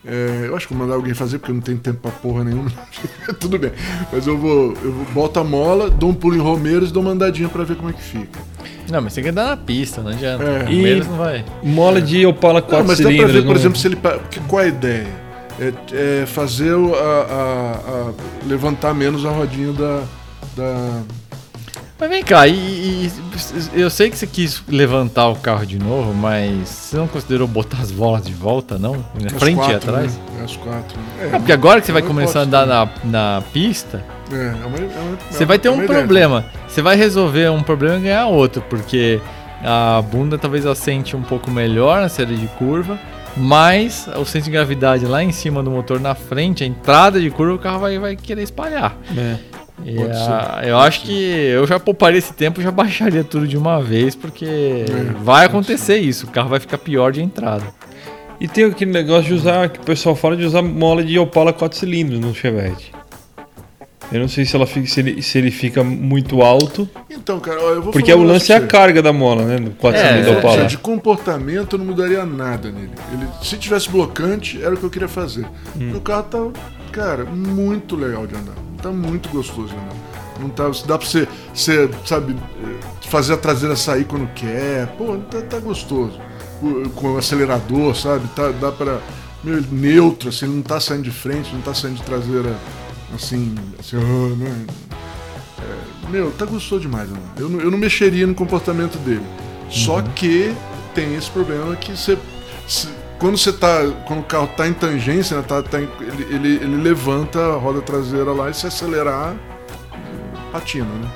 [0.05, 2.43] É, eu acho que vou mandar alguém fazer, porque eu não tenho tempo pra porra
[2.43, 2.71] nenhuma.
[3.39, 3.71] Tudo bem.
[4.11, 7.01] Mas eu vou, eu vou, boto a mola, dou um pulo em Romeiros e dou
[7.03, 8.39] uma andadinha pra ver como é que fica.
[8.89, 10.43] Não, mas tem que andar na pista, não adianta.
[10.43, 10.59] É.
[10.63, 11.43] Palmeiras não vai.
[11.61, 13.33] Mola de Opala 4 Não, mas dá pra cilindros.
[13.33, 13.97] ver, por não- exemplo, se ele.
[14.31, 15.07] que- Qual a ideia?
[15.59, 17.73] É, é fazer o- a, a-
[18.09, 18.13] a-
[18.47, 20.03] levantar menos a rodinha da.
[20.55, 21.01] da
[21.99, 23.11] Mas vem cá, e, e-
[23.75, 27.47] e- eu sei que você quis levantar o carro de novo, mas você não considerou
[27.47, 29.03] botar as bolas de volta, não?
[29.19, 30.15] Na as frente e quatro, atrás?
[30.15, 30.43] Né?
[30.43, 30.99] As quatro.
[31.19, 34.39] É, É, porque agora que você vai começar a andar na, na pista, É, é
[34.65, 35.87] uma- é uma- você é vai ter um ideia.
[35.87, 36.45] problema.
[36.67, 39.19] Você vai resolver um problema e ganhar outro, porque
[39.63, 42.99] a bunda talvez assente um pouco melhor na série de curva,
[43.35, 47.31] mas o centro de gravidade lá em cima do motor na frente, a entrada de
[47.31, 48.95] curva, o carro vai, vai querer espalhar.
[49.17, 49.35] É.
[49.85, 53.47] E, ah, ser, eu acho que eu já pouparia esse tempo e já baixaria tudo
[53.47, 57.65] de uma vez, porque É, vai acontecer isso, o carro vai ficar pior de entrada.
[58.39, 61.51] E tem aquele negócio de usar, que o pessoal fala de usar mola de Opala
[61.51, 62.91] 4 cilindros no Chevette.
[64.11, 67.61] Eu não sei se, ela fica, se, ele, se ele fica muito alto, Então, cara,
[67.61, 69.57] ó, eu vou porque falar o lance é a carga da mola, né?
[69.57, 70.65] Do 4 É, cilindros da Opala.
[70.65, 72.91] De comportamento eu não mudaria nada nele.
[73.11, 75.45] Ele, se tivesse blocante, era o que eu queria fazer.
[75.75, 75.93] Hum.
[75.95, 76.47] O carro tá,
[76.91, 78.66] cara, muito legal de andar.
[78.81, 79.95] Tá muito gostoso andar.
[80.39, 84.87] Não tá, dá pra você, você, sabe, eh, fazer a traseira sair quando quer.
[84.97, 86.19] Pô, tá, tá gostoso.
[86.95, 88.27] Com o acelerador, sabe?
[88.35, 88.99] Tá, dá pra.
[89.43, 92.55] Meio neutro, assim, não tá saindo de frente, não tá saindo de traseira
[93.15, 94.65] assim, assim, ah, né?
[95.59, 97.19] É, meu, tá gostoso demais, né?
[97.37, 99.23] Eu, não- eu não mexeria no comportamento dele.
[99.69, 100.53] Só que
[100.95, 102.17] tem esse problema que você.
[103.19, 103.79] Quando você tá.
[104.05, 107.55] Quando o carro tá em tangência, né, tá, tá em- ele, ele, ele levanta a
[107.57, 109.35] roda traseira lá e se acelerar,
[110.51, 111.11] patina, né?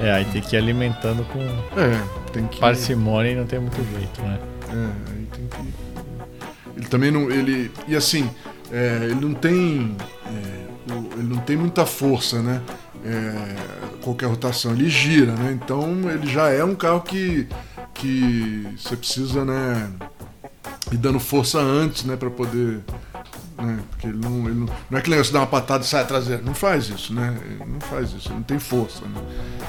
[0.00, 1.40] É, aí tem que ir alimentando com
[1.78, 2.58] É, tem que.
[2.60, 4.38] parcimônia e não tem muito jeito, né?
[4.68, 5.74] É, aí tem que.
[6.76, 7.30] Ele também não.
[7.30, 7.70] Ele.
[7.86, 8.28] E assim,
[8.72, 9.96] é, ele não tem.
[10.26, 12.60] é, ele não tem muita força, né?
[13.04, 14.72] É, qualquer rotação.
[14.72, 15.52] Ele gira, né?
[15.62, 17.46] Então ele já é um carro que.
[17.94, 19.90] que você precisa, né?
[20.92, 22.16] Ir dando força antes, né?
[22.16, 22.80] Pra poder.
[23.56, 23.78] Né?
[23.90, 24.68] Porque ele não, ele não.
[24.90, 26.42] Não é que negócio de dar uma patada e sai traseira.
[26.42, 27.36] Não faz isso, né?
[27.44, 29.22] Ele não faz isso, ele não tem força, né?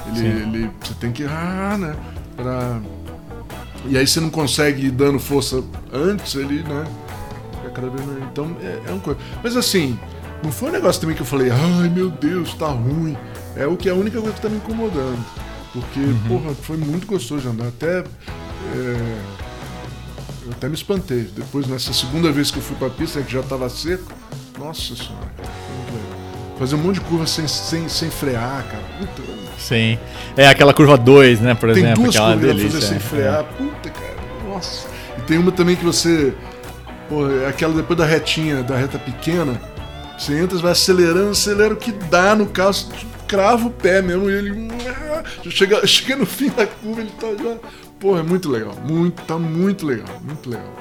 [0.08, 1.24] Ele, ele, você tem que.
[1.24, 1.96] Ah, né?
[2.36, 2.80] Pra,
[3.88, 5.62] e aí você não consegue ir dando força
[5.92, 6.84] antes, ele, né?
[8.32, 9.20] Então é, é uma coisa.
[9.42, 9.98] Mas assim,
[10.42, 13.16] não foi um negócio também que eu falei, ai meu Deus, tá ruim.
[13.54, 15.24] É o que é a única coisa que tá me incomodando.
[15.72, 17.68] Porque, porra, foi muito gostoso de andar.
[17.68, 17.98] Até.
[17.98, 18.04] é,
[20.46, 21.28] eu até me espantei.
[21.34, 24.12] Depois, nessa segunda vez que eu fui pra pista, que já tava seco,
[24.58, 25.26] nossa senhora.
[26.58, 28.82] Fazer um monte de curva sem, sem, sem frear, cara.
[28.98, 29.22] Puta,
[29.58, 29.98] Sim.
[30.36, 32.80] É aquela curva 2, né, por tem exemplo, duas aquela curvas delícia.
[32.80, 33.00] fazer sem é.
[33.00, 33.44] frear.
[33.44, 34.16] Puta, cara.
[34.48, 34.86] Nossa.
[35.18, 36.32] E tem uma também que você.
[37.08, 39.60] Pô, é aquela depois da retinha, da reta pequena.
[40.18, 42.86] Você entra, vai acelerando, acelera o que dá no carro, você
[43.28, 44.68] crava o pé mesmo e ele.
[45.50, 47.56] Chega, chega no fim da curva, ele tá já.
[47.98, 48.74] Pô, é muito legal.
[48.88, 50.08] Muito, tá muito legal.
[50.22, 50.72] Muito legal.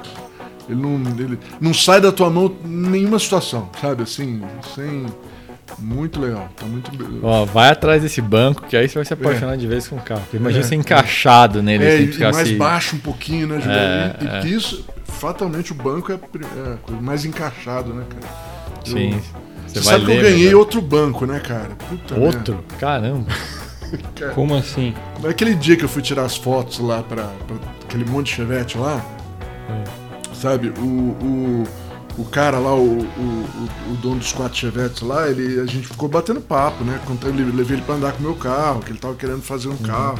[0.68, 4.04] Ele não, ele não sai da tua mão em nenhuma situação, sabe?
[4.04, 4.42] Assim,
[4.74, 5.06] sem.
[5.80, 6.50] Muito legal.
[6.56, 6.92] Tá muito.
[7.24, 10.02] Ó, vai atrás desse banco, que aí você vai se apaixonar de vez com o
[10.02, 10.24] carro.
[10.34, 12.58] Imagina você encaixado nele, É, assim, e, mais assim.
[12.58, 13.82] baixo um pouquinho, né, Juliano?
[13.82, 14.48] É, e, é.
[14.48, 18.34] isso, fatalmente, o banco é, a é a coisa mais encaixado, né, cara?
[18.86, 19.22] Eu- Sim.
[19.68, 21.70] Você, sabe que eu ler, ganhei outro banco, né, cara?
[21.90, 22.64] Puta Outro?
[22.80, 23.26] Caramba.
[24.16, 24.32] Cara.
[24.34, 24.94] Como assim?
[25.22, 28.78] Naquele dia que eu fui tirar as fotos lá pra, pra aquele monte de chevette
[28.78, 29.04] lá,
[30.34, 31.64] sabe, o, o,
[32.18, 33.46] o cara lá, o, o,
[33.92, 37.00] o- dono dos quatro chevetes lá, ele, a gente ficou batendo papo, né?
[37.06, 39.70] Contando, ele- levei ele pra andar com o meu carro, que ele tava querendo fazer
[39.70, 40.20] um carro.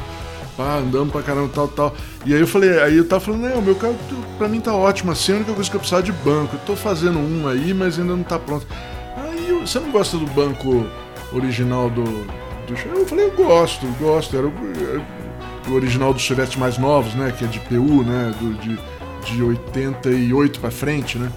[0.56, 1.94] Pá, andamos pra caramba, tal, tal.
[2.24, 3.94] E aí eu falei, aí eu tava falando, não, meu carro
[4.38, 6.56] pra mim tá ótimo assim, a única coisa que eu precisava de banco.
[6.56, 8.66] Eu tô fazendo um aí, mas ainda não tá pronto.
[9.18, 10.86] Aí eu- você não gosta do banco
[11.32, 12.04] original do,
[12.74, 13.00] Chevette?
[13.00, 14.36] Eu falei, eu gosto, gosto.
[14.36, 14.52] Era o,
[15.68, 17.32] o original dos Chevettes mais novos, né?
[17.36, 18.34] Que é de PU, né?
[18.40, 18.78] Do, de,
[19.24, 21.30] de 88 pra frente, né?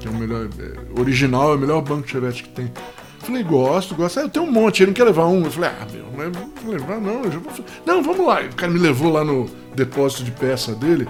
[0.00, 0.48] Que é o melhor.
[0.58, 2.66] é, original é o melhor banco de Chevette que tem.
[2.66, 4.18] Eu falei, gosto, gosto.
[4.18, 5.44] Ah, eu tenho um monte, ele não quer levar um.
[5.44, 6.32] Eu falei, ah, meu, mas eu
[6.64, 7.64] vou levar, não, vou.
[7.86, 8.40] Não, vamos lá.
[8.42, 11.08] O cara me levou lá no depósito de peça dele.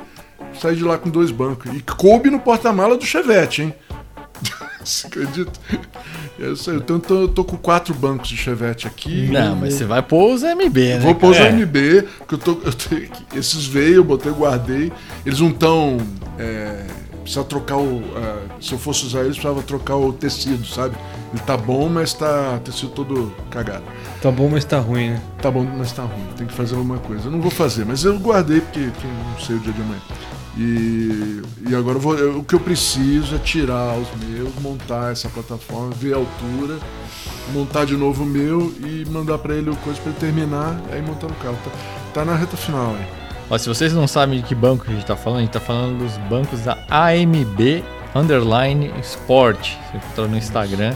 [0.61, 1.75] Saí de lá com dois bancos.
[1.75, 3.75] E coube no porta-mala do Chevette, hein?
[4.85, 5.53] Você acredita?
[6.39, 9.29] Aí Eu, sei, então eu tô, eu tô com quatro bancos de Chevette aqui.
[9.31, 10.99] Não, mas você vai pôr os MB, né?
[11.01, 11.53] Vou pôr os cara?
[11.53, 13.25] MB, que eu tô, eu aqui.
[13.35, 14.93] Esses veio, eu botei, guardei.
[15.25, 15.99] Eles não estão.
[16.39, 16.87] É,
[17.23, 18.03] precisa trocar o.
[18.17, 20.97] ah, se eu fosse usar eles, precisava trocar o tecido, sabe?
[21.33, 23.85] Ele tá bom, mas tá tecido todo cagado.
[24.21, 25.23] Tá bom, mas tá ruim, né?
[25.41, 26.27] Tá bom, mas tá ruim.
[26.37, 27.27] Tem que fazer alguma coisa.
[27.27, 30.01] Eu não vou fazer, mas eu guardei porque, porque não sei o dia de amanhã.
[30.57, 35.11] E, e agora eu vou, eu- o que eu preciso é tirar os meus, montar
[35.13, 36.79] essa plataforma, ver a altura,
[37.55, 41.01] montar de novo o meu e mandar pra ele o coisa pra ele terminar, aí
[41.01, 41.57] montar no carro.
[41.65, 41.71] Tá,
[42.15, 43.07] tá na reta final aí.
[43.51, 45.61] Ó, se vocês não sabem de que banco a gente tá falando, a gente tá
[45.61, 47.83] falando dos bancos da AMB
[48.15, 49.59] Underline Sport.
[49.91, 50.95] Você encontra no Instagram.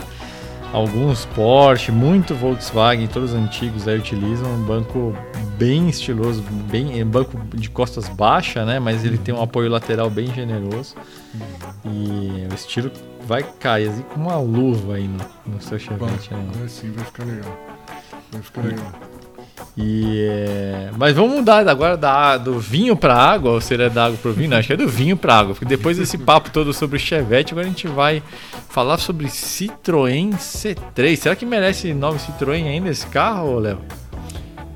[0.73, 5.15] Alguns Porsche, muito Volkswagen, todos os antigos aí utilizam um banco
[5.57, 8.79] bem estiloso, bem é um banco de costas baixa, né?
[8.79, 10.95] Mas ele tem um apoio lateral bem generoso
[11.85, 12.91] e o estilo
[13.25, 16.33] vai cair assim com uma luva aí no, no seu Chevette.
[16.33, 16.47] né?
[16.53, 17.57] Vai sim, vai ficar legal.
[18.31, 19.16] Vai ficar legal.
[19.77, 24.17] E, é, Mas vamos mudar agora da, do vinho para água, ou seria da água
[24.19, 24.49] para o vinho?
[24.49, 25.53] Não, acho que é do vinho para água.
[25.53, 28.23] Porque depois desse papo todo sobre Chevette, agora a gente vai
[28.69, 31.15] falar sobre Citroën C3.
[31.15, 33.79] Será que merece nome Citroën ainda esse carro, Léo?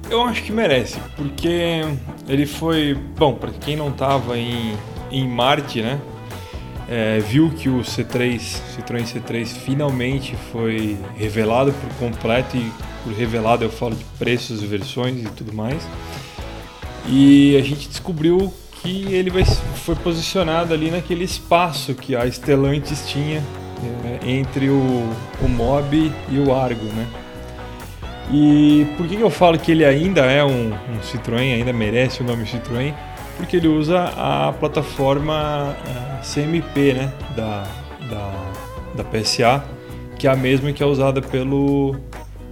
[0.09, 1.81] Eu acho que merece, porque
[2.27, 2.93] ele foi.
[3.17, 4.75] Bom, para quem não tava em,
[5.09, 5.99] em Marte, né?
[6.91, 8.37] é, viu que o C3,
[8.75, 12.69] Citroën C3 finalmente foi revelado por completo e
[13.03, 15.87] por revelado eu falo de preços, versões e tudo mais.
[17.07, 23.07] E a gente descobriu que ele vai, foi posicionado ali naquele espaço que a Stellantis
[23.07, 23.43] tinha
[24.05, 25.09] é, entre o,
[25.41, 27.07] o Mob e o Argo, né?
[28.31, 32.21] E por que, que eu falo que ele ainda é um, um Citroën, ainda merece
[32.21, 32.93] o nome Citroën?
[33.35, 37.63] Porque ele usa a plataforma eh, CMP né, da,
[38.09, 38.31] da,
[38.95, 39.63] da PSA,
[40.17, 41.95] que é a mesma que é usada pelo,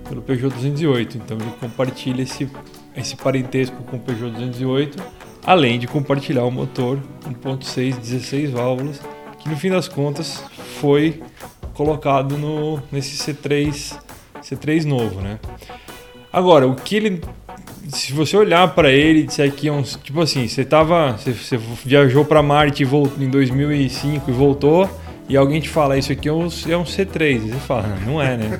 [0.09, 1.17] pelo Peugeot 208.
[1.17, 2.49] Então ele compartilha esse,
[2.97, 5.01] esse parentesco com o Peugeot 208,
[5.45, 8.99] além de compartilhar o motor 1.6 16 válvulas,
[9.37, 10.43] que no fim das contas
[10.81, 11.21] foi
[11.73, 13.97] colocado no nesse C3
[14.41, 15.39] C3 novo, né?
[16.33, 17.21] Agora, o que ele
[17.87, 21.31] se você olhar para ele e disser que é um tipo assim, você tava você,
[21.31, 24.89] você viajou para Marte voltou em 2005 e voltou
[25.29, 28.19] e alguém te fala isso aqui é um, é um C3, e você fala, não
[28.19, 28.59] é, né?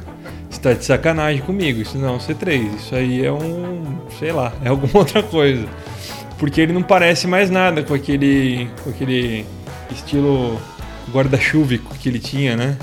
[0.60, 4.34] Você tá de sacanagem comigo, isso não é um C3, isso aí é um, sei
[4.34, 5.66] lá, é alguma outra coisa.
[6.38, 9.46] Porque ele não parece mais nada com aquele com aquele
[9.90, 10.60] estilo
[11.14, 12.78] guarda-chuvico que ele tinha, né?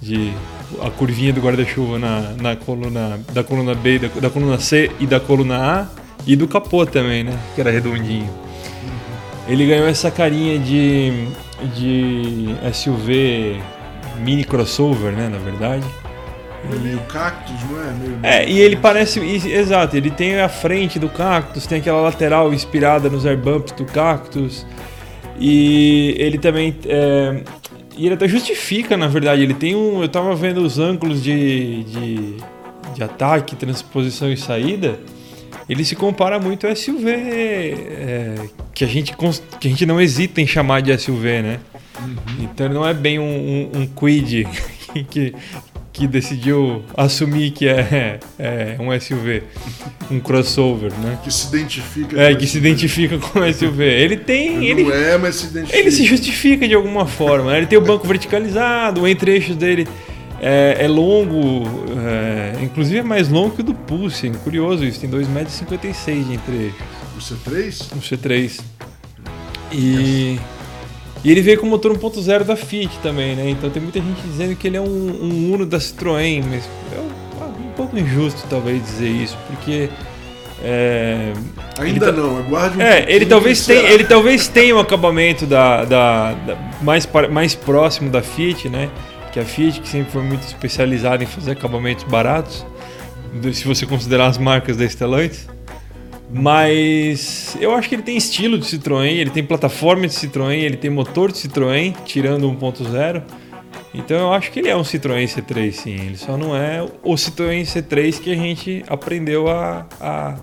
[0.00, 0.32] De
[0.80, 5.06] a curvinha do guarda-chuva na, na coluna da coluna B, da, da, coluna C e
[5.06, 5.86] da coluna A
[6.26, 7.38] e do capô também, né?
[7.54, 8.30] Que era redondinho.
[9.46, 11.26] Ele ganhou essa carinha de,
[11.74, 13.60] de SUV
[14.20, 15.28] mini crossover, né?
[15.28, 15.84] Na verdade.
[16.72, 17.92] É meio cactus, não é?
[17.92, 19.20] Meio, É, e ele parece.
[19.20, 24.66] Exato, ele tem a frente do cactus, tem aquela lateral inspirada nos airbumps do cactus.
[25.38, 26.74] E ele também.
[26.86, 27.42] É,
[27.96, 29.42] e ele até justifica, na verdade.
[29.42, 30.02] Ele tem um.
[30.02, 32.36] Eu tava vendo os ângulos de, de,
[32.94, 34.98] de ataque, transposição e saída.
[35.68, 38.34] Ele se compara muito ao SUV é,
[38.74, 41.60] que, a gente, que a gente não hesita em chamar de SUV, né?
[42.00, 42.44] Uhum.
[42.44, 44.46] Então ele não é bem um, um, um Quid
[45.10, 45.34] que,
[45.94, 49.44] que decidiu assumir que é, é, um SUV,
[50.10, 51.20] um crossover, né?
[51.22, 52.20] Que se identifica.
[52.20, 53.84] É, que se identifica com SUV.
[53.84, 55.78] Ele tem, ele, não é, mas se identifica.
[55.78, 57.52] Ele se justifica de alguma forma.
[57.52, 57.58] Né?
[57.58, 59.86] Ele tem o banco verticalizado, o entre-eixos dele
[60.40, 61.62] é, é longo,
[61.96, 64.28] é, inclusive é mais longo que o do Pulse.
[64.42, 65.62] Curioso isso, tem 2,56 metros
[66.26, 66.80] de entre-eixos.
[67.16, 67.92] O C3?
[67.92, 68.60] O C3.
[69.72, 70.40] E
[71.24, 73.48] e ele veio com motor 1.0 da Fiat também, né?
[73.48, 77.00] Então tem muita gente dizendo que ele é um, um Uno da Citroën, mas é
[77.00, 79.88] um, um pouco injusto talvez dizer isso, porque
[80.62, 81.32] é,
[81.78, 85.84] Ainda tá, não, aguarde um É, ele talvez, tenha, ele talvez tenha um acabamento da,
[85.84, 88.88] da, da, mais, mais próximo da Fiat, né?
[89.32, 92.64] Que a Fiat, que sempre foi muito especializada em fazer acabamentos baratos,
[93.52, 95.46] se você considerar as marcas da Stellantis.
[96.34, 100.76] Mas eu acho que ele tem estilo de Citroën, ele tem plataforma de Citroën, ele
[100.76, 103.22] tem motor de Citroën, tirando 1.0.
[103.94, 105.94] Então eu acho que ele é um Citroën C3, sim.
[105.94, 110.34] Ele só não é o Citroën C3 que a gente aprendeu a, a,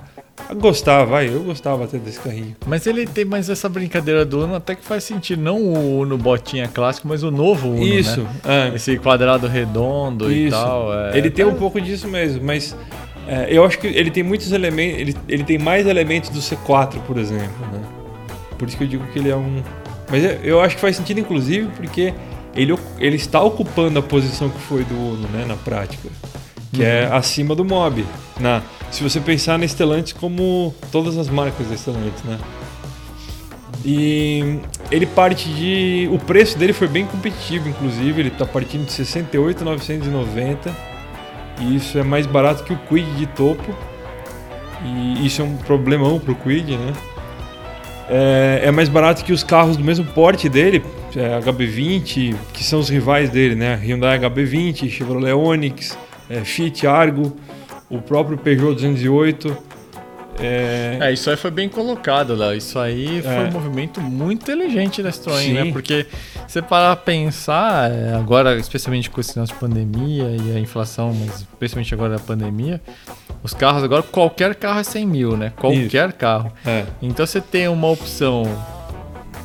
[0.48, 1.28] a gostar, vai.
[1.28, 2.56] Eu gostava até desse carrinho.
[2.66, 5.42] Mas ele tem mais essa brincadeira do Uno até que faz sentido.
[5.42, 8.70] Não o Uno botinha clássico, mas o novo Uno, Isso, né?
[8.72, 8.76] é.
[8.76, 10.48] Esse quadrado redondo Isso.
[10.48, 10.94] e tal.
[10.94, 11.18] É...
[11.18, 12.74] Ele tem um pouco disso mesmo, mas
[13.32, 17.00] é, eu acho que ele tem muitos elementos, ele, ele tem mais elementos do C4,
[17.08, 17.82] por exemplo, né?
[18.60, 19.64] Por isso que eu digo que ele é um.
[20.10, 22.14] Mas eu acho que faz sentido, inclusive, porque
[22.54, 26.10] ele, ele está ocupando a posição que foi do Uno, né, na prática,
[26.74, 27.14] que é uhum.
[27.14, 28.06] é acima do Mob.
[28.38, 28.62] Na,
[28.92, 32.38] se você pensar na Stellantis como todas as marcas da Stellantis, né?
[33.86, 34.60] E
[34.92, 36.10] ele parte de.
[36.12, 38.20] O preço dele foi bem competitivo, inclusive.
[38.20, 40.91] Ele está partindo de 68,990
[41.60, 43.76] e isso é mais barato que o Quid de topo.
[44.84, 46.94] E isso é um problemão pro Quid, né?
[48.10, 50.84] É, é mais barato que os carros do mesmo porte dele,
[51.16, 53.76] é, HB20, que são os rivais dele, né?
[53.76, 55.98] Hyundai HB20, Chevrolet Onix,
[56.30, 57.36] é, Fiat Argo,
[57.90, 59.58] o próprio Peugeot 208.
[60.40, 60.98] É...
[61.02, 62.56] é, isso aí foi bem colocado, Léo.
[62.56, 63.40] Isso aí foi é.
[63.42, 65.54] um movimento muito inteligente da Citroën, Sim.
[65.54, 65.72] né?
[65.72, 66.06] Porque
[66.52, 71.14] você parar a pensar, é, agora, especialmente com esse negócio de pandemia e a inflação,
[71.14, 72.82] mas especialmente agora a pandemia,
[73.42, 75.54] os carros agora, qualquer carro é 100 mil, né?
[75.56, 76.18] Qualquer isso.
[76.18, 76.52] carro.
[76.66, 76.86] É.
[77.02, 78.44] Então você tem uma opção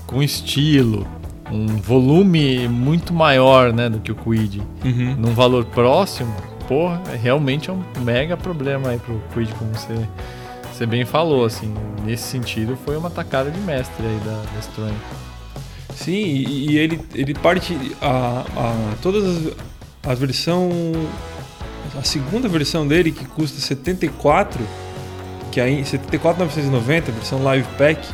[0.05, 1.07] com estilo,
[1.53, 5.15] um volume muito maior né, do que o Quid, uhum.
[5.17, 6.35] num valor próximo,
[6.67, 9.95] porra, realmente é um mega problema aí pro Quid, como você
[10.73, 11.73] você bem falou, assim,
[12.05, 15.26] nesse sentido foi uma tacada de mestre aí da, da Citroën.
[15.97, 19.53] Sim, e, ele, ele parte a, a todas as,
[20.05, 20.71] a versão
[21.99, 24.61] a segunda versão dele que custa 74,
[25.51, 28.07] que é 74,990, versão Live Pack,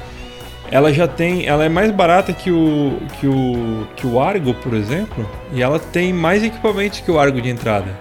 [0.70, 4.74] ela já tem, ela é mais barata que o que o que o Argo, por
[4.74, 7.99] exemplo, e ela tem mais equipamentos que o Argo de entrada.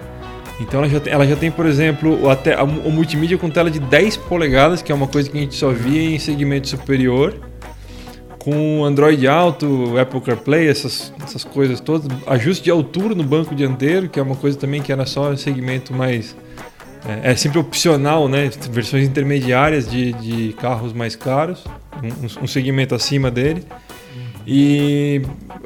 [0.60, 3.80] Então ela já, tem, ela já tem, por exemplo, até o multimídia com tela de
[3.80, 7.34] 10 polegadas, que é uma coisa que a gente só via em segmento superior,
[8.44, 14.10] com Android Auto, Apple CarPlay, essas, essas coisas todas, ajuste de altura no banco dianteiro,
[14.10, 16.36] que é uma coisa também que era só em segmento mais
[17.06, 18.50] é, é, sempre opcional, né?
[18.72, 21.64] Versões intermediárias de, de carros mais caros,
[22.04, 23.64] um, um segmento acima dele.
[24.48, 25.22] E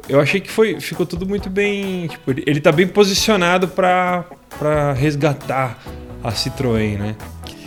[0.06, 2.08] eu achei que foi, ficou tudo muito bem.
[2.08, 5.78] Tipo, ele, ele tá bem posicionado para resgatar
[6.22, 7.16] a Citroën, né?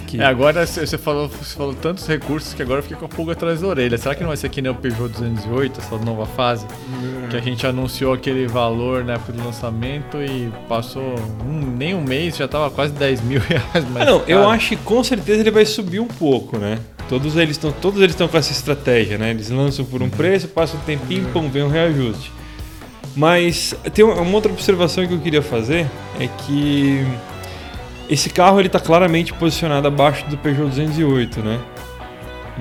[0.10, 0.22] Que.
[0.22, 3.34] É, agora você falou, você falou tantos recursos que agora eu fiquei com a pulga
[3.34, 3.98] atrás da orelha.
[3.98, 6.66] Será que não vai ser que nem o Peugeot 208, essa nova fase?
[7.30, 12.02] Que a gente anunciou aquele valor na época do lançamento e passou um- nem um
[12.02, 13.86] mês, já tava quase 10 mil reais.
[13.94, 16.80] Mas, não, eu acho que com certeza ele vai subir um pouco, né?
[17.08, 19.32] Todos eles estão todos eles estão com essa estratégia, né?
[19.32, 22.32] Eles lançam por um preço, passa um tempinho, pum, vem um reajuste.
[23.16, 25.88] Mas tem uma outra observação que eu queria fazer
[26.20, 27.04] é que
[28.10, 31.60] esse carro ele está claramente posicionado abaixo do Peugeot 208, né?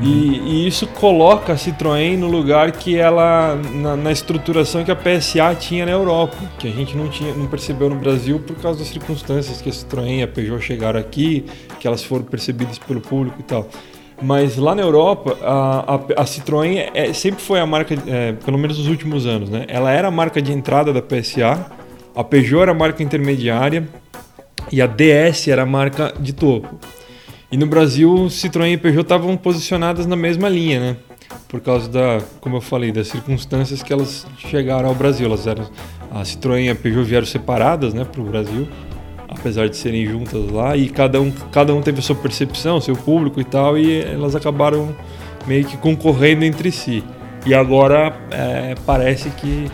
[0.00, 4.96] E, e isso coloca a Citroën no lugar que ela na, na estruturação que a
[4.96, 8.78] PSA tinha na Europa, que a gente não tinha, não percebeu no Brasil por causa
[8.78, 11.44] das circunstâncias que a Citroën e a Peugeot chegaram aqui,
[11.80, 13.66] que elas foram percebidas pelo público e tal.
[14.20, 18.58] Mas lá na Europa, a, a, a Citroën é- sempre foi a marca, é, pelo
[18.58, 19.64] menos nos últimos anos, né?
[19.66, 21.72] Ela era a marca de entrada da PSA,
[22.14, 23.88] a Peugeot era a marca intermediária
[24.70, 26.78] e a DS era a marca de topo.
[27.50, 30.96] E no Brasil, Citroën e Peugeot estavam posicionadas na mesma linha, né?
[31.48, 35.26] Por causa da, como eu falei, das circunstâncias que elas chegaram ao Brasil.
[35.26, 35.66] Elas eram,
[36.10, 38.68] a Citroën e a Peugeot vieram separadas, né, para o Brasil,
[39.28, 40.76] apesar de serem juntas lá.
[40.76, 44.36] E cada um, cada um teve a sua percepção, seu público e tal, e elas
[44.36, 44.94] acabaram
[45.46, 47.02] meio que concorrendo entre si.
[47.46, 49.70] E agora é, parece que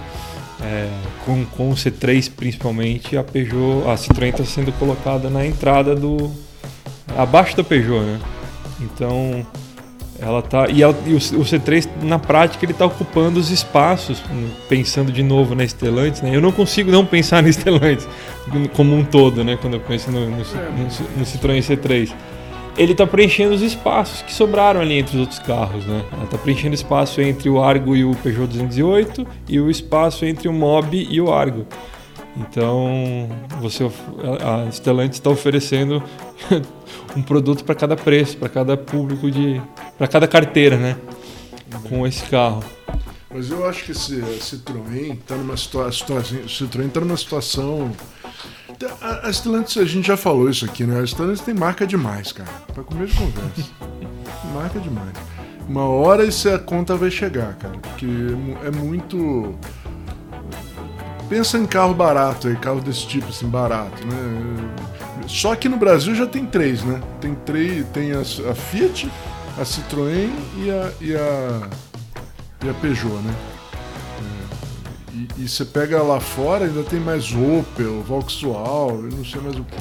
[0.65, 0.89] é,
[1.25, 6.31] com, com o C3 principalmente, a Peugeot, a Citroën está sendo colocada na entrada do
[7.17, 8.19] abaixo da Peugeot, né?
[8.81, 9.47] Então
[10.19, 14.23] ela tá e, ela- e o, o C3 na prática ele está ocupando os espaços,
[14.69, 16.35] pensando de novo na Stellantis, né?
[16.35, 18.09] Eu não consigo não pensar na Stellantis
[18.75, 19.59] como um todo, né?
[19.61, 20.85] Quando eu penso no, no, no,
[21.19, 22.11] no Citroën C3
[22.77, 26.05] ele está preenchendo os espaços que sobraram ali entre os outros carros, né?
[26.25, 30.53] Está preenchendo espaço entre o Argo e o Peugeot 208 e o espaço entre o
[30.53, 31.67] Mob e o Argo.
[32.37, 33.29] Então,
[33.61, 33.85] você
[34.43, 36.03] a Stellantis está oferecendo
[37.17, 39.61] um produto para cada preço, para cada público de,
[39.97, 40.97] para cada carteira, né?
[41.89, 42.63] Com esse carro.
[43.33, 46.39] Mas eu acho que esse Citroën está numa situa- situação.
[46.47, 47.91] Citroën está numa situação.
[49.01, 51.01] A, a Stellantis, a gente já falou isso aqui, né?
[51.01, 52.51] A Stellantis tem marca demais, cara.
[52.73, 53.71] Pra comer de conversa.
[54.55, 55.13] marca demais.
[55.69, 57.79] Uma hora essa conta vai chegar, cara.
[57.79, 59.55] Porque é mu- muito.
[61.29, 64.71] Pensa em carro barato aí, carro desse tipo, assim, barato, né?
[65.27, 67.01] Só aqui no Brasil já tem três, né?
[67.21, 69.11] Tem três, tem a, a Fiat,
[69.59, 71.69] a Citroën e a, e a,
[72.67, 73.35] e a Peugeot, né?
[75.15, 79.41] É, e, e você pega lá fora, ainda tem mais Opel, Vauxhall, eu não sei
[79.41, 79.77] mais o que.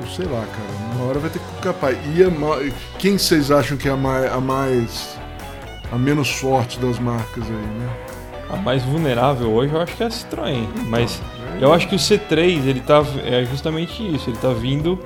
[0.00, 0.94] eu sei lá, cara.
[0.94, 1.98] Uma hora vai ter que capaz.
[2.14, 5.18] E a quem vocês acham que é a mais, a mais.
[5.90, 7.90] a menos forte das marcas aí, né?
[8.50, 11.20] A mais vulnerável hoje eu acho que é a Citroën, mas
[11.60, 14.98] eu acho que o C3 ele tá é justamente isso, ele tá vindo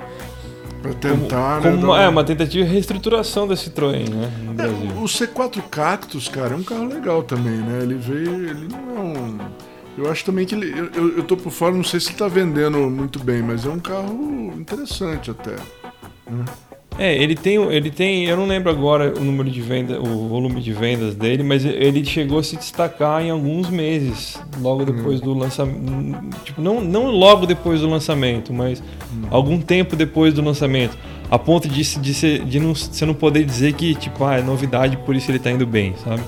[0.81, 1.83] Pra como, tentar, como né?
[1.83, 6.27] uma, dar é, uma- uma tentativa de reestruturação da Citroën, né, É, o C4 Cactus,
[6.29, 7.79] cara, é um carro legal também, né?
[7.83, 8.47] Ele veio.
[8.49, 9.37] Ele não é um.
[9.97, 10.71] Eu acho também que ele.
[10.95, 13.69] Eu, eu, tô por fora, não sei se ele tá vendendo muito bem, mas é
[13.69, 15.55] um carro interessante até.
[17.01, 20.59] É, ele tem, ele tem, eu não lembro agora o número de venda, o volume
[20.59, 25.33] de vendas dele, mas ele chegou a se destacar em alguns meses, logo depois do
[25.33, 28.83] lançamento, tipo, não, não logo depois do lançamento, mas
[29.31, 30.97] algum tempo depois do lançamento,
[31.31, 34.35] a ponto de, se- de, ser, de não, você não poder dizer que, tipo, ah,
[34.39, 36.21] é novidade, por isso ele tá indo bem, sabe?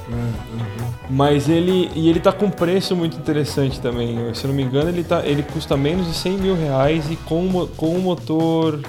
[1.10, 4.64] Mas ele, e ele tá com um preço muito interessante também, se eu não me
[4.64, 8.80] engano, ele, tá, ele custa menos de 100 mil reais e com, com um motor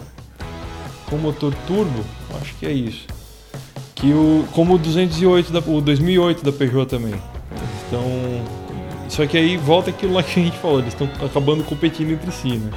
[1.12, 2.02] com motor turbo,
[2.40, 3.06] acho que é isso.
[3.94, 7.14] Que o como o 208 da o 2008 da Peugeot também.
[7.84, 8.02] Estão
[9.08, 12.32] só que aí volta aquilo lá que a gente falou, eles estão acabando competindo entre
[12.32, 12.70] si, né?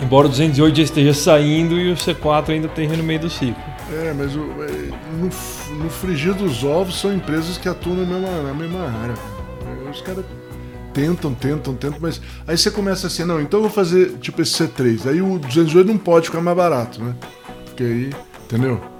[0.00, 0.02] É.
[0.02, 3.62] Embora o 208 já esteja saindo e o C4 ainda esteja no meio do ciclo.
[3.92, 5.26] É, mas o- é, no,
[5.84, 9.14] no frigir dos ovos são empresas que atuam na mesma, na mesma área.
[9.92, 10.24] Os caras
[10.94, 14.54] tentam, tentam, tentam, mas aí você começa assim, não, então eu vou fazer tipo esse
[14.54, 15.08] C3.
[15.08, 17.14] Aí o 208 não pode ficar mais barato, né?
[17.66, 18.10] Porque aí,
[18.44, 18.93] entendeu?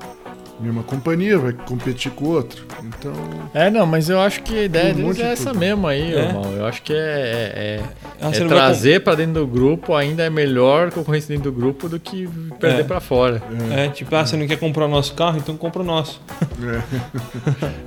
[0.65, 2.65] Mesma companhia vai competir com outro.
[2.83, 3.13] Então.
[3.53, 6.33] É, não, mas eu acho que a ideia Um deles é essa mesmo aí, É?
[6.33, 6.45] Mal.
[6.53, 7.83] Eu acho que é, é- é-
[8.21, 12.01] Ah, é trazer pra dentro do grupo ainda é melhor concorrência dentro do grupo do
[12.01, 12.27] que
[12.59, 12.85] perder É.
[12.85, 13.43] pra fora.
[13.71, 16.21] É, tipo, ah, você não quer comprar o nosso carro, então compra o nosso.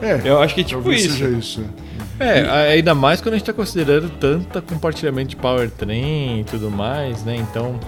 [0.02, 1.18] É, é Eu acho que é tipo talvez isso.
[1.18, 1.62] seja isso.
[2.20, 2.40] é.
[2.70, 7.24] É, ainda mais quando a gente tá considerando tanta compartilhamento de powertrain e tudo mais,
[7.24, 7.36] né?
[7.36, 7.80] Então,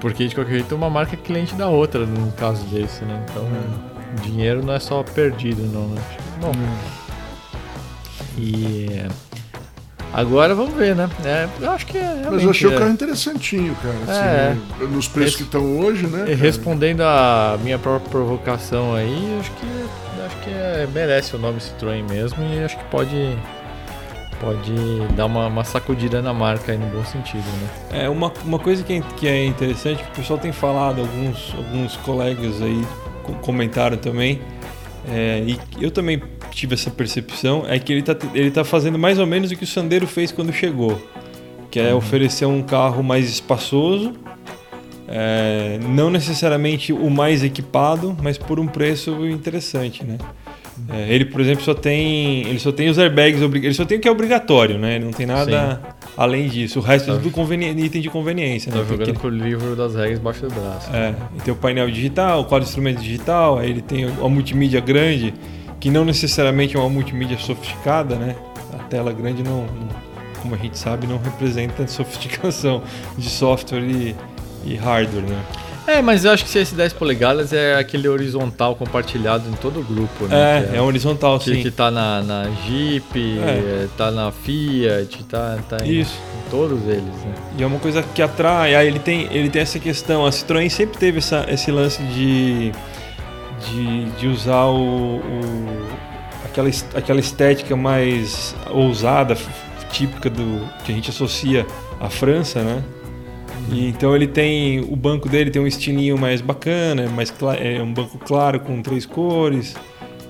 [0.00, 3.22] porque de qualquer jeito uma marca é cliente da outra no caso desse, né?
[3.30, 3.46] Então,
[4.22, 6.02] dinheiro não é só perdido, não, né?
[6.40, 6.52] Bom,
[8.38, 9.06] e
[10.12, 11.08] Agora vamos ver, né?
[11.24, 12.26] É, eu acho que é.
[12.28, 12.74] Mas eu achei é.
[12.74, 14.18] o carro interessantinho, cara.
[14.18, 14.50] É.
[14.50, 16.22] Assim, nos preços Esse- que estão hoje, né?
[16.22, 16.36] E cara?
[16.36, 19.66] Respondendo a minha própria provocação aí, acho que
[20.26, 23.38] acho que é- merece o nome Citroën mesmo e acho que pode
[24.40, 24.72] pode
[25.14, 28.04] dar uma, uma sacudida na marca aí no bom sentido, né?
[28.04, 31.54] É uma, uma coisa que é, que é interessante, que o pessoal tem falado, alguns,
[31.56, 32.82] alguns colegas aí
[33.34, 34.40] comentaram também,
[35.08, 39.18] é, e eu também tive essa percepção, é que ele tá, ele tá fazendo mais
[39.18, 41.00] ou menos o que o Sandero fez quando chegou,
[41.70, 44.14] que é oferecer um carro mais espaçoso,
[45.08, 50.18] é, não necessariamente o mais equipado, mas por um preço interessante, né?
[50.88, 54.00] É, ele, por exemplo, só tem ele só tem os airbags, ele só tem o
[54.00, 54.96] que é obrigatório, né?
[54.96, 55.80] Ele não tem nada
[56.16, 56.78] além disso.
[56.78, 57.20] O resto é Tá.
[57.20, 58.78] tudo conveni- item de conveniência, né?
[58.86, 60.90] Porque- jogando com o livro das regras embaixo do braço.
[60.94, 64.28] é, e tem o painel digital, o quadro de instrumento digital, aí ele tem a
[64.28, 65.32] multimídia grande,
[65.78, 68.36] que não necessariamente é uma multimídia sofisticada, né?
[68.74, 70.10] A tela grande não, não-
[70.42, 72.82] como a gente sabe, não representa sofisticação
[73.16, 74.14] de software e,
[74.64, 75.38] e hardware, né?
[75.98, 79.82] É, mas eu acho que esse 10 polegadas é aquele horizontal compartilhado em todo o
[79.82, 80.58] grupo, né?
[80.58, 81.62] É, Que é horizontal, que, sim.
[81.62, 83.86] que tá na, na Jeep, É.
[83.96, 86.06] tá na Fiat, tá, tá em, em
[86.50, 87.34] todos eles, né?
[87.58, 90.68] E é uma coisa que atrai, aí ele tem, ele tem essa questão, a Citroën
[90.70, 92.72] sempre teve essa, esse lance de,
[93.68, 95.88] de, de usar o, o-
[96.44, 99.36] aquela, aquela estética mais ousada,
[99.92, 101.66] típica do que a gente associa
[102.00, 102.82] à França, né?
[103.72, 107.80] E então ele tem, o banco dele tem um estilinho mais bacana, mais cla- é
[107.82, 109.76] um banco claro com três cores.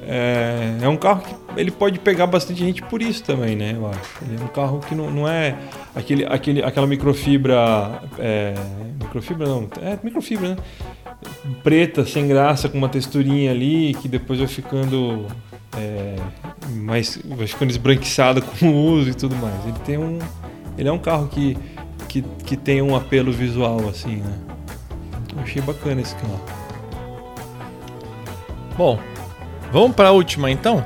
[0.07, 3.75] É, é um carro que ele pode pegar bastante gente por isso também, né?
[3.77, 4.01] Eu acho.
[4.23, 5.57] Ele é um carro que não, não é
[5.95, 8.01] aquele, aquele, aquela microfibra.
[8.19, 8.55] É,
[9.01, 10.57] microfibra não, é microfibra, né?
[11.63, 15.27] Preta, sem graça, com uma texturinha ali, que depois vai ficando.
[15.77, 16.17] é,
[16.75, 19.65] mais, vai ficando esbranquiçado com o uso e tudo mais.
[19.65, 20.19] Ele tem um.
[20.79, 21.57] Ele é um carro que,
[22.11, 24.33] que, que tem um apelo visual, assim, né?
[25.37, 26.41] Eu achei bacana esse carro.
[28.77, 28.99] Bom,
[29.71, 30.85] vamos pra última então?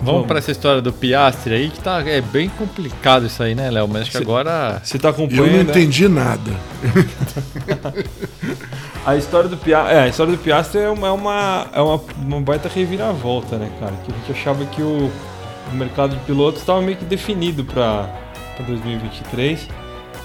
[0.00, 0.26] Vamos, Vamos.
[0.26, 3.88] pra essa história do Piastre aí, que tá, é bem complicado isso aí, né, Léo?
[3.88, 4.80] Mas acho que Cê- agora...
[4.84, 5.46] Você tá Eu acompanhando?
[5.46, 5.62] não né?
[5.62, 6.50] entendi nada.
[9.06, 12.00] A história do Piastre, é, a história do Piastre é uma, é uma, é uma,
[12.18, 13.92] uma baita reviravolta, né, cara?
[14.04, 15.10] Que a gente achava que o,
[15.72, 18.10] o mercado de pilotos estava meio que definido para
[18.62, 19.68] 2023.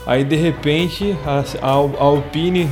[0.06, 2.70] Aí, de repente, a, a, a Alpine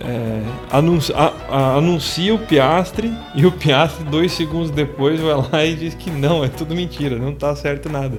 [0.00, 0.40] é,
[0.70, 5.94] anuncia, a- anuncia o Piastre e o Piastre, dois segundos depois, vai lá e diz
[5.94, 8.18] que não, é tudo mentira, não tá certo nada.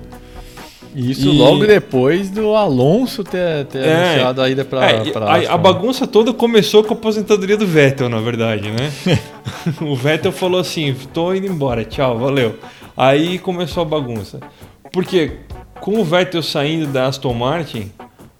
[0.96, 5.26] Isso E- logo depois do Alonso ter, ter É, anunciado a ida pra, É, pra
[5.26, 8.92] a, a bagunça toda começou com a aposentadoria do Vettel, na verdade, né?
[9.82, 12.58] o Vettel falou assim: tô indo embora, tchau, valeu.
[12.98, 14.40] Aí começou a bagunça.
[14.92, 15.34] Porque
[15.82, 17.92] com o Vettel saindo da Aston Martin,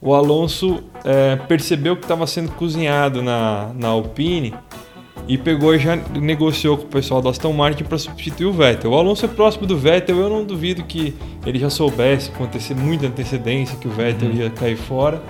[0.02, 4.54] o Alonso é, percebeu que estava sendo cozinhado na, na Alpine
[5.28, 8.92] e pegou e já negociou com o pessoal da Aston Martin para substituir o Vettel.
[8.92, 11.14] O Alonso é próximo do Vettel, eu não duvido que
[11.46, 15.22] ele já soubesse com muita antecedência que o Vettel ia cair fora.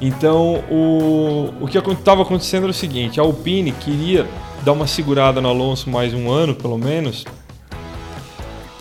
[0.00, 4.26] Então, o, o que estava acontecendo era o seguinte: a Alpine queria
[4.62, 7.24] dar uma segurada no Alonso mais um ano, pelo menos,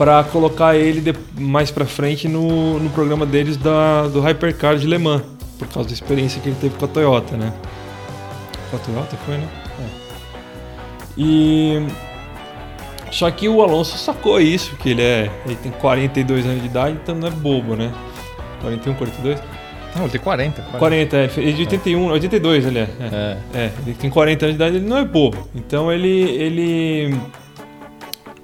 [0.04, 4.98] para colocar ele mais para frente no, no programa deles da, do Hypercar de Le
[4.98, 5.22] Mans,
[5.58, 7.54] por causa da experiência que ele teve com a Toyota, né?
[8.70, 9.48] Com a Toyota foi, né?
[9.80, 9.86] É.
[11.18, 11.88] E
[13.12, 17.00] só que o Alonso sacou isso, que ele é, ele tem 42 anos de idade,
[17.02, 17.90] então não é bobo, né?
[18.60, 19.40] 41, 42?
[19.96, 20.62] Não, ele tem 40.
[20.64, 20.80] 40.
[20.80, 22.82] 40, é, ele é de 81, 82 ele é.
[22.82, 22.88] é.
[23.54, 23.58] É.
[23.58, 25.48] É, ele tem 40 anos de idade, ele não é bobo.
[25.56, 27.16] Então ele ele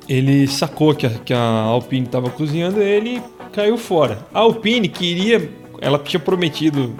[0.10, 3.22] ele sacou que a, que a Alpine estava cozinhando ele
[3.54, 4.26] caiu fora.
[4.34, 5.50] A Alpine queria,
[5.80, 6.96] ela tinha prometido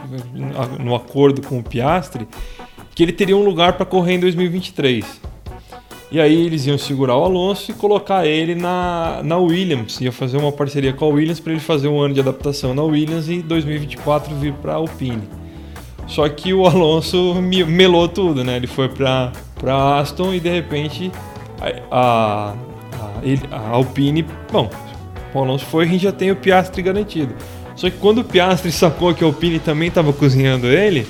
[0.80, 2.28] no acordo com o Piastri
[2.94, 5.06] que ele teria um lugar para correr em 2023.
[6.12, 10.02] E aí eles iam segurar o Alonso e colocar ele na, na Williams.
[10.02, 12.82] Ia fazer uma parceria com a Williams para ele fazer um ano de adaptação na
[12.84, 15.22] Williams e em 2024 vir para a Alpine.
[16.08, 18.56] Só que o Alonso me- melou tudo, né?
[18.58, 19.32] Ele foi pra
[20.00, 21.12] Aston e de repente
[21.62, 22.56] a, a,
[23.00, 24.26] a, ele- a Alpine.
[24.52, 24.70] Bom,
[25.34, 27.34] o Alonso foi e a gente já tem o Piastri garantido.
[27.76, 31.08] Só que quando o Piastri sacou que a Alpine também estava cozinhando ele,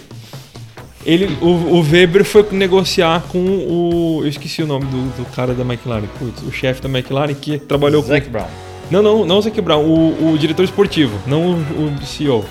[1.06, 4.20] ele o, o Weber foi negociar com o.
[4.24, 7.58] Eu esqueci o nome do, do cara da McLaren, putz, o chefe da McLaren que
[7.58, 8.10] trabalhou com.
[8.10, 8.48] Zac Brown.
[8.92, 12.44] Não, não, não o Zac Brown, o, o diretor esportivo, não o, o CEO.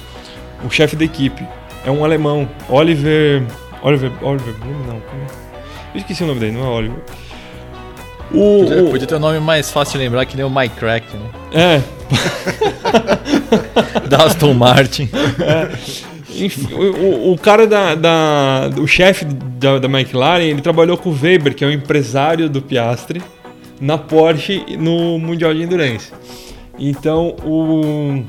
[0.65, 1.45] O chefe da equipe.
[1.85, 3.45] É um alemão, Oliver.
[3.83, 4.11] Oliver.
[4.23, 4.79] Oliver Bloom?
[4.87, 5.49] Não, é?
[5.95, 6.99] Eu esqueci o nome dele, não é Oliver.
[8.31, 10.77] O, Podia, o- podia ter um nome mais fácil de lembrar que nem o Mike
[10.77, 11.31] Crack, né?
[11.53, 11.83] é,
[14.09, 15.09] Da Aston Martin.
[16.35, 21.19] Enfim, o, o- cara da, da- o chefe da, da McLaren, ele trabalhou com o
[21.21, 23.23] Weber, que é o empresário do Piastri,
[23.81, 26.13] na Porsche no Mundial de Endurance.
[26.79, 28.23] Então, o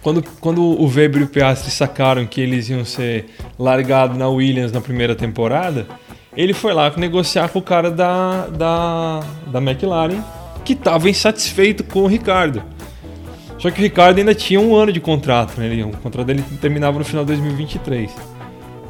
[0.00, 3.26] quando, quando o Weber e o Piastri sacaram que eles iam ser
[3.58, 5.86] largados na Williams na primeira temporada,
[6.36, 10.22] ele foi lá negociar com o cara da, da, da McLaren,
[10.64, 12.62] que estava insatisfeito com o Ricardo.
[13.58, 15.84] Só que o Ricardo ainda tinha um ano de contrato, né?
[15.84, 18.10] O contrato dele terminava no final de 2023.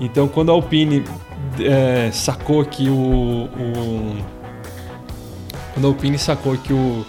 [0.01, 1.05] Então, quando a Alpine
[1.61, 4.16] é, sacou que o, o-
[5.74, 7.05] quando a Alpine sacou que o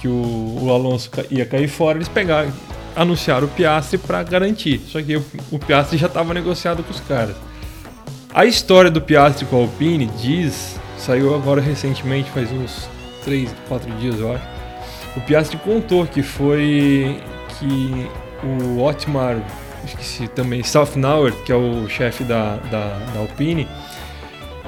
[0.00, 2.52] que o, o Alonso ia cair fora, eles pegaram,
[2.94, 4.80] anunciaram o Piastri para garantir.
[4.86, 7.34] Só que o, o Piastri já estava negociado com os caras.
[8.38, 12.88] A história do Piastri com a Alpine diz, saiu agora recentemente, faz uns
[13.24, 14.44] 3, 4 dias, eu acho.
[15.16, 17.20] O Piastri contou que foi
[17.58, 18.06] que
[18.46, 19.44] o Otmar,
[19.84, 23.66] esqueci também, Staffnauer, que é o chefe da, da, da Alpine,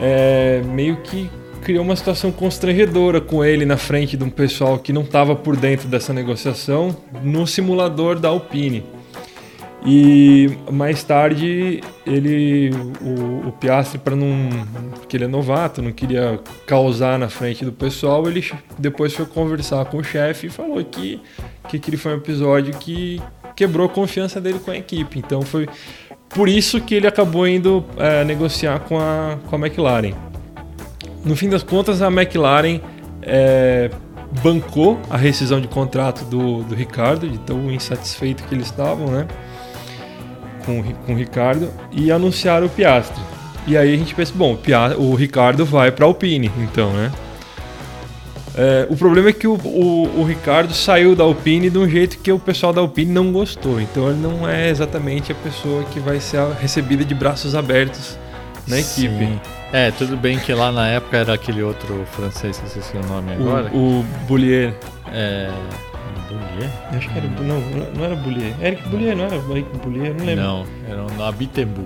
[0.03, 1.31] é, meio que
[1.63, 5.55] criou uma situação constrangedora com ele na frente de um pessoal que não estava por
[5.57, 8.85] dentro dessa negociação no simulador da Alpine.
[9.85, 12.71] E mais tarde ele,
[13.01, 14.51] o, o Piastri, para não,
[14.93, 18.45] porque ele é novato, não queria causar na frente do pessoal, ele
[18.79, 21.21] depois foi conversar com o chefe e falou que,
[21.69, 23.23] que aquele foi um episódio que
[23.57, 25.19] quebrou a confiança dele com a equipe.
[25.19, 25.67] Então foi
[26.29, 30.13] por isso que ele acabou indo é, negociar com a, com a McLaren.
[31.25, 32.81] No fim das contas, a McLaren
[33.23, 33.91] é,
[34.43, 39.27] bancou a rescisão de contrato do, do Ricardo, de tão insatisfeito que eles estavam, né?
[40.65, 43.23] Com, com o Ricardo, e anunciaram o Piastri.
[43.67, 46.93] E aí a gente pensa, bom, o, Pia- o Ricardo vai para a Alpine, então,
[46.93, 47.11] né?
[48.57, 52.19] É, o problema é que o, o, o Ricardo saiu da Alpine de um jeito
[52.19, 53.81] que o pessoal da Alpine não gostou.
[53.81, 58.19] Então ele não é exatamente a pessoa que vai ser recebida de braços abertos
[58.67, 59.25] na equipe.
[59.25, 59.41] Sim.
[59.73, 63.07] É, tudo bem que lá na época era aquele outro francês, que eu esqueci o
[63.09, 63.71] nome agora.
[63.73, 64.75] O, o Boulier.
[65.13, 65.49] É.
[66.35, 66.71] Boulier?
[66.93, 67.29] Acho que era.
[67.29, 67.61] Não,
[67.97, 68.55] não era Boulier.
[68.63, 70.15] Eric Boulier, não era Eric Boulier?
[70.15, 70.45] Não lembro.
[70.45, 71.85] Não, era um Abitembu.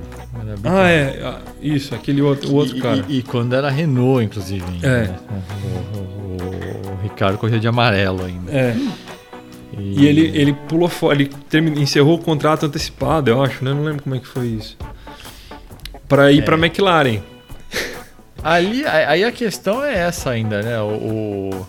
[0.64, 1.20] Ah, é.
[1.24, 3.04] ah, Isso, aquele outro, o outro E- cara.
[3.08, 4.64] E, e quando era Renault, inclusive.
[4.66, 5.02] ainda, É.
[5.08, 5.18] né?
[5.94, 8.50] O, o- o Ricardo corria de amarelo ainda.
[8.52, 8.76] É.
[9.76, 13.72] E ele, ele pulou fora, ele termi- encerrou o contrato antecipado, eu acho, né?
[13.72, 14.76] Não lembro como é que foi isso.
[16.08, 16.42] Pra ir É.
[16.42, 17.20] pra McLaren.
[18.42, 20.78] Ali, aí a questão é essa ainda, né?
[20.80, 20.86] O,
[21.50, 21.66] o-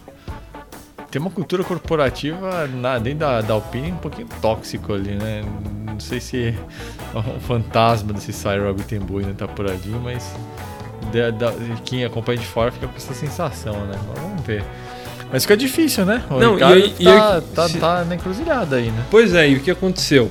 [1.15, 5.43] tem uma cultura corporativa na, dentro da, da Alpine um pouquinho tóxico ali, né?
[5.87, 6.53] Não sei se
[7.13, 10.29] o fantasma desse Cyril Abitembu ainda tá por ali, mas
[11.13, 11.53] da- da-
[11.85, 13.97] quem acompanha de fora fica com essa sensação, né?
[14.09, 14.61] Mas vamos ver.
[15.31, 16.21] Mas fica difícil, né?
[16.29, 19.05] O Não, Ricardo e aí- e tá, aí- tá, se- tá na encruzilhada aí, né?
[19.09, 20.29] Pois é, e o que aconteceu?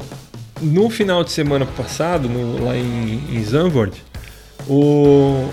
[0.61, 4.03] No final de semana passado, no- lá em, em Zandvoort,
[4.68, 5.49] o,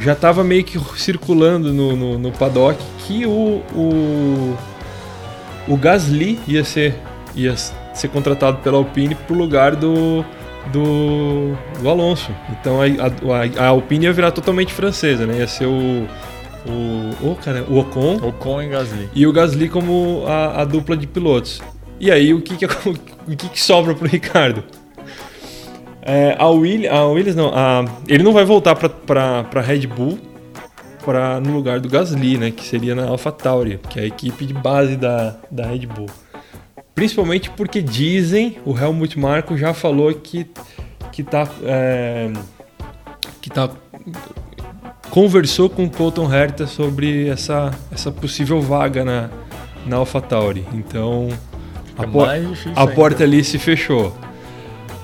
[0.00, 4.56] já estava meio que circulando no, no, no paddock que o, o,
[5.68, 6.94] o Gasly ia ser,
[7.34, 10.24] ia ser contratado pela Alpine para o lugar do,
[10.72, 12.30] do, do Alonso.
[12.50, 15.38] Então a, a, a Alpine ia virar totalmente francesa, né?
[15.38, 16.06] Ia ser o,
[16.66, 19.08] o, o, cara, o Ocon Ocon e Gasly.
[19.14, 21.60] e o Gasly como a, a dupla de pilotos.
[22.00, 22.66] E aí o que que,
[23.26, 24.62] o que, que sobra pro Ricardo?
[26.02, 28.88] É, a, Will, a Williams não, a- ele não vai voltar para
[29.44, 30.18] para Red Bull
[31.06, 34.52] para no lugar do Gasly, né, que seria na AlphaTauri, que é a equipe de
[34.52, 36.10] base da, da Red Bull.
[36.94, 40.46] Principalmente porque dizem, o Helmut Marko já falou que
[41.12, 42.30] que tá é,
[43.40, 43.70] que tá
[45.10, 49.30] conversou com o Colton Herta sobre essa, essa possível vaga na,
[49.86, 50.66] na AlphaTauri.
[50.74, 51.28] Então,
[51.96, 52.26] a, por-
[52.76, 54.14] a porta ali se fechou.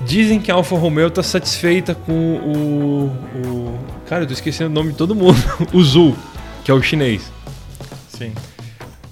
[0.05, 3.05] Dizem que a Alfa Romeo está satisfeita com o,
[3.45, 3.79] o.
[4.07, 5.37] Cara, eu tô esquecendo o nome de todo mundo.
[5.73, 6.15] o Zul,
[6.63, 7.31] que é o chinês.
[8.09, 8.33] Sim.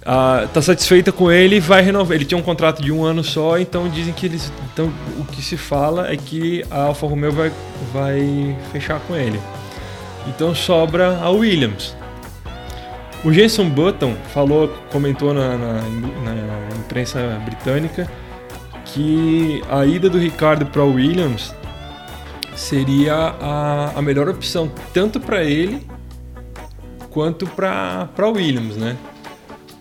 [0.06, 2.16] Ah, tá satisfeita com ele e vai renovar.
[2.16, 4.52] Ele tinha um contrato de um ano só, então dizem que eles.
[4.74, 7.52] Então, o que se fala é que a Alfa Romeo vai,
[7.94, 9.40] vai fechar com ele.
[10.28, 11.96] Então sobra a Williams.
[13.24, 18.10] O Jenson Button falou, comentou na, na- na imprensa britânica
[18.94, 21.54] que a ida do Ricardo para Williams
[22.56, 25.86] seria a, a melhor opção, tanto para ele
[27.10, 28.96] quanto para a Williams, né?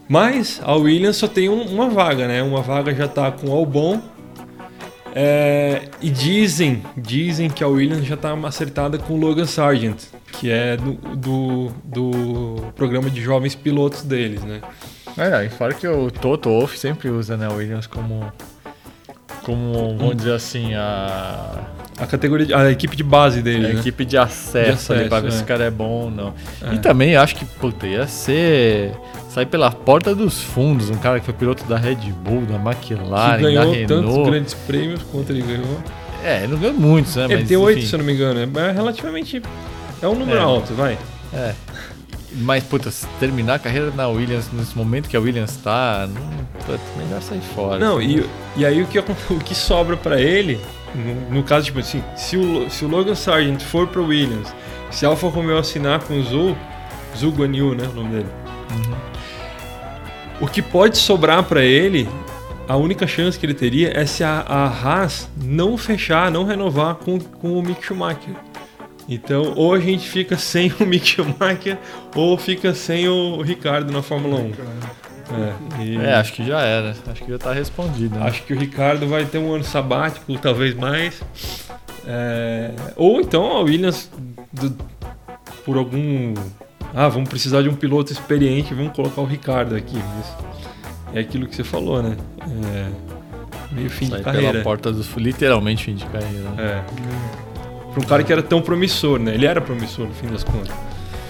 [0.08, 2.42] Mas a Williams só tem um- uma vaga, né?
[2.42, 4.00] Uma vaga já tá com o Albon.
[5.12, 10.48] É, e dizem, dizem que a Williams já tá acertada com o Logan Sargent, que
[10.50, 14.60] é do, do, do programa de jovens pilotos deles, né?
[15.18, 18.32] É, e fora que o Toto Wolff sempre usa, né, o Williams como,
[19.42, 21.60] como vamos dizer assim, a,
[21.98, 23.80] A categoria, a equipe de base a deles, né?
[23.80, 25.30] equipe de acesso, acesso, pra ver é.
[25.32, 26.32] se o cara é bom ou não.
[26.62, 26.74] É.
[26.74, 28.92] E também acho que, puta, ia ser.
[29.28, 33.36] sair pela porta dos fundos, um cara que foi piloto da Red Bull, da McLaren,
[33.36, 34.30] que ganhou da tantos Renault.
[34.30, 35.80] grandes prêmios quanto ele ganhou.
[36.24, 37.24] É, não ganhou muitos, né?
[37.24, 38.40] Ele mas, tem oito, se eu não me engano.
[38.40, 39.42] É relativamente.
[40.02, 40.42] É um número É.
[40.42, 40.98] alto, vai.
[41.32, 41.54] É.
[42.32, 46.80] Mas, puta, se terminar a carreira na Williams nesse momento que a Williams tá, não,
[46.96, 47.78] melhor sair fora.
[47.78, 48.20] Não, assim.
[48.56, 50.60] e, e aí o que, o que sobra pra ele,
[50.94, 54.54] no, no caso, tipo assim, se o, se o Logan Sargent for pro Williams,
[54.90, 56.56] se a Alfa Romeo assinar com o Zul,
[57.16, 58.28] Zul Guanyu, né, o nome dele.
[58.70, 58.96] Uhum.
[60.40, 62.08] O que pode sobrar pra ele,
[62.68, 66.94] a única chance que ele teria é se a, a Haas não fechar, não renovar
[66.94, 68.34] com, com o Mick Schumacher.
[69.10, 71.76] Então, ou a gente fica sem o Mick Schumacher,
[72.14, 74.52] ou fica sem o Ricardo na Fórmula 1.
[75.32, 76.94] É, e- É, acho que já era.
[77.08, 78.16] Acho que já tá respondido.
[78.18, 78.26] Né?
[78.26, 81.20] Acho que o Ricardo vai ter um ano sabático, talvez mais.
[82.06, 84.10] É, Ou então a Williams,
[84.52, 84.76] do-
[85.64, 86.34] por algum.
[86.94, 89.96] Ah, vamos precisar de um piloto experiente, vamos colocar o Ricardo aqui.
[89.96, 92.16] Mas é aquilo que você falou, né?
[92.64, 92.88] É,
[93.72, 94.62] meio fim Sair de pela carreira.
[94.62, 96.50] porta dos literalmente fim de carreira.
[96.50, 96.82] né?
[96.96, 97.49] É.
[97.92, 99.34] Para um cara que era tão promissor, né?
[99.34, 100.74] Ele era promissor no fim das contas.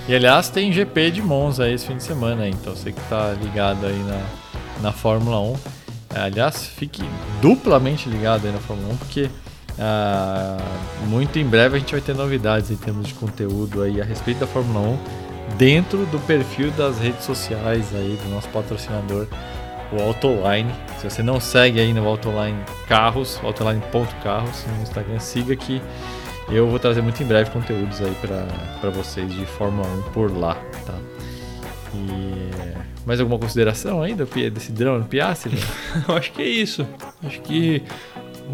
[0.08, 3.00] E aliás, tem GP de Monza aí esse fim de semana, aí, então você que
[3.08, 4.20] tá ligado aí na,
[4.82, 5.56] na Fórmula 1.
[6.14, 7.02] É, aliás, fique
[7.40, 9.30] duplamente ligado aí na Fórmula 1, porque
[9.78, 10.58] ah,
[11.06, 14.40] muito em breve a gente vai ter novidades em termos de conteúdo aí a respeito
[14.40, 19.26] da Fórmula 1 dentro do perfil das redes sociais aí do nosso patrocinador,
[19.92, 20.72] o Autoline.
[20.98, 25.80] Se você não segue ainda o Autoline Carros, autoline.carros no Instagram, siga que
[26.52, 28.14] eu vou trazer muito em breve conteúdos aí
[28.80, 30.54] para vocês de Fórmula 1 por lá,
[30.84, 30.98] tá?
[31.94, 35.56] E mais alguma consideração ainda desse drone Piastri?
[36.08, 36.86] Eu acho que é isso.
[37.22, 37.82] Acho que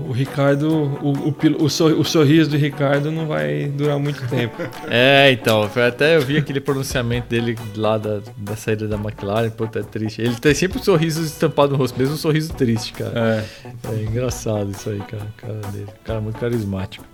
[0.08, 0.68] o Ricardo,
[1.02, 4.56] o, o, o sor- o sorriso do Ricardo não vai durar muito tempo.
[4.90, 9.80] é, então, até eu vi aquele pronunciamento dele lá da, da saída da McLaren, puta,
[9.80, 10.20] é triste.
[10.22, 13.44] Ele tem sempre um sorriso estampado no rosto, mesmo um sorriso triste, cara.
[13.64, 13.66] É.
[13.92, 15.86] É engraçado isso aí, cara, o cara dele.
[16.04, 17.04] Cara é muito carismático.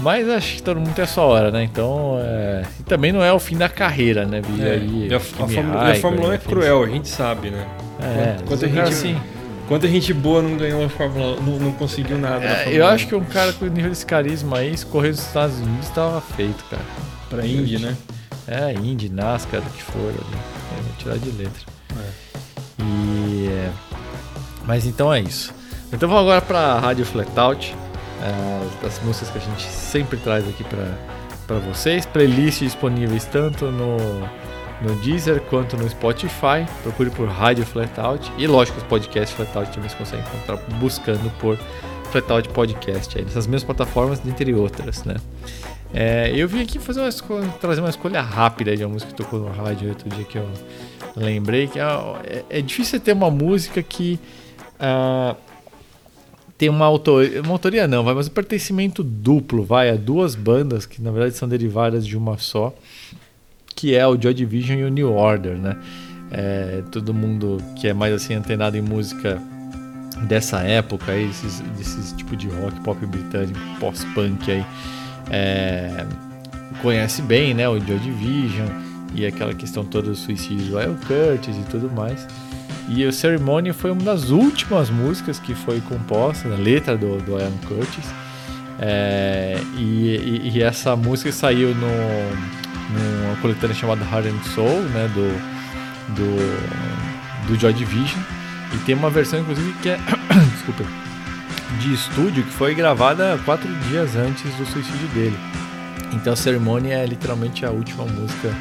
[0.00, 1.62] Mas acho que todo mundo tem a sua hora, né?
[1.62, 2.62] Então, é...
[2.80, 4.40] e também não é o fim da carreira, né?
[4.40, 7.66] Vi É, aí, e a, a a Fórmula 1 é cruel, a gente sabe, né?
[8.00, 9.16] É, Quanto- quanto a gente- assim,
[9.70, 12.84] Quanta gente boa não ganhou a Fórmula 1, não, não conseguiu nada na É, eu
[12.84, 12.88] 1.
[12.88, 16.20] acho que um cara com o nível desse carisma aí, escorrer dos Estados Unidos, tava
[16.20, 16.82] feito, cara.
[17.28, 17.96] Pra Indy, né?
[18.48, 20.18] É, Indy, NASCAR, o que for ali.
[20.76, 21.62] É, vou tirar de letra.
[21.96, 22.82] É.
[22.82, 23.48] E.
[23.48, 23.70] é,
[24.66, 25.54] Mas então é isso.
[25.92, 27.72] Então vamos agora pra Rádio Flatout.
[28.22, 30.84] é, das músicas que a gente sempre traz aqui pra,
[31.46, 32.04] pra vocês.
[32.06, 33.96] Playlists disponíveis tanto no,
[34.82, 36.66] no Deezer quanto no Spotify.
[36.82, 38.30] Procure por Rádio Flatout.
[38.38, 41.56] E lógico, os podcasts Flatout também você consegue encontrar buscando por
[42.10, 43.16] Flatout Podcast.
[43.18, 45.16] Aí, nessas mesmas plataformas, dentre outras, né?
[45.92, 49.16] É, eu vim aqui fazer uma escolha, trazer uma escolha rápida de uma música que
[49.16, 50.48] tocou no rádio outro dia que eu
[51.16, 51.82] lembrei que é,
[52.24, 54.18] é- é difícil ter uma música que
[54.78, 55.34] ah,
[56.56, 60.86] tem uma autoria, uma autoria não, vai, mas um pertencimento duplo, vai, a duas bandas
[60.86, 62.72] que na verdade são derivadas de uma só,
[63.80, 65.74] que é o Joy Division e o New Order, né?
[66.30, 69.40] É, todo mundo que é mais assim antenado em música
[70.28, 74.64] dessa época aí, esses, desses tipo de rock pop britânico, pós-punk aí,
[75.30, 76.04] é,
[76.82, 78.68] conhece bem, né, o Joy Division
[79.14, 82.26] e aquela questão toda do suicídio do Ian Curtis e tudo mais.
[82.86, 87.38] E o Ceremony foi uma das últimas músicas que foi composta, a letra do, do
[87.38, 88.04] Ian Curtis.
[88.78, 91.86] É, e, e- e essa música saiu no,
[92.92, 98.20] numa coletânea chamada Heart and Soul, né, do, do, do Joy Division.
[98.74, 99.98] E tem uma versão, inclusive, que é
[100.54, 100.84] desculpa,
[101.80, 105.36] de estúdio, que foi gravada quatro dias antes do suicídio dele.
[106.12, 108.52] Então, Ceremony é literalmente a última música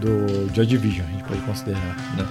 [0.00, 2.26] do Joy Division, a gente pode considerar, né?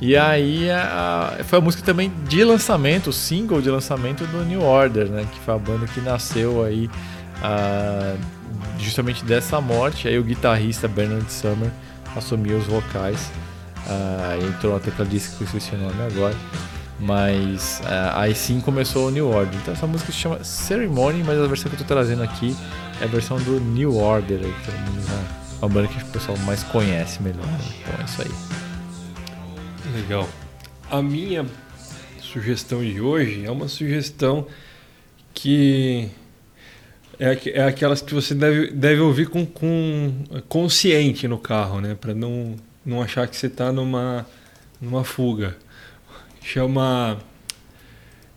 [0.00, 4.44] E aí a- a- foi a música também de lançamento, o single de lançamento do
[4.44, 5.26] New Order, né?
[5.30, 6.88] Que foi a banda que nasceu aí
[7.42, 8.14] ah,
[8.78, 10.08] justamente dessa morte.
[10.08, 11.70] Aí o guitarrista Bernard Summer
[12.16, 13.30] assumiu os vocais.
[13.86, 16.36] Ah, entrou uma tecladista que eu esqueci o nome agora.
[16.98, 19.54] Mas ah, aí sim começou o New Order.
[19.60, 22.54] Então essa música se chama Ceremony, mas a versão que eu tô trazendo aqui
[23.00, 24.38] é a versão do New Order.
[24.40, 27.44] Que mundo já- uma banda que o pessoal mais conhece melhor.
[27.46, 27.58] né?
[27.80, 28.30] Então é isso aí.
[29.94, 30.28] Legal.
[30.90, 31.46] A minha
[32.20, 34.46] sugestão de hoje é uma sugestão
[35.34, 36.08] que
[37.20, 41.94] é, é aquelas que você deve, deve ouvir com, com consciente no carro, né?
[41.94, 44.26] Para não, não achar que você está numa,
[44.80, 45.54] numa fuga.
[46.42, 47.18] Chama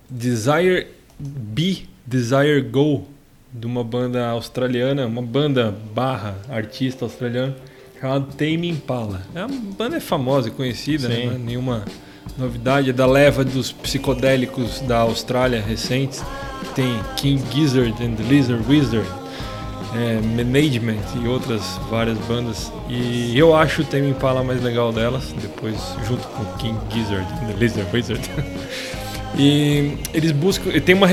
[0.09, 0.87] Desire
[1.17, 3.07] B, Desire Go,
[3.53, 7.55] de uma banda australiana, uma banda barra artista australiana
[8.01, 9.21] chamada Tame Impala.
[9.33, 11.25] A banda é famosa e conhecida, né?
[11.25, 11.85] não é nenhuma
[12.37, 16.23] novidade, é da leva dos psicodélicos da Austrália recentes.
[16.75, 19.07] Tem King Gizzard and the Lizard Wizard,
[19.95, 22.71] é, Management e outras várias bandas.
[22.89, 25.75] E eu acho o Tame Impala mais legal delas, depois
[26.07, 28.29] junto com King Gizzard and the Lizard Wizard.
[29.37, 30.69] E eles buscam.
[30.79, 31.07] Tem uma.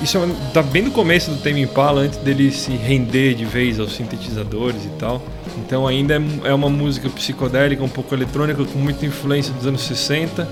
[0.00, 0.18] Isso
[0.54, 4.84] tá bem no começo do Tame Impala, antes dele se render de vez aos sintetizadores
[4.84, 5.22] e tal.
[5.58, 9.82] Então ainda é, é uma música psicodélica, um pouco eletrônica, com muita influência dos anos
[9.82, 10.48] 60,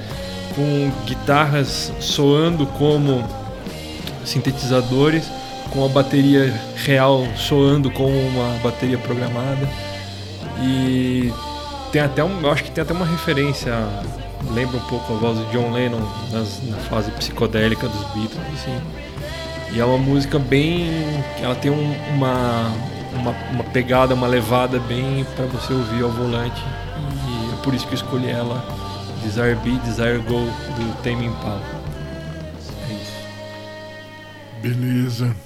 [0.55, 3.24] com guitarras soando como
[4.24, 5.24] sintetizadores,
[5.70, 9.68] com a bateria real soando como uma bateria programada.
[10.62, 11.32] E
[11.93, 13.72] tem até um, eu acho que tem até uma referência,
[14.52, 16.01] lembra um pouco a voz de John Lennon
[16.31, 18.81] nas, na fase psicodélica dos Beatles, assim.
[19.72, 20.90] E é uma música bem,
[21.40, 22.72] ela tem um, uma
[23.15, 26.62] uma, uma pegada, uma levada bem para você ouvir ao volante.
[27.28, 28.65] E é por isso que eu escolhi ela,
[29.23, 31.62] Desire Be, Desire Go, do Tame Impala.
[32.89, 33.12] É isso.
[34.62, 35.37] Beleza.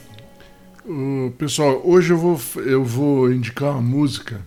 [0.86, 4.41] Uh, pessoal, hoje eu vou, eu vou indicar uma música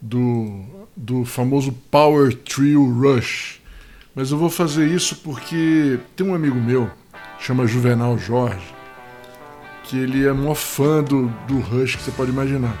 [0.00, 0.64] do,
[0.96, 3.60] do famoso Power Trio Rush.
[4.14, 6.90] Mas eu vou fazer isso porque tem um amigo meu,
[7.38, 8.64] chama Juvenal Jorge,
[9.86, 12.76] que ele é mó fã do, do Rush que você pode imaginar.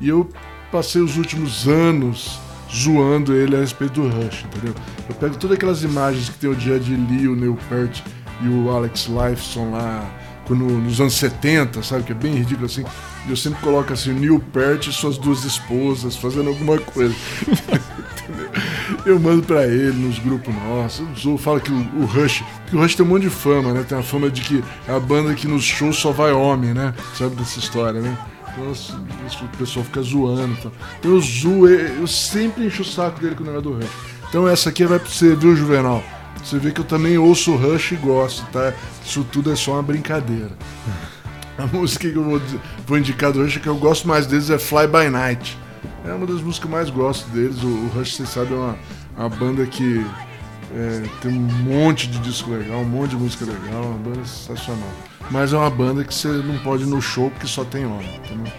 [0.00, 0.28] E eu
[0.70, 2.38] passei os últimos anos
[2.72, 4.74] zoando ele a respeito do Rush, entendeu?
[5.08, 8.00] Eu pego todas aquelas imagens que tem o dia de Lee, o Neil Peart
[8.42, 10.08] e o Alex Lifeson lá
[10.46, 12.04] quando, nos anos 70, sabe?
[12.04, 12.84] Que é bem ridículo assim.
[13.26, 17.14] E eu sempre coloco assim, Neil Peart e suas duas esposas fazendo alguma coisa.
[19.04, 21.24] eu mando pra ele nos grupos nossos.
[21.24, 22.42] Eu falo que o, o, Rush.
[22.72, 23.84] O Rush tem um monte de fama, né?
[23.88, 26.94] Tem a fama de que é a banda que nos shows só vai homem, né?
[27.14, 28.16] Sabe dessa história, né?
[28.52, 30.54] Então o pessoal fica zoando.
[30.58, 30.72] Então.
[31.02, 33.90] Eu zoo, eu sempre encho o saco dele com o negócio do Rush.
[34.28, 36.02] Então essa aqui vai pra você, viu, Juvenal?
[36.42, 38.72] Você vê que eu também ouço o Rush e gosto, tá?
[39.04, 40.50] Isso tudo é só uma brincadeira.
[41.58, 42.40] A música que eu vou,
[42.86, 45.58] vou indicar do Rush que eu gosto mais deles é Fly By Night.
[46.06, 47.62] É uma das músicas que eu mais gosto deles.
[47.62, 48.78] O, o Rush, vocês sabem, é uma,
[49.16, 50.06] uma banda que
[50.72, 54.92] é, tem um monte de disco legal, um monte de música legal, uma banda sensacional.
[55.30, 58.16] Mas é uma banda que você não pode ir no show porque só tem homem,
[58.16, 58.52] entendeu?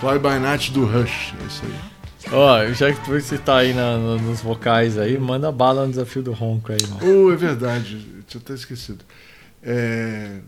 [0.00, 1.74] Fly By Night do Rush, é isso aí.
[2.32, 5.90] Ó, oh, já que você tá aí na, na, nos vocais aí, manda bala no
[5.90, 7.26] desafio do ronco aí, mano.
[7.26, 9.04] Oh, é verdade, tinha até esquecido.
[9.62, 10.40] É...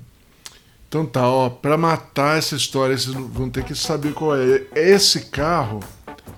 [0.89, 4.63] Então tá, ó, pra matar essa história, vocês vão ter que saber qual é.
[4.75, 5.81] Esse carro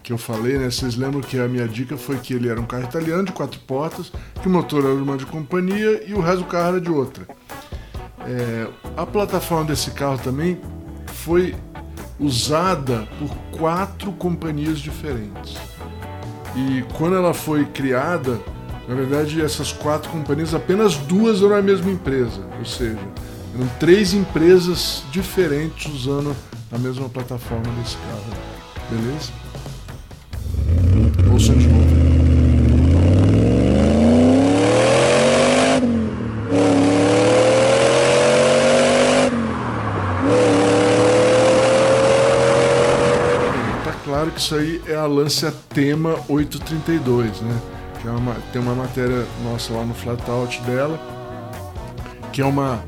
[0.02, 0.70] que eu falei, né?
[0.70, 3.60] Vocês lembram que a minha dica foi que ele era um carro italiano de quatro
[3.60, 4.10] portas,
[4.40, 7.26] que o motor era uma de companhia e o resto do carro era de outra.
[8.20, 8.66] É,
[8.96, 10.58] a plataforma desse carro também
[11.08, 11.54] foi
[12.18, 15.56] usada por quatro companhias diferentes.
[16.56, 18.40] E quando ela foi criada,
[18.88, 22.98] na verdade, essas quatro companhias, apenas duas eram a mesma empresa, ou seja,
[23.58, 26.34] eram três empresas diferentes usando
[26.70, 28.24] a mesma plataforma desse carro.
[28.88, 29.32] Beleza?
[31.32, 31.88] Ouça de novo.
[43.84, 47.60] Tá claro que isso aí é a Lancia Tema 832, né?
[48.00, 51.00] Que é uma, tem uma matéria nossa lá no Flatout dela,
[52.32, 52.80] que é uma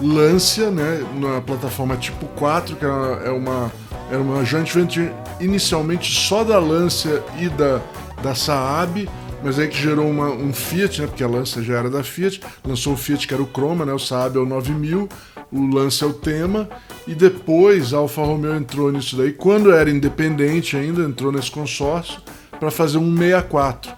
[0.00, 3.72] Lancia, né, na plataforma tipo 4, que é uma,
[4.10, 7.80] era uma joint venture inicialmente só da Lancia e da,
[8.22, 9.08] da Saab,
[9.42, 12.40] mas aí que gerou uma, um Fiat, né, porque a Lancia já era da Fiat,
[12.66, 15.08] lançou o Fiat que era o Chroma, né, o Saab é o 9000,
[15.52, 16.68] o Lancia é o Tema,
[17.06, 22.20] e depois a Alfa Romeo entrou nisso daí, quando era independente ainda, entrou nesse consórcio
[22.58, 23.92] para fazer um 64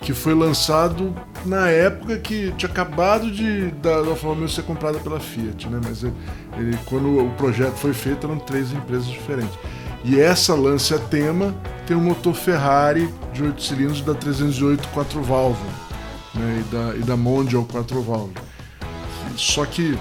[0.00, 1.14] que foi lançado
[1.44, 5.80] na época que tinha acabado de da, Romeo ser comprada pela Fiat, né?
[5.82, 6.14] Mas ele,
[6.56, 9.58] ele, quando o projeto foi feito eram três empresas diferentes.
[10.04, 11.54] E essa Lancia Tema
[11.86, 15.72] tem um motor Ferrari de 8 cilindros da 308 4 válvulas
[16.34, 16.62] né?
[16.62, 18.42] e, da, e da Mondial 4 válvulas.
[19.36, 19.98] Só que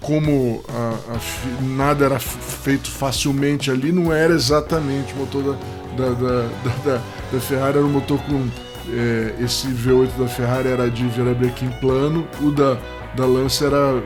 [0.00, 5.58] como a, a, nada era feito facilmente ali, não era exatamente o motor
[5.96, 6.48] da, da,
[6.84, 8.48] da, da Ferrari, era um motor com
[8.92, 12.76] é, esse V8 da Ferrari era de virabrequim plano, o da,
[13.14, 14.02] da Lancer era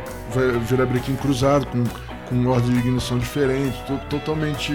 [0.60, 1.84] virabrequim cruzado, com,
[2.28, 4.72] com ordem de ignição diferente, to, totalmente.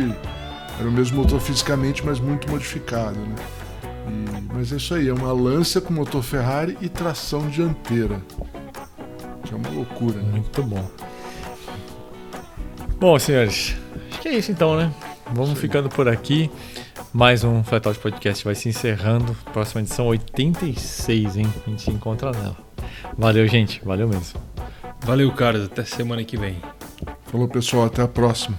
[0.80, 3.36] Era o mesmo motor fisicamente, mas muito modificado, né?
[4.08, 8.22] E, mas é isso aí, é uma Lancia com motor Ferrari e tração dianteira.
[9.44, 10.32] Que é uma loucura, né?
[10.34, 10.90] Muito bom.
[13.00, 13.76] Bom, senhores,
[14.10, 14.92] acho que é isso então, né?
[15.34, 16.50] Vamos ficando por aqui.
[17.14, 19.36] Mais um Flatout Podcast vai se encerrando.
[19.54, 21.54] Próxima edição 86, hein?
[21.66, 22.58] A gente se encontra nela.
[23.18, 23.82] Valeu, gente.
[23.84, 24.40] Valeu mesmo.
[25.02, 25.66] Valeu, Carlos.
[25.66, 26.58] Até semana que vem.
[27.26, 27.86] Falou, pessoal.
[27.86, 28.58] Até a próxima.